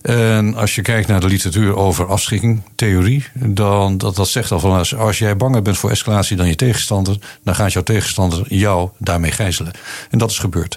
En 0.03 0.55
als 0.55 0.75
je 0.75 0.83
kijkt 0.83 1.09
naar 1.09 1.21
de 1.21 1.27
literatuur 1.27 1.77
over 1.77 2.07
afschrikking, 2.07 2.63
theorie, 2.75 3.25
dan 3.35 3.99
dat, 3.99 4.17
dat 4.17 4.29
zegt 4.29 4.53
al 4.53 4.61
van 4.61 4.87
als, 4.97 5.19
jij 5.19 5.37
banger 5.37 5.63
bent 5.63 5.79
voor 5.79 5.91
escalatie 5.91 6.37
dan 6.37 6.47
je 6.47 6.55
tegenstander, 6.55 7.17
dan 7.45 7.55
gaat 7.55 7.73
jouw 7.73 7.83
tegenstander 7.83 8.55
jou 8.55 8.91
daarmee 8.99 9.31
gijzelen. 9.31 9.73
En 10.11 10.19
dat 10.19 10.31
is 10.31 10.39
gebeurd. 10.39 10.77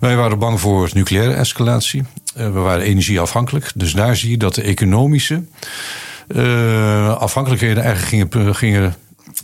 Wij 0.00 0.16
waren 0.16 0.38
bang 0.38 0.60
voor 0.60 0.90
nucleaire 0.92 1.34
escalatie. 1.34 2.04
Eh, 2.34 2.44
we 2.44 2.58
waren 2.58 2.84
energieafhankelijk. 2.84 3.72
Dus 3.74 3.92
daar 3.92 4.16
zie 4.16 4.30
je 4.30 4.36
dat 4.36 4.54
de 4.54 4.62
economische 4.62 5.42
uh, 6.28 7.16
afhankelijkheden 7.16 7.82
eigenlijk 7.82 8.30
gingen, 8.30 8.54
gingen 8.54 8.94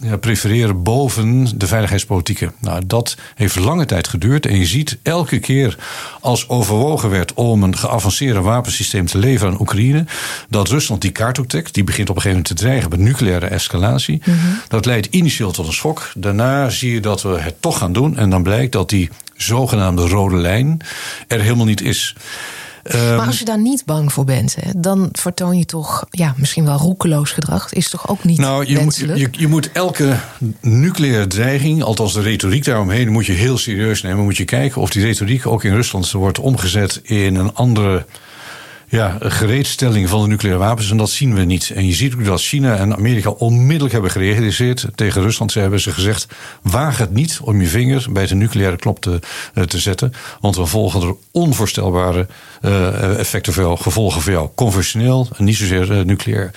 ja, 0.03 0.17
prefereren 0.17 0.83
boven 0.83 1.59
de 1.59 1.67
veiligheidspolitieke. 1.67 2.53
Nou, 2.59 2.83
dat 2.87 3.17
heeft 3.35 3.59
lange 3.59 3.85
tijd 3.85 4.09
geduurd. 4.09 4.47
En 4.47 4.59
je 4.59 4.67
ziet 4.67 4.99
elke 5.03 5.39
keer 5.39 5.79
als 6.21 6.49
overwogen 6.49 7.11
werd 7.11 7.35
om 7.35 7.63
een 7.63 7.77
geavanceerde 7.77 8.41
wapensysteem 8.41 9.07
te 9.07 9.19
leveren 9.19 9.53
aan 9.53 9.61
Oekraïne, 9.61 10.05
dat 10.49 10.69
Rusland 10.69 11.01
die 11.01 11.11
kaart 11.11 11.39
optrekt. 11.39 11.75
Die 11.75 11.85
begint 11.85 12.11
op 12.11 12.17
een 12.17 12.23
gegeven 12.23 12.43
moment 12.43 12.59
te 12.59 12.65
dreigen 12.65 12.91
met 12.91 12.99
nucleaire 12.99 13.47
escalatie. 13.47 14.23
Mhm. 14.25 14.37
Dat 14.69 14.87
leidt 14.87 15.07
initieel 15.07 15.51
tot 15.53 15.67
een 15.67 15.73
schok. 15.73 16.11
Daarna 16.15 16.71
zie 16.71 16.93
je 16.93 17.01
dat 17.01 17.23
we 17.23 17.39
het 17.39 17.61
toch 17.61 17.79
gaan 17.79 17.93
doen. 17.93 18.17
En 18.17 18.31
dan 18.31 18.43
blijkt 18.43 18.73
dat 18.73 18.89
die 18.89 19.11
zogenaamde 19.37 20.07
rode 20.07 20.37
lijn 20.37 20.81
er 21.27 21.41
helemaal 21.41 21.67
niet 21.67 21.83
is. 21.83 22.17
Ehm, 22.83 23.17
maar 23.17 23.27
als 23.27 23.39
je 23.39 23.45
daar 23.45 23.61
niet 23.61 23.85
bang 23.85 24.13
voor 24.13 24.25
bent, 24.25 24.57
hè, 24.61 24.71
dan 24.77 25.09
vertoon 25.13 25.59
je 25.59 25.65
toch 25.65 26.07
ja, 26.11 26.35
misschien 26.37 26.65
wel 26.65 26.77
roekeloos 26.77 27.31
gedrag. 27.31 27.73
Is 27.73 27.91
toch 27.91 28.09
ook 28.09 28.25
niet 28.25 28.39
nou, 28.39 28.67
je 28.67 28.79
Moet, 28.79 28.97
je, 28.97 29.29
je, 29.31 29.49
moet 29.49 29.73
elke 29.73 30.17
nucleaire 30.61 31.27
dreiging, 31.27 31.83
althans 31.83 32.13
de 32.13 32.21
retoriek 32.21 32.65
daaromheen, 32.65 33.09
moet 33.09 33.27
je 33.27 33.33
heel 33.33 33.59
serieus 33.59 34.03
nemen. 34.03 34.25
Moet 34.25 34.37
je 34.37 34.45
kijken 34.45 34.81
of 34.81 34.91
die 34.91 35.05
retoriek 35.05 35.47
ook 35.47 35.65
in 35.65 35.75
Rusland 35.75 36.11
wordt 36.11 36.39
omgezet 36.39 37.01
in 37.03 37.35
een 37.35 37.55
andere 37.55 38.07
ja, 38.93 39.17
gereedstelling 39.21 40.09
van 40.09 40.23
de 40.23 40.29
nucleaire 40.29 40.65
wapens. 40.65 40.91
En 40.91 40.97
dat 40.97 41.11
zien 41.11 41.35
we 41.35 41.43
niet. 41.43 41.71
En 41.71 41.87
je 41.87 41.93
ziet 41.93 42.15
ook 42.15 42.25
dat 42.25 42.41
China 42.43 42.77
en 42.77 42.97
Amerika 42.97 43.31
onmiddellijk 43.31 43.93
hebben 43.93 44.11
gereageerd 44.11 44.87
tegen 44.95 45.23
Rusland. 45.23 45.53
Ze 45.53 45.59
hebben 45.59 45.81
ze 45.81 45.93
gezegd: 45.93 46.27
waag 46.63 46.99
het 46.99 47.13
niet 47.13 47.39
om 47.43 47.61
je 47.61 47.67
vinger 47.67 48.07
bij 48.11 48.27
de 48.27 48.35
nucleaire 48.35 48.77
knop 48.77 49.01
te, 49.01 49.19
eh, 49.55 49.65
te 49.65 49.79
zetten. 49.79 50.13
Want 50.41 50.57
we 50.57 50.67
volgen 50.67 51.03
er 51.03 51.15
onvoorstelbare 51.31 52.27
uh, 52.63 53.19
effecten 53.19 53.53
voor 53.53 53.63
jou, 53.63 53.79
gevolgen 53.79 54.23
voor 54.23 54.33
jou. 54.33 54.49
Conventioneel 54.55 55.29
en 55.37 55.45
niet 55.45 55.57
zozeer 55.57 55.91
uh, 55.91 56.05
nucleair. 56.05 56.51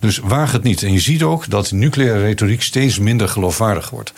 Dus 0.00 0.18
waag 0.18 0.52
het 0.52 0.62
niet. 0.62 0.82
En 0.82 0.92
je 0.92 1.00
ziet 1.00 1.22
ook 1.22 1.50
dat 1.50 1.70
nucleaire 1.70 2.20
retoriek 2.20 2.62
steeds 2.62 2.98
minder 2.98 3.28
geloofwaardig 3.28 3.90
wordt. 3.90 4.12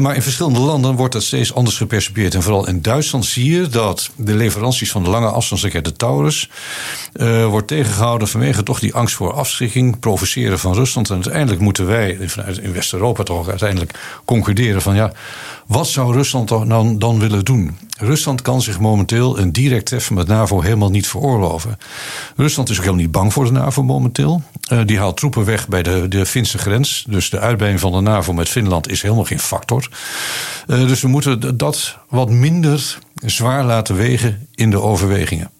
Maar 0.00 0.14
in 0.14 0.22
verschillende 0.22 0.58
landen 0.58 0.94
wordt 0.94 1.12
dat 1.12 1.22
steeds 1.22 1.54
anders 1.54 1.76
gepercipieerd. 1.76 2.34
En 2.34 2.42
vooral 2.42 2.68
in 2.68 2.82
Duitsland 2.82 3.24
zie 3.24 3.50
je 3.50 3.68
dat 3.68 4.10
de 4.16 4.34
leveranties 4.34 4.90
van 4.90 5.04
de 5.04 5.10
lange 5.10 5.28
afstandsraket, 5.28 5.84
de 5.84 5.92
Taurus. 5.92 6.48
Uh, 7.14 7.46
wordt 7.46 7.68
tegengehouden 7.68 8.28
vanwege 8.28 8.62
toch 8.62 8.78
die 8.78 8.94
angst 8.94 9.14
voor 9.14 9.32
afschrikking, 9.32 9.98
provoceren 9.98 10.58
van 10.58 10.74
Rusland. 10.74 11.08
En 11.08 11.14
uiteindelijk 11.14 11.60
moeten 11.60 11.86
wij 11.86 12.18
vanuit 12.20 12.58
in 12.58 12.72
West-Europa 12.72 13.22
toch 13.22 13.48
uiteindelijk 13.48 13.98
concluderen 14.24 14.82
van 14.82 14.94
ja, 14.94 15.12
wat 15.66 15.86
zou 15.86 16.12
Rusland 16.12 16.48
dan, 16.48 16.98
dan 16.98 17.18
willen 17.18 17.44
doen? 17.44 17.76
Rusland 17.98 18.42
kan 18.42 18.62
zich 18.62 18.80
momenteel 18.80 19.38
een 19.38 19.52
direct 19.52 19.86
treffen 19.86 20.14
met 20.14 20.26
NAVO 20.26 20.60
helemaal 20.60 20.90
niet 20.90 21.06
veroorloven. 21.06 21.78
Rusland 22.36 22.68
is 22.68 22.76
ook 22.76 22.82
helemaal 22.82 23.04
niet 23.04 23.12
bang 23.12 23.32
voor 23.32 23.44
de 23.44 23.50
NAVO 23.50 23.82
momenteel. 23.82 24.42
Uh, 24.72 24.80
die 24.84 24.98
haalt 24.98 25.16
troepen 25.16 25.44
weg 25.44 25.68
bij 25.68 25.82
de, 25.82 26.08
de 26.08 26.26
Finse 26.26 26.58
grens. 26.58 27.04
Dus 27.08 27.30
de 27.30 27.38
uitbreiding 27.38 27.82
van 27.82 27.92
de 27.92 28.00
NAVO 28.00 28.32
met 28.32 28.48
Finland 28.48 28.90
is 28.90 29.02
helemaal 29.02 29.24
geen 29.24 29.38
factor. 29.38 29.88
Uh, 30.66 30.86
dus 30.86 31.00
we 31.00 31.08
moeten 31.08 31.56
dat 31.56 31.98
wat 32.08 32.30
minder 32.30 32.98
zwaar 33.14 33.64
laten 33.64 33.96
wegen 33.96 34.48
in 34.54 34.70
de 34.70 34.80
overwegingen. 34.80 35.50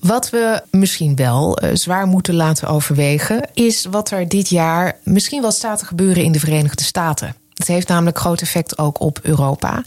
Wat 0.00 0.30
we 0.30 0.62
misschien 0.70 1.16
wel 1.16 1.62
uh, 1.64 1.70
zwaar 1.72 2.06
moeten 2.06 2.34
laten 2.34 2.68
overwegen, 2.68 3.48
is 3.54 3.86
wat 3.90 4.10
er 4.10 4.28
dit 4.28 4.48
jaar 4.48 4.98
misschien 5.02 5.40
wel 5.40 5.50
staat 5.50 5.78
te 5.78 5.84
gebeuren 5.84 6.24
in 6.24 6.32
de 6.32 6.40
Verenigde 6.40 6.82
Staten. 6.82 7.34
Het 7.54 7.66
heeft 7.66 7.88
namelijk 7.88 8.18
groot 8.18 8.40
effect 8.40 8.78
ook 8.78 9.00
op 9.00 9.18
Europa. 9.22 9.82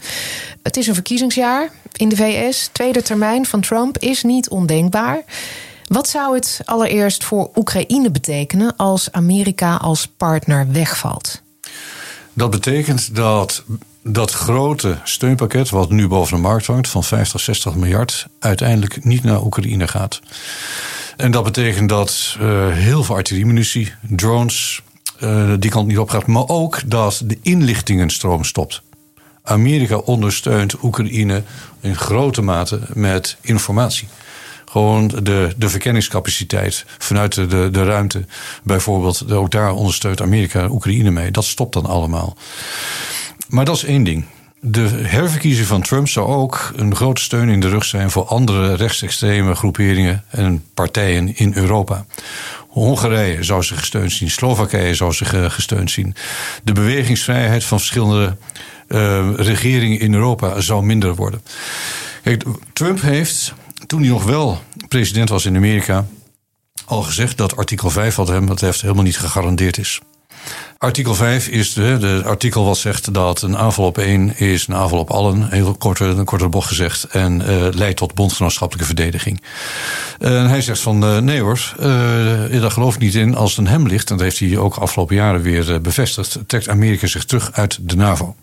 Het 0.62 0.76
is 0.76 0.86
een 0.86 0.94
verkiezingsjaar 0.94 1.70
in 1.92 2.08
de 2.08 2.16
VS. 2.16 2.68
Tweede 2.72 3.02
termijn 3.02 3.46
van 3.46 3.60
Trump 3.60 3.98
is 3.98 4.22
niet 4.22 4.48
ondenkbaar. 4.48 5.24
Wat 5.86 6.08
zou 6.08 6.34
het 6.34 6.60
allereerst 6.64 7.24
voor 7.24 7.50
Oekraïne 7.54 8.10
betekenen 8.10 8.76
als 8.76 9.12
Amerika 9.12 9.76
als 9.76 10.06
partner 10.16 10.66
wegvalt? 10.72 11.42
Dat 12.32 12.50
betekent 12.50 13.14
dat 13.14 13.64
dat 14.02 14.32
grote 14.32 14.98
steunpakket, 15.04 15.70
wat 15.70 15.90
nu 15.90 16.08
boven 16.08 16.36
de 16.36 16.42
markt 16.42 16.66
hangt, 16.66 16.88
van 16.88 17.04
50, 17.04 17.40
60 17.40 17.74
miljard, 17.74 18.26
uiteindelijk 18.38 19.04
niet 19.04 19.22
naar 19.22 19.42
Oekraïne 19.44 19.88
gaat. 19.88 20.20
En 21.16 21.30
dat 21.30 21.44
betekent 21.44 21.88
dat 21.88 22.36
uh, 22.40 22.68
heel 22.68 23.04
veel 23.04 23.14
artilleriemunitie, 23.14 23.92
drones, 24.00 24.82
uh, 25.20 25.52
die 25.58 25.70
kant 25.70 25.86
niet 25.86 25.98
op 25.98 26.10
gaat. 26.10 26.26
Maar 26.26 26.48
ook 26.48 26.80
dat 26.86 27.22
de 27.24 27.38
inlichtingenstroom 27.42 28.44
stopt. 28.44 28.82
Amerika 29.42 29.96
ondersteunt 29.96 30.82
Oekraïne 30.82 31.42
in 31.80 31.96
grote 31.96 32.42
mate 32.42 32.80
met 32.92 33.36
informatie. 33.40 34.08
Gewoon 34.64 35.08
de, 35.08 35.54
de 35.56 35.68
verkenningscapaciteit 35.68 36.84
vanuit 36.98 37.34
de, 37.34 37.46
de, 37.46 37.68
de 37.70 37.84
ruimte, 37.84 38.24
bijvoorbeeld. 38.62 39.32
Ook 39.32 39.50
daar 39.50 39.72
ondersteunt 39.72 40.20
Amerika 40.20 40.68
Oekraïne 40.70 41.10
mee. 41.10 41.30
Dat 41.30 41.44
stopt 41.44 41.72
dan 41.72 41.86
allemaal. 41.86 42.36
Maar 43.52 43.64
dat 43.64 43.76
is 43.76 43.84
één 43.84 44.04
ding. 44.04 44.24
De 44.60 44.88
herverkiezing 44.88 45.66
van 45.66 45.82
Trump 45.82 46.08
zou 46.08 46.26
ook 46.26 46.72
een 46.76 46.94
grote 46.94 47.20
steun 47.20 47.48
in 47.48 47.60
de 47.60 47.68
rug 47.68 47.84
zijn 47.84 48.10
voor 48.10 48.24
andere 48.24 48.74
rechtsextreme 48.74 49.54
groeperingen 49.54 50.24
en 50.28 50.64
partijen 50.74 51.36
in 51.36 51.52
Europa. 51.54 52.06
Hongarije 52.68 53.42
zou 53.42 53.62
zich 53.62 53.78
gesteund 53.78 54.12
zien, 54.12 54.30
Slowakije 54.30 54.94
zou 54.94 55.12
zich 55.12 55.34
eh, 55.34 55.50
gesteund 55.50 55.90
zien. 55.90 56.14
De 56.62 56.72
bewegingsvrijheid 56.72 57.64
van 57.64 57.78
verschillende 57.78 58.36
uh, 58.88 59.34
regeringen 59.34 60.00
in 60.00 60.14
Europa 60.14 60.60
zou 60.60 60.84
minder 60.84 61.14
worden. 61.14 61.42
Trump 62.72 63.00
heeft, 63.00 63.52
toen 63.86 64.00
hij 64.00 64.08
nog 64.08 64.24
wel 64.24 64.60
president 64.88 65.28
was 65.28 65.46
in 65.46 65.56
Amerika, 65.56 66.06
al 66.84 67.02
gezegd 67.02 67.36
dat 67.36 67.56
artikel 67.56 67.90
5 67.90 68.14
wat 68.14 68.28
hem 68.28 68.46
betreft 68.46 68.80
helemaal 68.80 69.04
niet 69.04 69.18
gegarandeerd 69.18 69.78
is. 69.78 70.00
Artikel 70.78 71.14
5 71.14 71.48
is 71.48 71.72
de, 71.72 71.96
de 71.98 72.22
artikel 72.24 72.64
wat 72.64 72.76
zegt 72.76 73.14
dat 73.14 73.42
een 73.42 73.56
aanval 73.56 73.84
op 73.84 73.98
één 73.98 74.38
is 74.38 74.66
een 74.66 74.74
aanval 74.74 74.98
op 74.98 75.10
allen. 75.10 75.50
Heel 75.50 75.74
korte, 75.74 76.04
een 76.04 76.24
korte 76.24 76.48
bocht 76.48 76.68
gezegd. 76.68 77.04
En 77.04 77.40
uh, 77.40 77.66
leidt 77.70 77.96
tot 77.96 78.14
bondgenootschappelijke 78.14 78.86
verdediging. 78.86 79.42
En 80.18 80.48
hij 80.48 80.60
zegt 80.60 80.80
van 80.80 81.04
uh, 81.04 81.18
nee 81.18 81.40
hoor, 81.40 81.74
uh, 81.80 82.60
daar 82.60 82.70
geloof 82.70 82.94
ik 82.94 83.00
niet 83.00 83.14
in. 83.14 83.34
Als 83.34 83.50
het 83.50 83.66
aan 83.66 83.72
hem 83.72 83.86
ligt, 83.86 84.10
en 84.10 84.16
dat 84.16 84.24
heeft 84.24 84.38
hij 84.38 84.58
ook 84.58 84.76
afgelopen 84.76 85.16
jaren 85.16 85.42
weer 85.42 85.80
bevestigd, 85.80 86.38
trekt 86.46 86.68
Amerika 86.68 87.06
zich 87.06 87.24
terug 87.24 87.52
uit 87.52 87.78
de 87.80 87.96
NAVO. 87.96 88.34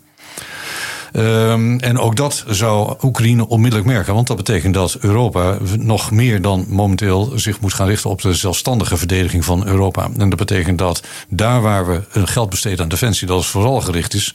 Ehm, 1.12 1.78
en 1.78 1.98
ook 1.98 2.16
dat 2.16 2.44
zou 2.48 2.94
Oekraïne 3.02 3.48
onmiddellijk 3.48 3.88
merken. 3.90 4.14
Want 4.14 4.26
dat 4.26 4.36
betekent 4.36 4.74
dat 4.74 4.96
Europa 5.00 5.58
nog 5.78 6.10
meer 6.10 6.42
dan 6.42 6.64
momenteel 6.68 7.32
zich 7.34 7.60
moet 7.60 7.74
gaan 7.74 7.86
richten 7.86 8.10
op 8.10 8.22
de 8.22 8.34
zelfstandige 8.34 8.96
verdediging 8.96 9.44
van 9.44 9.66
Europa. 9.66 10.10
En 10.18 10.28
dat 10.28 10.38
betekent 10.38 10.78
dat 10.78 11.02
daar 11.28 11.60
waar 11.60 11.86
we 11.86 12.02
een 12.12 12.28
geld 12.28 12.50
besteden 12.50 12.82
aan 12.82 12.88
defensie, 12.88 13.26
dat 13.26 13.40
is 13.40 13.46
vooral 13.46 13.80
gericht 13.80 14.14
is 14.14 14.34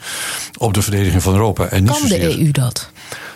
op 0.58 0.74
de 0.74 0.82
verdediging 0.82 1.24
van 1.24 1.34
Europa. 1.34 1.66
En 1.66 1.84
niet 1.84 2.00
kan 2.00 2.08
de 2.08 2.40
EU 2.40 2.52
dat? 2.52 2.90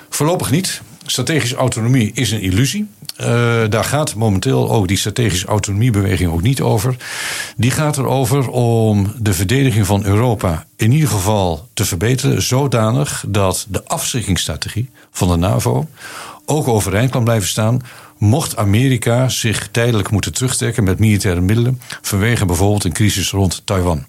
Voorlopig 0.09 0.51
niet. 0.51 0.81
Strategische 1.12 1.55
autonomie 1.55 2.12
is 2.14 2.32
een 2.32 2.41
illusie. 2.41 2.88
Uh, 3.20 3.26
daar 3.70 3.84
gaat 3.84 4.16
momenteel 4.16 4.72
ook 4.72 4.88
die 4.88 4.97
strategische 4.97 5.47
autonomiebeweging 5.47 6.32
ook 6.32 6.41
niet 6.41 6.62
over. 6.62 6.95
Die 7.55 7.72
gaat 7.72 7.97
erover 7.97 8.49
om 8.49 9.14
de 9.18 9.34
verdediging 9.34 9.86
van 9.86 10.05
Europa 10.05 10.66
in 10.76 10.91
ieder 10.91 11.10
geval 11.10 11.68
te 11.74 11.86
verbeteren, 11.86 12.41
zodanig 12.41 13.24
dat 13.28 13.66
de 13.70 13.86
afschrikkingsstrategie 13.86 14.89
van 15.12 15.28
de 15.28 15.36
NAVO 15.36 15.88
ook 16.45 16.68
overeind 16.68 17.12
kan 17.12 17.24
blijven 17.24 17.49
staan. 17.49 17.82
Mocht 18.18 18.57
Amerika 18.57 19.30
zich 19.30 19.68
tijdelijk 19.72 20.12
moeten 20.12 20.34
terugtrekken 20.34 20.84
met 20.84 20.99
militaire 20.99 21.41
middelen 21.41 21.82
vanwege 22.01 22.45
bijvoorbeeld 22.45 22.84
een 22.84 22.93
crisis 22.93 23.32
rond 23.32 23.62
Taiwan 23.66 24.05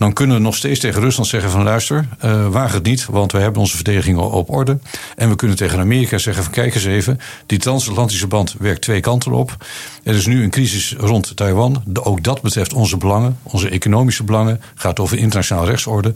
dan 0.00 0.12
kunnen 0.12 0.36
we 0.36 0.42
nog 0.42 0.56
steeds 0.56 0.80
tegen 0.80 1.00
Rusland 1.00 1.28
zeggen 1.28 1.50
van 1.50 1.62
luister, 1.62 2.08
uh, 2.24 2.48
waag 2.48 2.72
het 2.72 2.82
niet, 2.82 3.06
want 3.06 3.32
we 3.32 3.38
hebben 3.38 3.60
onze 3.60 3.74
verdediging 3.74 4.18
op 4.18 4.50
orde. 4.50 4.78
En 5.16 5.28
we 5.28 5.36
kunnen 5.36 5.56
tegen 5.56 5.78
Amerika 5.78 6.18
zeggen 6.18 6.44
van 6.44 6.52
kijk 6.52 6.74
eens 6.74 6.84
even, 6.84 7.20
die 7.46 7.58
transatlantische 7.58 8.26
band 8.26 8.54
werkt 8.58 8.80
twee 8.80 9.00
kanten 9.00 9.32
op. 9.32 9.56
Er 10.02 10.14
is 10.14 10.26
nu 10.26 10.42
een 10.42 10.50
crisis 10.50 10.94
rond 10.98 11.36
Taiwan. 11.36 11.82
Ook 12.02 12.22
dat 12.22 12.42
betreft 12.42 12.72
onze 12.72 12.96
belangen, 12.96 13.38
onze 13.42 13.68
economische 13.68 14.24
belangen. 14.24 14.60
Gaat 14.74 15.00
over 15.00 15.18
internationale 15.18 15.66
rechtsorde. 15.66 16.12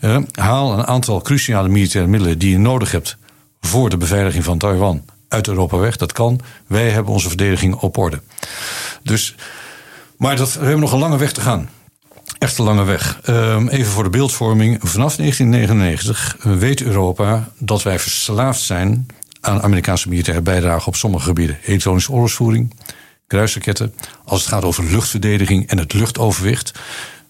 Uh, 0.00 0.18
haal 0.32 0.72
een 0.72 0.86
aantal 0.86 1.22
cruciale 1.22 1.68
militaire 1.68 2.10
middelen 2.10 2.38
die 2.38 2.50
je 2.50 2.58
nodig 2.58 2.92
hebt 2.92 3.16
voor 3.60 3.90
de 3.90 3.96
beveiliging 3.96 4.44
van 4.44 4.58
Taiwan 4.58 5.04
uit 5.28 5.48
Europa 5.48 5.76
weg. 5.76 5.96
Dat 5.96 6.12
kan. 6.12 6.40
Wij 6.66 6.90
hebben 6.90 7.12
onze 7.12 7.28
verdediging 7.28 7.74
op 7.74 7.98
orde. 7.98 8.20
Dus, 9.02 9.34
maar 10.16 10.36
dat, 10.36 10.52
we 10.52 10.60
hebben 10.60 10.80
nog 10.80 10.92
een 10.92 10.98
lange 10.98 11.18
weg 11.18 11.32
te 11.32 11.40
gaan 11.40 11.68
echt 12.44 12.58
lange 12.58 12.84
weg. 12.84 13.20
Ehm, 13.22 13.68
even 13.68 13.92
voor 13.92 14.02
de 14.02 14.10
beeldvorming. 14.10 14.78
Vanaf 14.82 15.16
1999 15.16 16.36
weet 16.42 16.82
Europa 16.82 17.48
dat 17.58 17.82
wij 17.82 17.98
verslaafd 17.98 18.60
zijn 18.60 19.06
aan 19.40 19.62
Amerikaanse 19.62 20.08
militaire 20.08 20.42
bijdrage 20.42 20.88
op 20.88 20.96
sommige 20.96 21.24
gebieden. 21.24 21.58
Elektronische 21.64 22.12
oorlogsvoering, 22.12 22.74
kruisraketten. 23.26 23.94
Als 24.24 24.40
het 24.40 24.48
gaat 24.48 24.64
over 24.64 24.84
luchtverdediging 24.84 25.68
en 25.68 25.78
het 25.78 25.92
luchtoverwicht. 25.92 26.72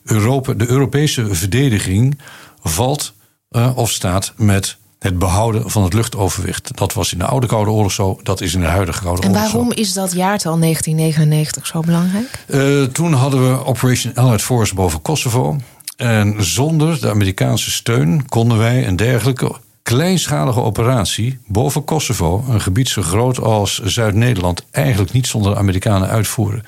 Europa, 0.05 0.53
de 0.53 0.69
Europese 0.69 1.35
verdediging 1.35 2.19
valt 2.63 3.15
uh, 3.51 3.77
of 3.77 3.91
staat 3.91 4.33
met 4.37 4.77
het 5.05 5.19
behouden 5.19 5.71
van 5.71 5.83
het 5.83 5.93
luchtoverwicht. 5.93 6.77
Dat 6.77 6.93
was 6.93 7.13
in 7.13 7.19
de 7.19 7.25
oude 7.25 7.47
Koude 7.47 7.71
Oorlog 7.71 7.93
zo, 7.93 8.21
dat 8.23 8.41
is 8.41 8.55
in 8.55 8.61
de 8.61 8.67
huidige 8.67 9.03
Koude 9.03 9.23
Oorlog 9.23 9.37
zo. 9.37 9.45
En 9.45 9.53
waarom 9.53 9.73
is 9.73 9.93
dat 9.93 10.13
jaartal 10.13 10.59
1999 10.59 11.67
zo 11.67 11.81
belangrijk? 11.81 12.45
Uh, 12.47 12.85
toen 12.85 13.13
hadden 13.13 13.51
we 13.51 13.65
Operation 13.65 14.15
Allied 14.15 14.43
Force 14.43 14.75
boven 14.75 15.03
Kosovo. 15.03 15.57
En 15.97 16.45
zonder 16.45 17.01
de 17.01 17.11
Amerikaanse 17.11 17.71
steun 17.71 18.29
konden 18.29 18.59
wij 18.59 18.85
en 18.85 18.97
dergelijke 18.97 19.55
kleinschalige 19.85 20.61
operatie 20.61 21.39
boven 21.47 21.85
Kosovo, 21.85 22.45
een 22.49 22.61
gebied 22.61 22.89
zo 22.89 23.03
groot 23.03 23.41
als 23.41 23.83
Zuid-Nederland, 23.83 24.67
eigenlijk 24.71 25.13
niet 25.13 25.27
zonder 25.27 25.57
Amerikanen 25.57 26.09
uitvoeren. 26.09 26.65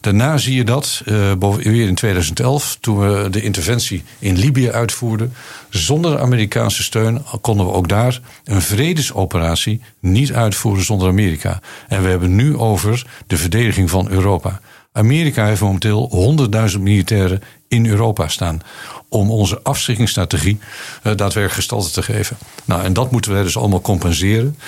Daarna 0.00 0.38
zie 0.38 0.54
je 0.54 0.64
dat, 0.64 1.02
uh, 1.06 1.54
weer 1.56 1.86
in 1.86 1.94
2011, 1.94 2.76
toen 2.80 2.98
we 2.98 3.30
de 3.30 3.42
interventie 3.42 4.02
in 4.18 4.38
Libië 4.38 4.70
uitvoerden. 4.70 5.32
Zonder 5.68 6.20
Amerikaanse 6.20 6.82
steun 6.82 7.22
konden 7.40 7.66
we 7.66 7.72
ook 7.72 7.88
daar 7.88 8.20
een 8.44 8.62
vredesoperatie 8.62 9.80
niet 10.00 10.32
uitvoeren 10.32 10.84
zonder 10.84 11.08
Amerika. 11.08 11.60
En 11.88 12.02
we 12.02 12.08
hebben 12.08 12.34
nu 12.34 12.56
over 12.56 13.06
de 13.26 13.36
verdediging 13.36 13.90
van 13.90 14.10
Europa. 14.10 14.60
Amerika 14.92 15.46
heeft 15.46 15.60
momenteel 15.60 16.36
100.000 16.72 16.80
militairen 16.80 17.42
in 17.68 17.86
Europa 17.86 18.28
staan. 18.28 18.60
Om 19.08 19.30
onze 19.30 19.60
afschrikkingsstrategie 19.62 20.58
uh, 20.58 21.02
daadwerkelijk 21.02 21.52
gestalte 21.52 21.90
te 21.90 22.02
geven. 22.02 22.36
Nou, 22.64 22.82
en 22.82 22.92
dat 22.92 23.10
moeten 23.10 23.32
wij 23.32 23.42
dus 23.42 23.56
allemaal 23.56 23.80
compenseren. 23.80 24.58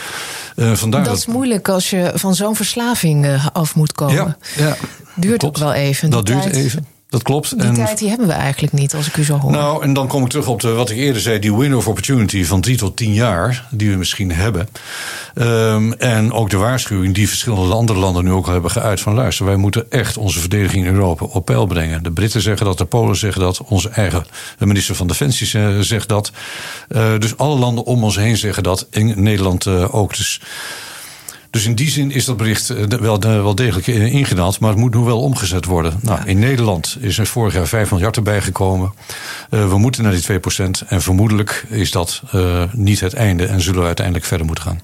Uh, 0.57 0.73
vandaar 0.73 1.05
dat 1.05 1.17
is 1.17 1.27
moeilijk 1.27 1.69
als 1.69 1.91
je 1.91 2.13
van 2.15 2.35
zo'n 2.35 2.57
verslaving 2.57 3.27
uh, 3.27 3.47
af 3.53 3.75
moet 3.75 3.93
komen. 3.93 4.15
Ja, 4.15 4.37
ja 4.57 4.77
duurt 5.15 5.45
ook 5.45 5.59
wel 5.59 5.73
even. 5.73 6.11
Dat 6.11 6.27
duurt 6.27 6.45
even. 6.45 6.87
Dat 7.11 7.23
klopt. 7.23 7.59
Die 7.59 7.69
en, 7.69 7.75
tijd 7.75 7.99
die 7.99 8.09
hebben 8.09 8.27
we 8.27 8.33
eigenlijk 8.33 8.73
niet, 8.73 8.95
als 8.95 9.07
ik 9.07 9.17
u 9.17 9.25
zo 9.25 9.39
hoor. 9.39 9.51
Nou, 9.51 9.83
en 9.83 9.93
dan 9.93 10.09
kom 10.09 10.23
ik 10.23 10.29
terug 10.29 10.49
op 10.49 10.61
de, 10.61 10.69
wat 10.69 10.91
ik 10.91 10.97
eerder 10.97 11.23
zei, 11.23 11.39
die 11.39 11.55
window 11.55 11.79
of 11.79 11.89
opportunity 11.89 12.45
van 12.45 12.61
drie 12.61 12.77
tot 12.77 12.97
tien 12.97 13.13
jaar, 13.13 13.67
die 13.71 13.91
we 13.91 13.97
misschien 13.97 14.33
hebben. 14.33 14.69
Um, 15.35 15.93
en 15.93 16.33
ook 16.33 16.51
de 16.51 16.57
waarschuwing 16.57 17.15
die 17.15 17.29
verschillende 17.29 17.75
andere 17.75 17.99
landen 17.99 18.25
nu 18.25 18.31
ook 18.31 18.47
al 18.47 18.53
hebben 18.53 18.71
geuit 18.71 19.01
van 19.01 19.15
luister, 19.15 19.47
wij 19.47 19.57
moeten 19.57 19.91
echt 19.91 20.17
onze 20.17 20.41
verdediging 20.41 20.87
in 20.87 20.95
Europa 20.95 21.25
op 21.25 21.45
peil 21.45 21.67
brengen. 21.67 22.03
De 22.03 22.13
Britten 22.13 22.41
zeggen 22.41 22.67
dat, 22.67 22.79
de 22.79 22.85
Polen 22.85 23.17
zeggen 23.17 23.41
dat, 23.41 23.61
onze 23.65 23.89
eigen 23.89 24.25
minister 24.59 24.95
van 24.95 25.07
Defensie 25.07 25.83
zegt 25.83 26.09
dat. 26.09 26.33
Uh, 26.89 27.19
dus 27.19 27.37
alle 27.37 27.59
landen 27.59 27.85
om 27.85 28.05
ons 28.05 28.17
heen 28.17 28.37
zeggen 28.37 28.63
dat, 28.63 28.87
in 28.91 29.23
Nederland 29.23 29.67
uh, 29.67 29.95
ook. 29.95 30.17
Dus 30.17 30.41
dus 31.51 31.65
in 31.65 31.75
die 31.75 31.91
zin 31.91 32.11
is 32.11 32.25
dat 32.25 32.37
bericht 32.37 32.71
eh, 32.71 32.85
wel, 32.87 33.19
eh, 33.19 33.43
wel 33.43 33.55
degelijk 33.55 33.87
eh, 33.87 34.13
ingedaald, 34.13 34.61
maar 34.61 34.71
het 34.71 34.79
moet 34.79 34.95
nu 34.95 35.01
wel 35.01 35.21
omgezet 35.21 35.65
worden. 35.65 35.99
Nou, 36.03 36.21
in 36.25 36.39
Nederland 36.39 36.97
is 37.01 37.19
er 37.19 37.27
vorig 37.27 37.55
jaar 37.55 37.67
5 37.67 37.91
miljard 37.91 38.17
erbij 38.17 38.41
gekomen. 38.41 38.93
Uh, 39.51 39.69
we 39.69 39.79
moeten 39.79 40.03
naar 40.03 40.13
die 40.13 40.23
2% 40.23 40.89
en 40.89 41.03
vermoedelijk 41.03 41.67
is 41.69 41.91
dat 41.91 42.23
uh, 42.35 42.63
niet 42.73 43.01
het 43.01 43.15
einde 43.15 43.47
en 43.47 43.61
zullen 43.61 43.81
we 43.81 43.87
uiteindelijk 43.87 44.27
verder 44.27 44.47
moeten 44.47 44.65
gaan. 44.65 44.81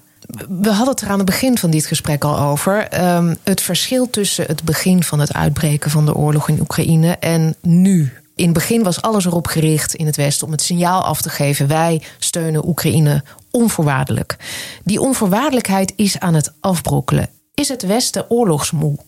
We 0.48 0.68
hadden 0.68 0.88
het 0.88 1.00
er 1.00 1.08
aan 1.08 1.18
het 1.18 1.26
begin 1.26 1.58
van 1.58 1.70
dit 1.70 1.86
gesprek 1.86 2.24
al 2.24 2.38
over. 2.38 3.04
Um, 3.16 3.36
het 3.42 3.60
verschil 3.60 4.10
tussen 4.10 4.44
het 4.46 4.62
begin 4.62 5.02
van 5.02 5.20
het 5.20 5.32
uitbreken 5.32 5.90
van 5.90 6.06
de 6.06 6.14
oorlog 6.14 6.48
in 6.48 6.60
Oekraïne 6.60 7.16
en 7.16 7.54
nu. 7.62 8.12
In 8.34 8.44
het 8.44 8.54
begin 8.54 8.82
was 8.82 9.02
alles 9.02 9.24
erop 9.24 9.46
gericht 9.46 9.94
in 9.94 10.06
het 10.06 10.16
Westen 10.16 10.46
om 10.46 10.52
het 10.52 10.62
signaal 10.62 11.04
af 11.04 11.22
te 11.22 11.30
geven: 11.30 11.66
wij 11.66 12.02
steunen 12.18 12.68
Oekraïne 12.68 13.22
onvoorwaardelijk. 13.56 14.36
Die 14.84 15.00
onvoorwaardelijkheid 15.00 15.92
is 15.96 16.18
aan 16.18 16.34
het 16.34 16.52
afbrokkelen. 16.60 17.28
Is 17.54 17.68
het 17.68 17.82
Westen 17.82 18.30
oorlogsmoe? 18.30 18.98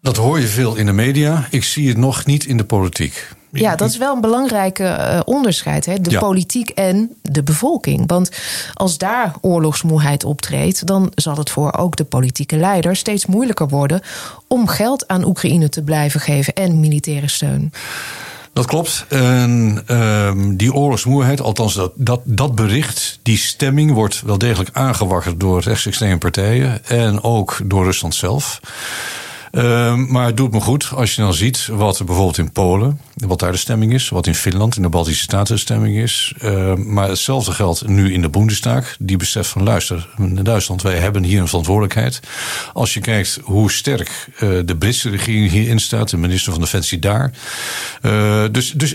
Dat 0.00 0.16
hoor 0.16 0.40
je 0.40 0.46
veel 0.46 0.76
in 0.76 0.86
de 0.86 0.92
media. 0.92 1.46
Ik 1.50 1.64
zie 1.64 1.88
het 1.88 1.96
nog 1.96 2.26
niet 2.26 2.44
in 2.44 2.56
de 2.56 2.64
politiek. 2.64 3.28
Ja, 3.50 3.76
dat 3.76 3.90
is 3.90 3.96
wel 3.96 4.14
een 4.14 4.20
belangrijk 4.20 4.78
uh, 4.78 5.20
onderscheid. 5.24 5.86
Hè? 5.86 6.00
De 6.00 6.10
ja. 6.10 6.18
politiek 6.18 6.70
en 6.70 7.16
de 7.22 7.42
bevolking. 7.42 8.04
Want 8.06 8.30
als 8.74 8.98
daar 8.98 9.34
oorlogsmoeheid 9.40 10.24
optreedt, 10.24 10.86
dan 10.86 11.12
zal 11.14 11.36
het 11.36 11.50
voor 11.50 11.72
ook 11.72 11.96
de 11.96 12.04
politieke 12.04 12.56
leider 12.56 12.96
steeds 12.96 13.26
moeilijker 13.26 13.68
worden 13.68 14.00
om 14.46 14.68
geld 14.68 15.08
aan 15.08 15.24
Oekraïne 15.24 15.68
te 15.68 15.82
blijven 15.82 16.20
geven 16.20 16.54
en 16.54 16.80
militaire 16.80 17.28
steun. 17.28 17.72
Dat 18.56 18.66
klopt. 18.66 19.04
En 19.08 19.82
um, 19.86 20.56
die 20.56 20.72
oorlogsmoeheid, 20.72 21.40
althans 21.40 21.74
dat, 21.74 21.92
dat, 21.94 22.20
dat 22.24 22.54
bericht, 22.54 23.18
die 23.22 23.36
stemming 23.36 23.92
wordt 23.92 24.20
wel 24.20 24.38
degelijk 24.38 24.70
aangewakkerd 24.72 25.40
door 25.40 25.60
rechtsextreme 25.60 26.18
partijen 26.18 26.84
en 26.84 27.22
ook 27.22 27.58
door 27.64 27.84
Rusland 27.84 28.14
zelf. 28.14 28.60
Um, 29.52 30.12
maar 30.12 30.26
het 30.26 30.36
doet 30.36 30.52
me 30.52 30.60
goed 30.60 30.90
als 30.94 31.14
je 31.14 31.22
dan 31.22 31.34
ziet 31.34 31.66
wat 31.66 31.98
er 31.98 32.04
bijvoorbeeld 32.04 32.38
in 32.38 32.52
Polen, 32.52 33.00
wat 33.14 33.38
daar 33.38 33.52
de 33.52 33.58
stemming 33.58 33.92
is, 33.92 34.08
wat 34.08 34.26
in 34.26 34.34
Finland, 34.34 34.76
in 34.76 34.82
de 34.82 34.88
Baltische 34.88 35.22
Staten 35.22 35.54
de 35.54 35.60
stemming 35.60 35.96
is. 35.96 36.34
Uh, 36.42 36.74
maar 36.74 37.08
hetzelfde 37.08 37.52
geldt 37.52 37.88
nu 37.88 38.12
in 38.12 38.22
de 38.22 38.28
Bundestag. 38.28 38.96
Die 38.98 39.16
beseft 39.16 39.48
van 39.48 39.62
luister, 39.62 40.08
in 40.18 40.34
Duitsland, 40.34 40.82
wij 40.82 40.96
hebben 40.96 41.22
hier 41.22 41.40
een 41.40 41.48
verantwoordelijkheid. 41.48 42.20
Als 42.72 42.94
je 42.94 43.00
kijkt 43.00 43.40
hoe 43.42 43.70
sterk 43.70 44.28
uh, 44.34 44.40
de 44.64 44.76
Britse 44.78 45.10
regering 45.10 45.50
hierin 45.50 45.80
staat, 45.80 46.10
de 46.10 46.16
minister 46.16 46.52
van 46.52 46.60
Defensie 46.60 46.98
daar. 46.98 47.30
Uh, 48.02 48.44
dus, 48.50 48.72
dus 48.72 48.94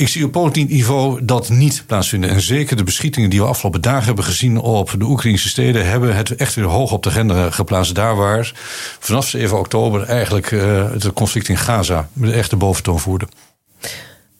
ik 0.00 0.08
zie 0.08 0.24
op 0.24 0.32
politiek 0.32 0.68
niveau 0.68 1.24
dat 1.24 1.48
niet 1.48 1.82
plaatsvinden. 1.86 2.30
En 2.30 2.40
zeker 2.40 2.76
de 2.76 2.84
beschietingen 2.84 3.30
die 3.30 3.40
we 3.40 3.46
afgelopen 3.46 3.80
dagen 3.80 4.04
hebben 4.04 4.24
gezien 4.24 4.58
op 4.58 4.94
de 4.98 5.04
Oekraïnse 5.04 5.48
steden, 5.48 5.88
hebben 5.88 6.16
het 6.16 6.34
echt 6.34 6.54
weer 6.54 6.64
hoog 6.64 6.92
op 6.92 7.02
de 7.02 7.08
agenda 7.08 7.50
geplaatst. 7.50 7.94
Daar 7.94 8.16
waar 8.16 8.52
vanaf 8.98 9.28
7 9.28 9.58
oktober 9.58 10.02
eigenlijk 10.02 10.50
uh, 10.50 10.90
het 10.90 11.12
conflict 11.12 11.48
in 11.48 11.56
Gaza 11.56 12.08
de 12.12 12.32
echte 12.32 12.56
boventoon 12.56 13.00
voerde. 13.00 13.28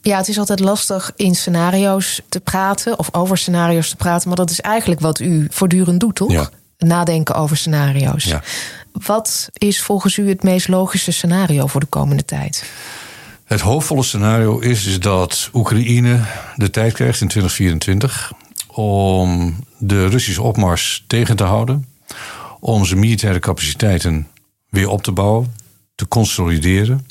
Ja, 0.03 0.17
het 0.17 0.29
is 0.29 0.39
altijd 0.39 0.61
lastig 0.61 1.13
in 1.17 1.35
scenario's 1.35 2.21
te 2.29 2.41
praten 2.41 2.99
of 2.99 3.15
over 3.15 3.39
scenario's 3.39 3.91
te 3.91 3.97
praten, 3.97 4.29
maar 4.29 4.37
dat 4.37 4.51
is 4.51 4.61
eigenlijk 4.61 5.01
wat 5.01 5.21
u 5.21 5.47
voortdurend 5.51 6.01
doet, 6.01 6.15
toch? 6.15 6.33
Ja. 6.33 6.51
Nadenken 6.79 7.35
over 7.35 7.57
scenario's. 7.57 8.25
Ja. 8.25 8.43
Wat 8.93 9.49
is 9.53 9.83
volgens 9.83 10.17
u 10.17 10.29
het 10.29 10.43
meest 10.43 10.69
logische 10.69 11.13
scenario 11.13 11.67
voor 11.67 11.81
de 11.81 11.87
komende 11.87 12.25
tijd? 12.25 12.65
Het 13.51 13.61
hoopvolle 13.61 14.03
scenario 14.03 14.59
is, 14.59 14.87
is 14.87 15.01
dat 15.01 15.51
Oekraïne 15.53 16.21
de 16.57 16.71
tijd 16.71 16.93
krijgt 16.93 17.21
in 17.21 17.29
2024 17.29 18.33
om 18.67 19.57
de 19.79 20.07
Russische 20.07 20.43
opmars 20.43 21.05
tegen 21.07 21.37
te 21.37 21.45
houden, 21.45 21.87
om 22.61 22.85
zijn 22.85 23.01
militaire 23.01 23.39
capaciteiten 23.39 24.29
weer 24.69 24.89
op 24.89 25.03
te 25.03 25.13
bouwen, 25.13 25.55
te 25.95 26.09
consolideren. 26.09 27.07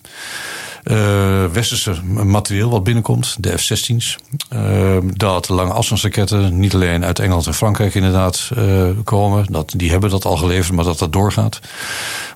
Uh, 0.84 1.46
westerse 1.46 2.04
materieel 2.04 2.70
wat 2.70 2.84
binnenkomt, 2.84 3.36
de 3.40 3.58
F-16's. 3.58 4.18
Uh, 4.54 4.98
dat 5.14 5.50
lange 5.50 5.74
afstandsraketten 5.74 6.60
niet 6.60 6.74
alleen 6.74 7.06
uit 7.06 7.20
Engeland 7.20 7.48
en 7.48 7.54
Frankrijk 7.54 7.96
inderdaad 7.96 8.50
uh, 8.58 8.90
komen. 9.04 9.46
Dat, 9.52 9.74
die 9.76 9.92
hebben 9.92 10.10
dat 10.10 10.26
al 10.26 10.38
geleverd, 10.38 10.76
maar 10.76 10.86
dat 10.86 11.00
dat 11.00 11.14
doorgaat. 11.14 11.60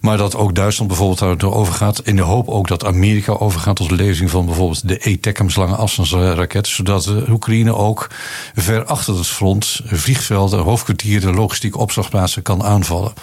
Maar 0.02 0.18
dat 0.18 0.36
ook 0.36 0.56
Duitsland 0.56 0.90
bijvoorbeeld 0.90 1.20
daardoor 1.20 1.54
overgaat. 1.54 2.02
In 2.04 2.16
de 2.16 2.22
hoop 2.22 2.48
ook 2.48 2.68
dat 2.68 2.86
Amerika 2.86 3.32
overgaat 3.32 3.76
tot 3.76 3.90
de 3.90 3.96
van 4.28 4.46
bijvoorbeeld 4.46 4.88
de 4.88 5.10
E-TECMS 5.10 5.56
lange 5.56 5.76
afstandsraketten. 5.76 6.74
Zodat 6.74 7.04
de 7.04 7.26
Oekraïne 7.30 7.76
ook 7.76 8.10
ver 8.56 8.86
achter 8.86 9.16
het 9.16 9.28
front 9.28 9.82
vliegvelden, 9.86 10.60
hoofdkwartieren, 10.60 11.36
logistieke 11.36 11.78
opslagplaatsen 11.78 12.42
kan 12.42 12.64
aanvallen. 12.64 13.14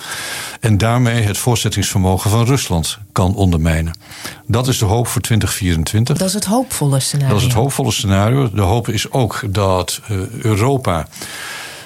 En 0.60 0.78
daarmee 0.78 1.22
het 1.22 1.38
voorzettingsvermogen 1.38 2.30
van 2.30 2.44
Rusland 2.44 2.98
kan 3.12 3.34
ondermijnen. 3.34 3.98
Dat 4.46 4.68
is 4.68 4.78
de 4.78 4.84
hoop 4.84 5.06
voor 5.06 5.19
2024. 5.20 6.18
Dat 6.18 6.28
is 6.28 6.34
het 6.34 6.44
hoopvolle 6.44 7.00
scenario. 7.00 7.28
Dat 7.32 7.38
is 7.38 7.44
het 7.44 7.56
hoopvolle 7.56 7.90
scenario. 7.92 8.50
De 8.50 8.60
hoop 8.60 8.88
is 8.88 9.10
ook 9.10 9.42
dat 9.48 10.00
uh, 10.10 10.18
Europa 10.38 11.08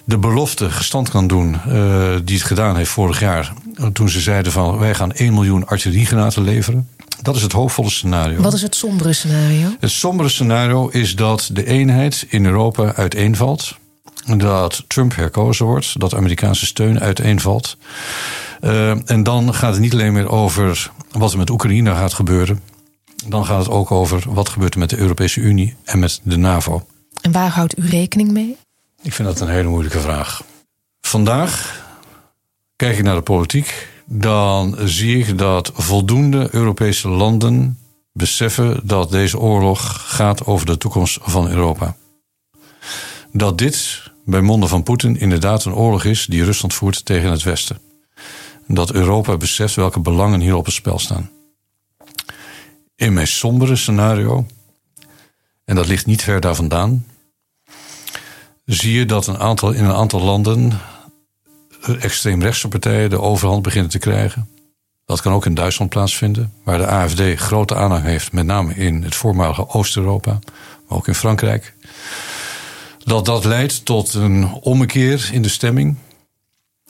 de 0.04 0.18
belofte 0.18 0.70
gestand 0.70 1.08
kan 1.08 1.26
doen 1.26 1.56
uh, 1.68 2.14
die 2.24 2.36
het 2.36 2.46
gedaan 2.46 2.76
heeft 2.76 2.90
vorig 2.90 3.20
jaar. 3.20 3.52
Toen 3.92 4.08
ze 4.08 4.20
zeiden 4.20 4.52
van 4.52 4.78
wij 4.78 4.94
gaan 4.94 5.12
1 5.12 5.34
miljoen 5.34 5.66
artilleriegranaten 5.66 6.42
leveren. 6.42 6.88
Dat 7.22 7.36
is 7.36 7.42
het 7.42 7.52
hoopvolle 7.52 7.90
scenario. 7.90 8.40
Wat 8.40 8.52
is 8.52 8.62
het 8.62 8.74
sombere 8.74 9.12
scenario? 9.12 9.68
Het 9.80 9.90
sombere 9.90 10.28
scenario 10.28 10.88
is 10.88 11.16
dat 11.16 11.50
de 11.52 11.66
eenheid 11.66 12.26
in 12.28 12.44
Europa 12.44 12.94
uiteenvalt. 12.94 13.76
Dat 14.36 14.84
Trump 14.86 15.16
herkozen 15.16 15.66
wordt, 15.66 16.00
dat 16.00 16.14
Amerikaanse 16.14 16.66
steun 16.66 17.00
uiteenvalt. 17.00 17.76
Uh, 18.60 19.10
en 19.10 19.22
dan 19.22 19.54
gaat 19.54 19.72
het 19.72 19.80
niet 19.80 19.92
alleen 19.92 20.12
meer 20.12 20.28
over 20.28 20.90
wat 21.12 21.32
er 21.32 21.38
met 21.38 21.50
Oekraïne 21.50 21.90
gaat 21.90 22.12
gebeuren. 22.12 22.60
Dan 23.28 23.46
gaat 23.46 23.58
het 23.58 23.68
ook 23.68 23.90
over 23.90 24.24
wat 24.28 24.48
gebeurt 24.48 24.74
er 24.74 24.80
met 24.80 24.90
de 24.90 24.96
Europese 24.96 25.40
Unie 25.40 25.76
en 25.84 25.98
met 25.98 26.20
de 26.22 26.36
NAVO. 26.36 26.86
En 27.20 27.32
waar 27.32 27.50
houdt 27.50 27.78
u 27.78 27.88
rekening 27.88 28.30
mee? 28.30 28.56
Ik 29.02 29.12
vind 29.12 29.28
dat 29.28 29.40
een 29.40 29.48
hele 29.48 29.68
moeilijke 29.68 30.00
vraag. 30.00 30.42
Vandaag 31.00 31.82
kijk 32.76 32.98
ik 32.98 33.04
naar 33.04 33.14
de 33.14 33.22
politiek, 33.22 33.88
dan 34.04 34.76
zie 34.84 35.18
ik 35.18 35.38
dat 35.38 35.70
voldoende 35.74 36.48
Europese 36.50 37.08
landen 37.08 37.78
beseffen 38.12 38.80
dat 38.84 39.10
deze 39.10 39.38
oorlog 39.38 40.02
gaat 40.16 40.46
over 40.46 40.66
de 40.66 40.78
toekomst 40.78 41.18
van 41.22 41.48
Europa. 41.48 41.96
Dat 43.32 43.58
dit 43.58 44.02
bij 44.24 44.40
monden 44.40 44.68
van 44.68 44.82
Poetin 44.82 45.18
inderdaad 45.18 45.64
een 45.64 45.74
oorlog 45.74 46.04
is 46.04 46.26
die 46.26 46.44
Rusland 46.44 46.74
voert 46.74 47.04
tegen 47.04 47.30
het 47.30 47.42
Westen. 47.42 47.78
Dat 48.66 48.92
Europa 48.92 49.36
beseft 49.36 49.74
welke 49.74 50.00
belangen 50.00 50.40
hier 50.40 50.56
op 50.56 50.64
het 50.64 50.74
spel 50.74 50.98
staan. 50.98 51.30
In 52.96 53.12
mijn 53.12 53.26
sombere 53.26 53.76
scenario, 53.76 54.46
en 55.64 55.74
dat 55.74 55.86
ligt 55.86 56.06
niet 56.06 56.22
ver 56.22 56.40
daar 56.40 56.54
vandaan, 56.54 57.06
zie 58.64 58.92
je 58.92 59.06
dat 59.06 59.26
een 59.26 59.38
aantal, 59.38 59.72
in 59.72 59.84
een 59.84 59.94
aantal 59.94 60.20
landen 60.20 60.80
extreemrechtse 62.00 62.68
partijen 62.68 63.10
de 63.10 63.20
overhand 63.20 63.62
beginnen 63.62 63.90
te 63.90 63.98
krijgen. 63.98 64.48
Dat 65.04 65.20
kan 65.20 65.32
ook 65.32 65.46
in 65.46 65.54
Duitsland 65.54 65.90
plaatsvinden, 65.90 66.52
waar 66.62 66.78
de 66.78 66.86
AFD 66.86 67.40
grote 67.40 67.74
aanhang 67.74 68.04
heeft, 68.04 68.32
met 68.32 68.46
name 68.46 68.74
in 68.74 69.02
het 69.02 69.14
voormalige 69.14 69.68
Oost-Europa, 69.68 70.38
maar 70.88 70.98
ook 70.98 71.08
in 71.08 71.14
Frankrijk. 71.14 71.74
Dat 73.04 73.24
dat 73.24 73.44
leidt 73.44 73.84
tot 73.84 74.14
een 74.14 74.52
ommekeer 74.52 75.28
in 75.32 75.42
de 75.42 75.48
stemming 75.48 75.96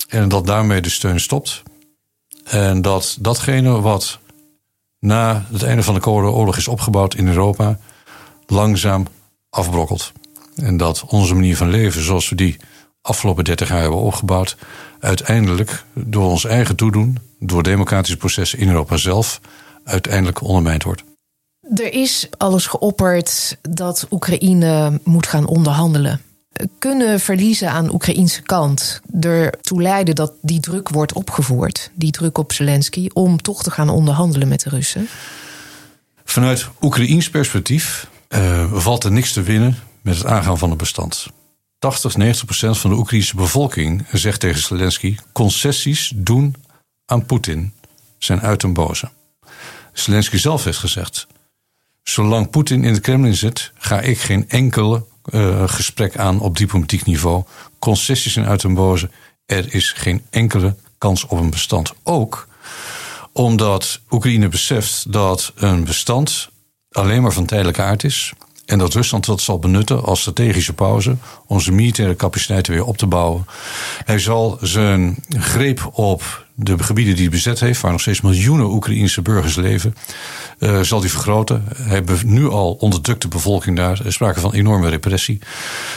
en 0.08 0.28
dat 0.28 0.46
daarmee 0.46 0.80
de 0.80 0.88
steun 0.88 1.20
stopt. 1.20 1.62
En 2.44 2.82
dat 2.82 3.16
datgene 3.20 3.80
wat 3.80 4.18
na 5.04 5.44
het 5.52 5.62
einde 5.62 5.82
van 5.82 5.94
de 5.94 6.00
Koude 6.00 6.28
Oorlog 6.28 6.56
is 6.56 6.68
opgebouwd 6.68 7.14
in 7.14 7.26
Europa, 7.26 7.78
langzaam 8.46 9.06
afbrokkelt. 9.50 10.12
En 10.56 10.76
dat 10.76 11.04
onze 11.08 11.34
manier 11.34 11.56
van 11.56 11.70
leven, 11.70 12.02
zoals 12.02 12.28
we 12.28 12.34
die 12.34 12.56
afgelopen 13.00 13.44
30 13.44 13.68
jaar 13.68 13.80
hebben 13.80 13.98
opgebouwd, 13.98 14.56
uiteindelijk 15.00 15.84
door 15.94 16.30
ons 16.30 16.44
eigen 16.44 16.76
toedoen, 16.76 17.18
door 17.38 17.62
democratische 17.62 18.16
processen 18.16 18.58
in 18.58 18.68
Europa 18.68 18.96
zelf, 18.96 19.40
uiteindelijk 19.84 20.42
ondermijnd 20.42 20.82
wordt. 20.82 21.04
Er 21.74 21.92
is 21.92 22.28
alles 22.36 22.66
geopperd 22.66 23.58
dat 23.62 24.06
Oekraïne 24.10 25.00
moet 25.02 25.26
gaan 25.26 25.46
onderhandelen. 25.46 26.20
Kunnen 26.78 27.20
verliezen 27.20 27.70
aan 27.70 27.92
Oekraïnse 27.92 28.42
kant 28.42 29.00
ertoe 29.20 29.82
leiden 29.82 30.14
dat 30.14 30.32
die 30.42 30.60
druk 30.60 30.88
wordt 30.88 31.12
opgevoerd, 31.12 31.90
die 31.94 32.10
druk 32.10 32.38
op 32.38 32.52
Zelensky, 32.52 33.08
om 33.12 33.42
toch 33.42 33.62
te 33.62 33.70
gaan 33.70 33.88
onderhandelen 33.88 34.48
met 34.48 34.62
de 34.62 34.70
Russen? 34.70 35.08
Vanuit 36.24 36.68
Oekraïns 36.80 37.30
perspectief 37.30 38.08
uh, 38.28 38.72
valt 38.72 39.04
er 39.04 39.12
niks 39.12 39.32
te 39.32 39.42
winnen 39.42 39.76
met 40.02 40.16
het 40.16 40.26
aangaan 40.26 40.58
van 40.58 40.68
het 40.68 40.78
bestand. 40.78 41.26
80, 41.78 42.16
90 42.16 42.44
procent 42.44 42.78
van 42.78 42.90
de 42.90 42.96
Oekraïnse 42.96 43.36
bevolking 43.36 44.06
zegt 44.12 44.40
tegen 44.40 44.60
Zelensky: 44.60 45.16
concessies 45.32 46.12
doen 46.14 46.54
aan 47.06 47.26
Poetin 47.26 47.72
zijn 48.18 48.40
uit 48.40 48.62
een 48.62 48.72
boze. 48.72 49.10
Zelensky 49.92 50.36
zelf 50.36 50.64
heeft 50.64 50.78
gezegd: 50.78 51.26
zolang 52.02 52.50
Poetin 52.50 52.84
in 52.84 52.92
het 52.92 53.02
Kremlin 53.02 53.34
zit, 53.34 53.72
ga 53.74 54.00
ik 54.00 54.18
geen 54.18 54.48
enkele 54.48 55.04
gesprek 55.66 56.16
aan 56.18 56.40
op 56.40 56.56
diplomatiek 56.56 57.04
niveau. 57.04 57.42
Concessies 57.78 58.32
zijn 58.32 58.46
uit 58.46 58.62
een 58.62 58.74
boze. 58.74 59.10
Er 59.46 59.74
is 59.74 59.92
geen 59.92 60.22
enkele 60.30 60.76
kans 60.98 61.26
op 61.26 61.38
een 61.38 61.50
bestand. 61.50 61.92
Ook 62.02 62.48
omdat 63.32 64.00
Oekraïne 64.10 64.48
beseft 64.48 65.12
dat 65.12 65.52
een 65.54 65.84
bestand 65.84 66.48
alleen 66.90 67.22
maar 67.22 67.32
van 67.32 67.46
tijdelijke 67.46 67.82
aard 67.82 68.04
is. 68.04 68.32
En 68.66 68.78
dat 68.78 68.94
Rusland 68.94 69.26
dat 69.26 69.40
zal 69.40 69.58
benutten 69.58 70.04
als 70.04 70.20
strategische 70.20 70.72
pauze 70.72 71.16
om 71.46 71.60
zijn 71.60 71.74
militaire 71.74 72.16
capaciteiten 72.16 72.72
weer 72.72 72.84
op 72.84 72.96
te 72.96 73.06
bouwen. 73.06 73.46
Hij 74.04 74.18
zal 74.18 74.58
zijn 74.60 75.16
greep 75.28 75.90
op 75.92 76.46
de 76.54 76.82
gebieden 76.82 77.14
die 77.14 77.22
hij 77.22 77.32
bezet 77.32 77.60
heeft, 77.60 77.80
waar 77.80 77.90
nog 77.90 78.00
steeds 78.00 78.20
miljoenen 78.20 78.70
Oekraïnse 78.70 79.22
burgers 79.22 79.54
leven, 79.54 79.94
uh, 80.58 80.80
zal 80.80 81.00
hij 81.00 81.08
vergroten. 81.08 81.64
Hij 81.76 82.02
heeft 82.06 82.24
nu 82.24 82.48
al 82.48 82.72
onderdrukte 82.72 83.28
bevolking 83.28 83.76
daar. 83.76 84.00
Er 84.00 84.06
is 84.06 84.14
sprake 84.14 84.40
van 84.40 84.52
enorme 84.52 84.88
repressie. 84.88 85.38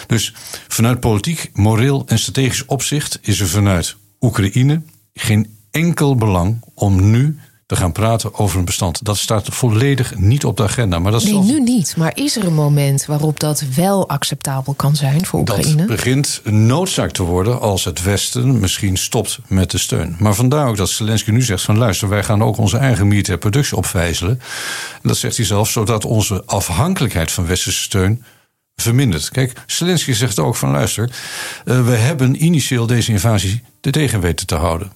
Dus 0.07 0.34
vanuit 0.68 0.99
politiek, 0.99 1.49
moreel 1.53 2.03
en 2.05 2.20
strategisch 2.20 2.65
opzicht 2.65 3.20
is 3.22 3.39
er 3.39 3.47
vanuit 3.47 3.95
Oekraïne 4.22 4.82
geen 5.13 5.57
enkel 5.72 6.15
belang 6.15 6.63
om 6.74 7.09
nu 7.11 7.39
te 7.68 7.76
gaan 7.76 7.91
praten 7.91 8.34
over 8.34 8.59
een 8.59 8.65
bestand. 8.65 9.05
Dat 9.05 9.18
staat 9.18 9.47
volledig 9.49 10.18
niet 10.18 10.45
op 10.45 10.57
de 10.57 10.63
agenda. 10.63 10.99
Maar 10.99 11.11
dat 11.11 11.24
nee, 11.24 11.39
nu 11.39 11.59
niet. 11.59 11.95
Maar 11.97 12.11
is 12.15 12.38
er 12.38 12.45
een 12.45 12.53
moment 12.53 13.05
waarop 13.05 13.39
dat 13.39 13.63
wel 13.76 14.09
acceptabel 14.09 14.74
kan 14.74 14.95
zijn 14.95 15.26
voor 15.26 15.39
Oekraïne? 15.39 15.76
Dat 15.76 15.88
begint 15.88 16.41
noodzaak 16.43 17.11
te 17.11 17.24
worden 17.24 17.59
als 17.59 17.84
het 17.84 18.03
Westen 18.03 18.59
misschien 18.59 18.97
stopt 18.97 19.39
met 19.47 19.72
de 19.72 19.78
steun. 19.78 20.15
Maar 20.20 20.36
vandaar 20.36 20.68
ook 20.68 20.78
dat 20.78 20.89
Zelensky 20.89 21.32
nu 21.32 21.41
zegt 21.41 21.63
van 21.63 21.78
luister, 21.78 22.09
wij 22.09 22.24
gaan 22.24 22.43
ook 22.43 22.57
onze 22.57 22.78
eigen 22.78 23.07
militaire 23.07 23.41
productie 23.41 23.78
opvijzelen. 23.78 24.39
En 24.93 25.07
dat 25.07 25.18
zegt 25.18 25.38
hij 25.38 25.45
zelf, 25.45 25.70
zodat 25.70 26.05
onze 26.05 26.43
afhankelijkheid 26.45 27.32
van 27.32 27.45
westerse 27.45 27.82
steun 27.82 28.24
vermindert. 28.76 29.30
Kijk, 29.30 29.53
Zelensky 29.65 30.13
zegt 30.13 30.39
ook 30.39 30.55
van 30.55 30.72
luister, 30.72 31.11
uh, 31.65 31.86
we 31.86 31.95
hebben 31.95 32.43
initieel 32.43 32.88
deze 32.88 33.11
invasie 33.11 33.63
te 33.82 33.89
tegen 33.89 34.20
weten 34.20 34.47
te 34.47 34.55
houden. 34.55 34.91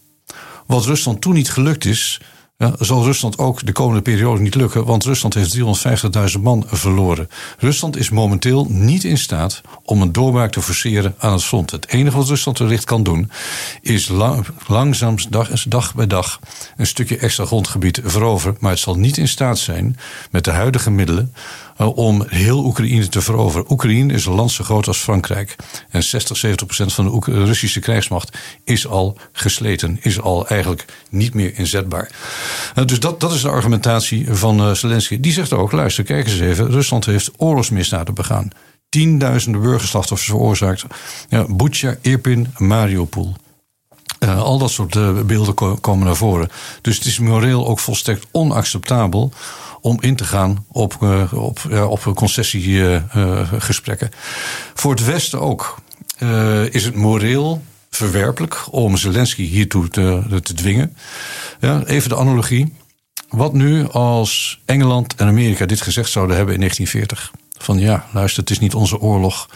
Wat 0.65 0.85
Rusland 0.85 1.21
toen 1.21 1.33
niet 1.33 1.51
gelukt 1.51 1.85
is, 1.85 2.19
ja, 2.61 2.73
zal 2.79 3.03
Rusland 3.03 3.37
ook 3.37 3.65
de 3.65 3.71
komende 3.71 4.01
periode 4.01 4.41
niet 4.41 4.55
lukken, 4.55 4.85
want 4.85 5.03
Rusland 5.03 5.33
heeft 5.33 5.57
350.000 6.35 6.41
man 6.41 6.63
verloren. 6.67 7.29
Rusland 7.57 7.97
is 7.97 8.09
momenteel 8.09 8.67
niet 8.69 9.03
in 9.03 9.17
staat 9.17 9.61
om 9.83 10.01
een 10.01 10.11
doorbraak 10.11 10.51
te 10.51 10.61
forceren 10.61 11.15
aan 11.17 11.31
het 11.31 11.43
front. 11.43 11.71
Het 11.71 11.87
enige 11.87 12.17
wat 12.17 12.27
Rusland 12.27 12.57
wellicht 12.57 12.83
kan 12.83 13.03
doen, 13.03 13.31
is 13.81 14.07
lang, 14.07 14.45
langzaam 14.67 15.15
dag, 15.29 15.63
dag 15.63 15.95
bij 15.95 16.07
dag 16.07 16.39
een 16.77 16.87
stukje 16.87 17.17
extra 17.17 17.45
grondgebied 17.45 18.01
veroveren. 18.03 18.57
Maar 18.59 18.71
het 18.71 18.79
zal 18.79 18.95
niet 18.95 19.17
in 19.17 19.27
staat 19.27 19.57
zijn 19.57 19.97
met 20.31 20.43
de 20.43 20.51
huidige 20.51 20.91
middelen 20.91 21.33
uh, 21.81 21.97
om 21.97 22.25
heel 22.27 22.65
Oekraïne 22.65 23.07
te 23.07 23.21
veroveren. 23.21 23.71
Oekraïne 23.71 24.13
is 24.13 24.25
een 24.25 24.33
land 24.33 24.51
zo 24.51 24.63
groot 24.63 24.87
als 24.87 24.97
Frankrijk. 24.97 25.55
En 25.89 26.03
60, 26.03 26.37
70 26.37 26.65
procent 26.67 26.93
van 26.93 27.21
de 27.25 27.45
Russische 27.45 27.79
krijgsmacht 27.79 28.37
is 28.63 28.87
al 28.87 29.17
gesleten, 29.31 29.97
is 30.01 30.21
al 30.21 30.47
eigenlijk 30.47 30.85
niet 31.09 31.33
meer 31.33 31.57
inzetbaar. 31.57 32.11
Uh, 32.75 32.85
dus 32.85 32.99
dat, 32.99 33.19
dat 33.19 33.33
is 33.33 33.41
de 33.41 33.49
argumentatie 33.49 34.25
van 34.29 34.67
uh, 34.67 34.73
Zelensky. 34.73 35.19
Die 35.19 35.33
zegt 35.33 35.53
ook: 35.53 35.71
luister, 35.71 36.03
kijk 36.03 36.27
eens 36.27 36.39
even, 36.39 36.71
Rusland 36.71 37.05
heeft 37.05 37.31
oorlogsmisdaden 37.37 38.13
begaan. 38.13 38.49
Tienduizenden 38.89 39.61
burgerslachtoffers 39.61 40.29
veroorzaakt. 40.29 40.83
Ja, 41.29 41.45
Irpin, 42.01 42.53
Mariupol. 42.57 43.35
Uh, 44.19 44.41
al 44.41 44.57
dat 44.57 44.71
soort 44.71 45.25
beelden 45.27 45.53
ko 45.53 45.75
komen 45.75 46.05
naar 46.05 46.15
voren. 46.15 46.49
Dus 46.81 46.97
het 46.97 47.05
is 47.05 47.19
moreel 47.19 47.67
ook 47.67 47.79
volstrekt 47.79 48.27
onacceptabel 48.31 49.31
om 49.81 50.01
in 50.01 50.15
te 50.15 50.23
gaan 50.23 50.65
op, 50.67 51.01
op, 51.31 51.59
op 51.87 52.11
concessiegesprekken. 52.15 54.09
Voor 54.73 54.91
het 54.91 55.05
Westen 55.05 55.41
ook 55.41 55.77
is 56.71 56.85
het 56.85 56.95
moreel 56.95 57.61
verwerpelijk 57.95 58.67
om 58.71 58.97
Zelensky 58.97 59.43
hiertoe 59.43 59.87
te, 59.87 60.39
te 60.43 60.53
dwingen. 60.53 60.95
Ja, 61.59 61.83
even 61.85 62.09
de 62.09 62.15
analogie. 62.15 62.73
wat 63.29 63.53
nu 63.53 63.87
als 63.87 64.61
Engeland 64.65 65.15
en 65.15 65.27
Amerika 65.27 65.65
dit 65.65 65.81
gezegd 65.81 66.09
zouden 66.09 66.35
hebben 66.35 66.53
in 66.53 66.59
1940? 66.59 67.40
Van 67.61 67.79
ja, 67.79 68.05
luister, 68.13 68.39
het 68.41 68.51
is 68.51 68.59
niet 68.59 68.75
onze 68.75 68.99
oorlog. 68.99 69.47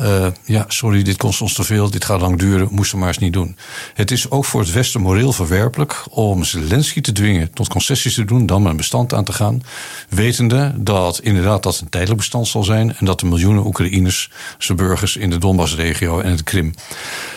Uh, 0.00 0.26
ja, 0.44 0.64
sorry, 0.68 1.02
dit 1.02 1.16
kost 1.16 1.40
ons 1.40 1.52
te 1.52 1.64
veel, 1.64 1.90
dit 1.90 2.04
gaat 2.04 2.20
lang 2.20 2.38
duren, 2.38 2.68
moesten 2.70 2.98
maar 2.98 3.08
eens 3.08 3.18
niet 3.18 3.32
doen. 3.32 3.56
Het 3.94 4.10
is 4.10 4.30
ook 4.30 4.44
voor 4.44 4.60
het 4.60 4.72
Westen 4.72 5.00
moreel 5.00 5.32
verwerpelijk 5.32 6.04
om 6.10 6.44
Zelensky 6.44 7.00
te 7.00 7.12
dwingen 7.12 7.52
tot 7.52 7.68
concessies 7.68 8.14
te 8.14 8.24
doen, 8.24 8.46
dan 8.46 8.62
met 8.62 8.70
een 8.70 8.76
bestand 8.76 9.12
aan 9.14 9.24
te 9.24 9.32
gaan. 9.32 9.62
Wetende 10.08 10.72
dat 10.76 11.20
inderdaad 11.20 11.62
dat 11.62 11.80
een 11.80 11.88
tijdelijk 11.88 12.20
bestand 12.20 12.46
zal 12.46 12.64
zijn 12.64 12.96
en 12.96 13.06
dat 13.06 13.20
de 13.20 13.26
miljoenen 13.26 13.66
Oekraïners, 13.66 14.30
zijn 14.58 14.78
burgers 14.78 15.16
in 15.16 15.30
de 15.30 15.38
Donbassregio 15.38 16.20
en 16.20 16.30
het 16.30 16.42
Krim, 16.42 16.74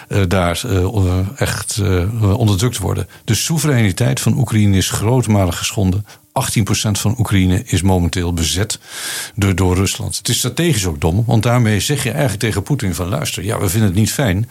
uh, 0.09 0.23
daar 0.27 0.61
uh, 0.65 1.19
echt 1.35 1.81
onderdrukt 2.21 2.77
worden. 2.77 3.07
De 3.23 3.35
soevereiniteit 3.35 4.19
van 4.19 4.37
Oekraïne 4.37 4.77
is 4.77 4.89
grootmalig 4.89 5.57
geschonden. 5.57 6.05
18% 6.37 6.91
van 6.91 7.15
Oekraïne 7.19 7.63
is 7.65 7.81
momenteel 7.81 8.33
bezet 8.33 8.79
door, 9.35 9.55
door 9.55 9.75
Rusland. 9.75 10.17
Het 10.17 10.29
is 10.29 10.37
strategisch 10.37 10.85
ook 10.85 11.01
dom, 11.01 11.23
want 11.25 11.43
daarmee 11.43 11.79
zeg 11.79 12.03
je 12.03 12.09
eigenlijk 12.11 12.39
tegen 12.39 12.63
Poetin 12.63 12.95
van 12.95 13.07
luister, 13.07 13.43
ja, 13.43 13.59
we 13.59 13.69
vinden 13.69 13.89
het 13.89 13.97
niet 13.97 14.11
fijn. 14.11 14.49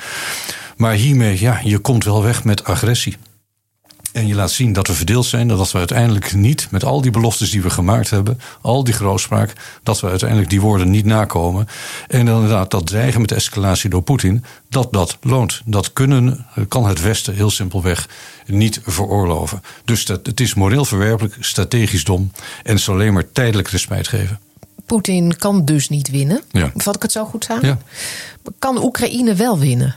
Maar 0.76 0.92
hiermee, 0.92 1.40
ja, 1.40 1.60
je 1.64 1.78
komt 1.78 2.04
wel 2.04 2.22
weg 2.22 2.44
met 2.44 2.64
agressie. 2.64 3.16
En 4.16 4.26
je 4.26 4.34
laat 4.34 4.50
zien 4.50 4.72
dat 4.72 4.86
we 4.86 4.94
verdeeld 4.94 5.26
zijn. 5.26 5.48
Dat 5.48 5.72
we 5.72 5.78
uiteindelijk 5.78 6.34
niet 6.34 6.68
met 6.70 6.84
al 6.84 7.00
die 7.00 7.10
beloftes 7.10 7.50
die 7.50 7.62
we 7.62 7.70
gemaakt 7.70 8.10
hebben. 8.10 8.40
Al 8.60 8.84
die 8.84 8.94
grootspraak. 8.94 9.52
Dat 9.82 10.00
we 10.00 10.08
uiteindelijk 10.08 10.50
die 10.50 10.60
woorden 10.60 10.90
niet 10.90 11.04
nakomen. 11.04 11.66
En 12.08 12.18
inderdaad 12.18 12.70
dat 12.70 12.86
dreigen 12.86 13.20
met 13.20 13.32
escalatie 13.32 13.90
door 13.90 14.02
Poetin. 14.02 14.44
Dat 14.68 14.92
dat 14.92 15.18
loont. 15.20 15.62
Dat 15.64 15.92
kunnen, 15.92 16.46
kan 16.68 16.86
het 16.86 17.02
Westen 17.02 17.34
heel 17.34 17.50
simpelweg 17.50 18.08
niet 18.46 18.80
veroorloven. 18.84 19.62
Dus 19.84 20.04
dat, 20.04 20.26
het 20.26 20.40
is 20.40 20.54
moreel 20.54 20.84
verwerpelijk, 20.84 21.36
strategisch 21.40 22.04
dom. 22.04 22.30
En 22.62 22.78
zal 22.78 22.94
alleen 22.94 23.12
maar 23.12 23.32
tijdelijk 23.32 23.68
respijt 23.68 24.08
geven. 24.08 24.40
Poetin 24.86 25.36
kan 25.36 25.64
dus 25.64 25.88
niet 25.88 26.10
winnen. 26.10 26.40
Ja. 26.50 26.72
Vat 26.74 26.96
ik 26.96 27.02
het 27.02 27.12
zo 27.12 27.24
goed 27.24 27.44
samen? 27.44 27.66
Ja. 27.66 27.78
Kan 28.58 28.82
Oekraïne 28.84 29.34
wel 29.34 29.58
winnen? 29.58 29.94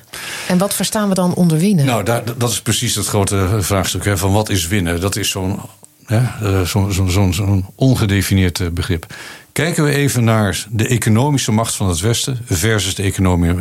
En 0.47 0.57
wat 0.57 0.73
verstaan 0.73 1.09
we 1.09 1.15
dan 1.15 1.33
onder 1.33 1.57
winnen? 1.57 1.85
Nou, 1.85 2.03
daar, 2.03 2.23
dat 2.37 2.51
is 2.51 2.61
precies 2.61 2.95
het 2.95 3.07
grote 3.07 3.57
vraagstuk. 3.59 4.05
Hè, 4.05 4.17
van 4.17 4.31
wat 4.31 4.49
is 4.49 4.67
winnen? 4.67 5.01
Dat 5.01 5.15
is 5.15 5.29
zo'n 5.29 5.59
ja, 6.07 6.37
zo'n 6.65 6.93
zo, 6.93 7.07
zo, 7.07 7.31
zo 7.31 7.61
ongedefinieerd 7.75 8.59
eh, 8.59 8.67
begrip. 8.67 9.05
Kijken 9.51 9.83
we 9.83 9.91
even 9.91 10.23
naar 10.23 10.65
de 10.69 10.87
economische 10.87 11.51
macht 11.51 11.75
van 11.75 11.87
het 11.87 11.99
Westen 11.99 12.39
versus 12.45 12.95
de 12.95 13.03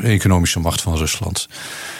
economische 0.02 0.60
macht 0.60 0.80
van 0.80 0.96
Rusland. 0.96 1.48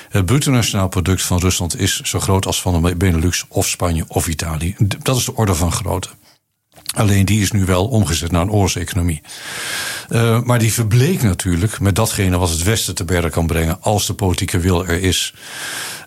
Het 0.09 0.27
bruto 0.27 0.51
nationaal 0.51 0.89
product 0.89 1.23
van 1.23 1.39
Rusland 1.39 1.81
is 1.81 2.01
zo 2.01 2.21
groot 2.21 2.47
als 2.47 2.61
van 2.61 2.83
de 2.83 2.97
Benelux 2.97 3.45
of 3.49 3.69
Spanje 3.69 4.05
of 4.09 4.29
Italië. 4.29 4.75
Dat 5.03 5.17
is 5.17 5.25
de 5.25 5.35
orde 5.35 5.55
van 5.55 5.73
grootte. 5.73 6.09
Alleen 6.95 7.25
die 7.25 7.41
is 7.41 7.51
nu 7.51 7.65
wel 7.65 7.87
omgezet 7.87 8.31
naar 8.31 8.43
een 8.43 8.51
oorlogseconomie. 8.51 9.23
Uh, 10.09 10.41
maar 10.43 10.59
die 10.59 10.73
verbleek 10.73 11.23
natuurlijk 11.23 11.81
met 11.81 11.97
datgene 11.97 12.39
wat 12.39 12.51
het 12.51 12.63
Westen 12.63 12.95
te 12.95 13.05
bergen 13.05 13.31
kan 13.31 13.47
brengen 13.47 13.83
als 13.83 14.07
de 14.07 14.15
politieke 14.15 14.59
wil 14.59 14.87
er 14.87 15.03
is. 15.03 15.35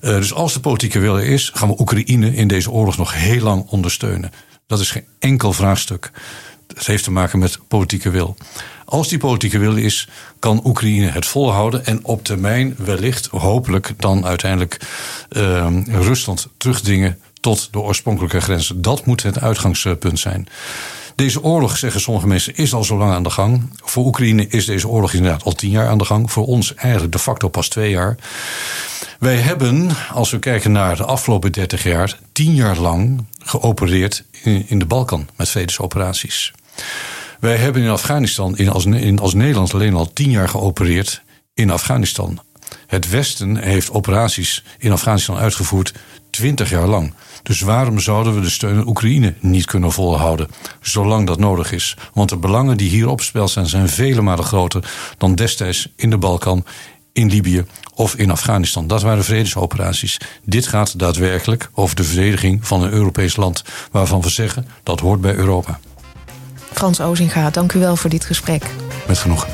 Uh, 0.02 0.16
dus 0.16 0.34
als 0.34 0.54
de 0.54 0.60
politieke 0.60 1.00
wil 1.00 1.18
er 1.18 1.26
is, 1.26 1.52
gaan 1.54 1.68
we 1.68 1.80
Oekraïne 1.80 2.36
in 2.36 2.48
deze 2.48 2.72
oorlog 2.72 2.98
nog 2.98 3.14
heel 3.14 3.42
lang 3.42 3.66
ondersteunen. 3.68 4.32
Dat 4.68 4.80
is 4.80 4.92
geen 4.92 5.06
enkel 5.20 5.54
vraagstuk. 5.54 6.12
Het 6.68 6.88
heeft 6.88 7.04
te 7.04 7.12
maken 7.12 7.40
met 7.40 7.60
politieke 7.68 8.10
wil. 8.10 8.38
Als 8.86 9.08
die 9.08 9.18
politieke 9.18 9.58
wil 9.58 9.76
is, 9.76 10.08
kan 10.40 10.66
Oekraïne 10.66 11.10
het 11.10 11.26
volhouden 11.26 11.86
en 11.86 12.06
op 12.06 12.24
termijn 12.24 12.76
wellicht, 12.78 13.26
hopelijk, 13.26 13.94
dan 13.98 14.26
uiteindelijk 14.26 14.80
uh, 15.30 15.68
Rusland 15.86 16.48
terugdringen 16.58 17.20
tot 17.42 17.68
de 17.72 17.80
oorspronkelijke 17.80 18.42
grenzen. 18.42 18.82
Dat 18.82 19.06
moet 19.06 19.24
het 19.24 19.40
uitgangspunt 19.40 20.20
zijn. 20.20 20.48
Deze 21.16 21.44
oorlog, 21.44 21.78
zeggen 21.78 22.02
sommige 22.02 22.28
mensen, 22.28 22.56
is 22.56 22.74
al 22.74 22.84
zo 22.84 22.98
lang 22.98 23.14
aan 23.14 23.24
de 23.24 23.30
gang. 23.30 23.70
Voor 23.84 24.06
Oekraïne 24.06 24.48
is 24.48 24.66
deze 24.66 24.88
oorlog 24.88 25.14
inderdaad 25.14 25.44
al 25.44 25.52
tien 25.52 25.70
jaar 25.70 25.88
aan 25.88 25.98
de 25.98 26.06
gang. 26.06 26.32
Voor 26.32 26.46
ons 26.46 26.76
eigenlijk 26.76 27.12
de 27.12 27.20
facto 27.20 27.48
pas 27.48 27.68
twee 27.68 27.90
jaar. 27.90 28.18
Wij 29.20 29.36
hebben, 29.36 29.90
als 30.14 30.32
we 30.32 30.40
kijken 30.40 30.72
naar 30.72 30.96
de 30.96 31.06
afgelopen 31.06 31.52
dertig 31.52 31.84
jaar, 31.84 32.20
tien 32.32 32.56
jaar 32.56 32.78
lang 32.78 33.26
geopereerd 33.40 34.24
in, 34.68 34.80
de 34.80 34.86
Balkan 34.86 35.28
met 35.36 35.50
vredesoperaties. 35.50 36.54
Wij 37.40 37.56
hebben 37.56 37.82
in 37.82 37.90
Afghanistan, 37.90 38.58
in 38.58 38.70
als, 38.70 38.86
in, 38.86 39.20
als 39.20 39.34
Nederland 39.34 39.74
alleen 39.74 39.96
al 39.96 40.14
tien 40.14 40.30
jaar 40.30 40.50
geopereerd 40.50 41.22
in 41.54 41.70
Afghanistan. 41.70 42.40
Het 42.92 43.10
Westen 43.10 43.58
heeft 43.58 43.92
operaties 43.92 44.64
in 44.78 44.92
Afghanistan 44.92 45.38
uitgevoerd 45.38 45.94
twintig 46.30 46.70
jaar 46.70 46.88
lang. 46.88 47.14
Dus 47.44 47.62
waarom 47.62 48.00
zouden 48.00 48.36
we 48.36 48.42
de 48.42 48.50
steun 48.50 48.78
aan 48.78 48.88
Oekraïne 48.88 49.34
niet 49.40 49.66
kunnen 49.66 49.92
volhouden, 49.92 50.48
zolang 50.82 51.28
dat 51.28 51.40
nodig 51.40 51.72
is? 51.72 51.98
Want 52.14 52.30
de 52.30 52.38
belangen 52.38 52.78
die 52.78 52.90
hier 52.90 53.08
op 53.08 53.22
spel 53.22 53.48
zijn, 53.48 53.66
zijn 53.66 53.90
vele 53.90 54.22
malen 54.22 54.46
groter 54.46 54.92
dan 55.18 55.36
destijds 55.36 55.94
in 55.96 56.10
de 56.10 56.18
Balkan, 56.18 56.66
in 57.14 57.30
Libië 57.30 57.66
of 57.94 58.16
in 58.16 58.32
Afghanistan. 58.32 58.88
Dat 58.88 59.02
waren 59.02 59.24
vredesoperaties. 59.24 60.18
Dit 60.46 60.68
gaat 60.68 61.00
daadwerkelijk 61.00 61.70
over 61.74 61.96
de 61.96 62.04
verdediging 62.04 62.68
van 62.68 62.82
een 62.82 62.92
Europees 62.92 63.36
land, 63.36 63.64
waarvan 63.92 64.22
we 64.22 64.30
zeggen 64.30 64.68
dat 64.84 65.00
hoort 65.00 65.22
bij 65.22 65.34
Europa. 65.34 65.80
Frans 66.72 67.02
Ozinga, 67.02 67.50
dank 67.50 67.74
u 67.74 67.80
wel 67.80 67.96
voor 67.96 68.10
dit 68.10 68.26
gesprek. 68.26 68.64
Met 69.08 69.18
genoeg. 69.18 69.48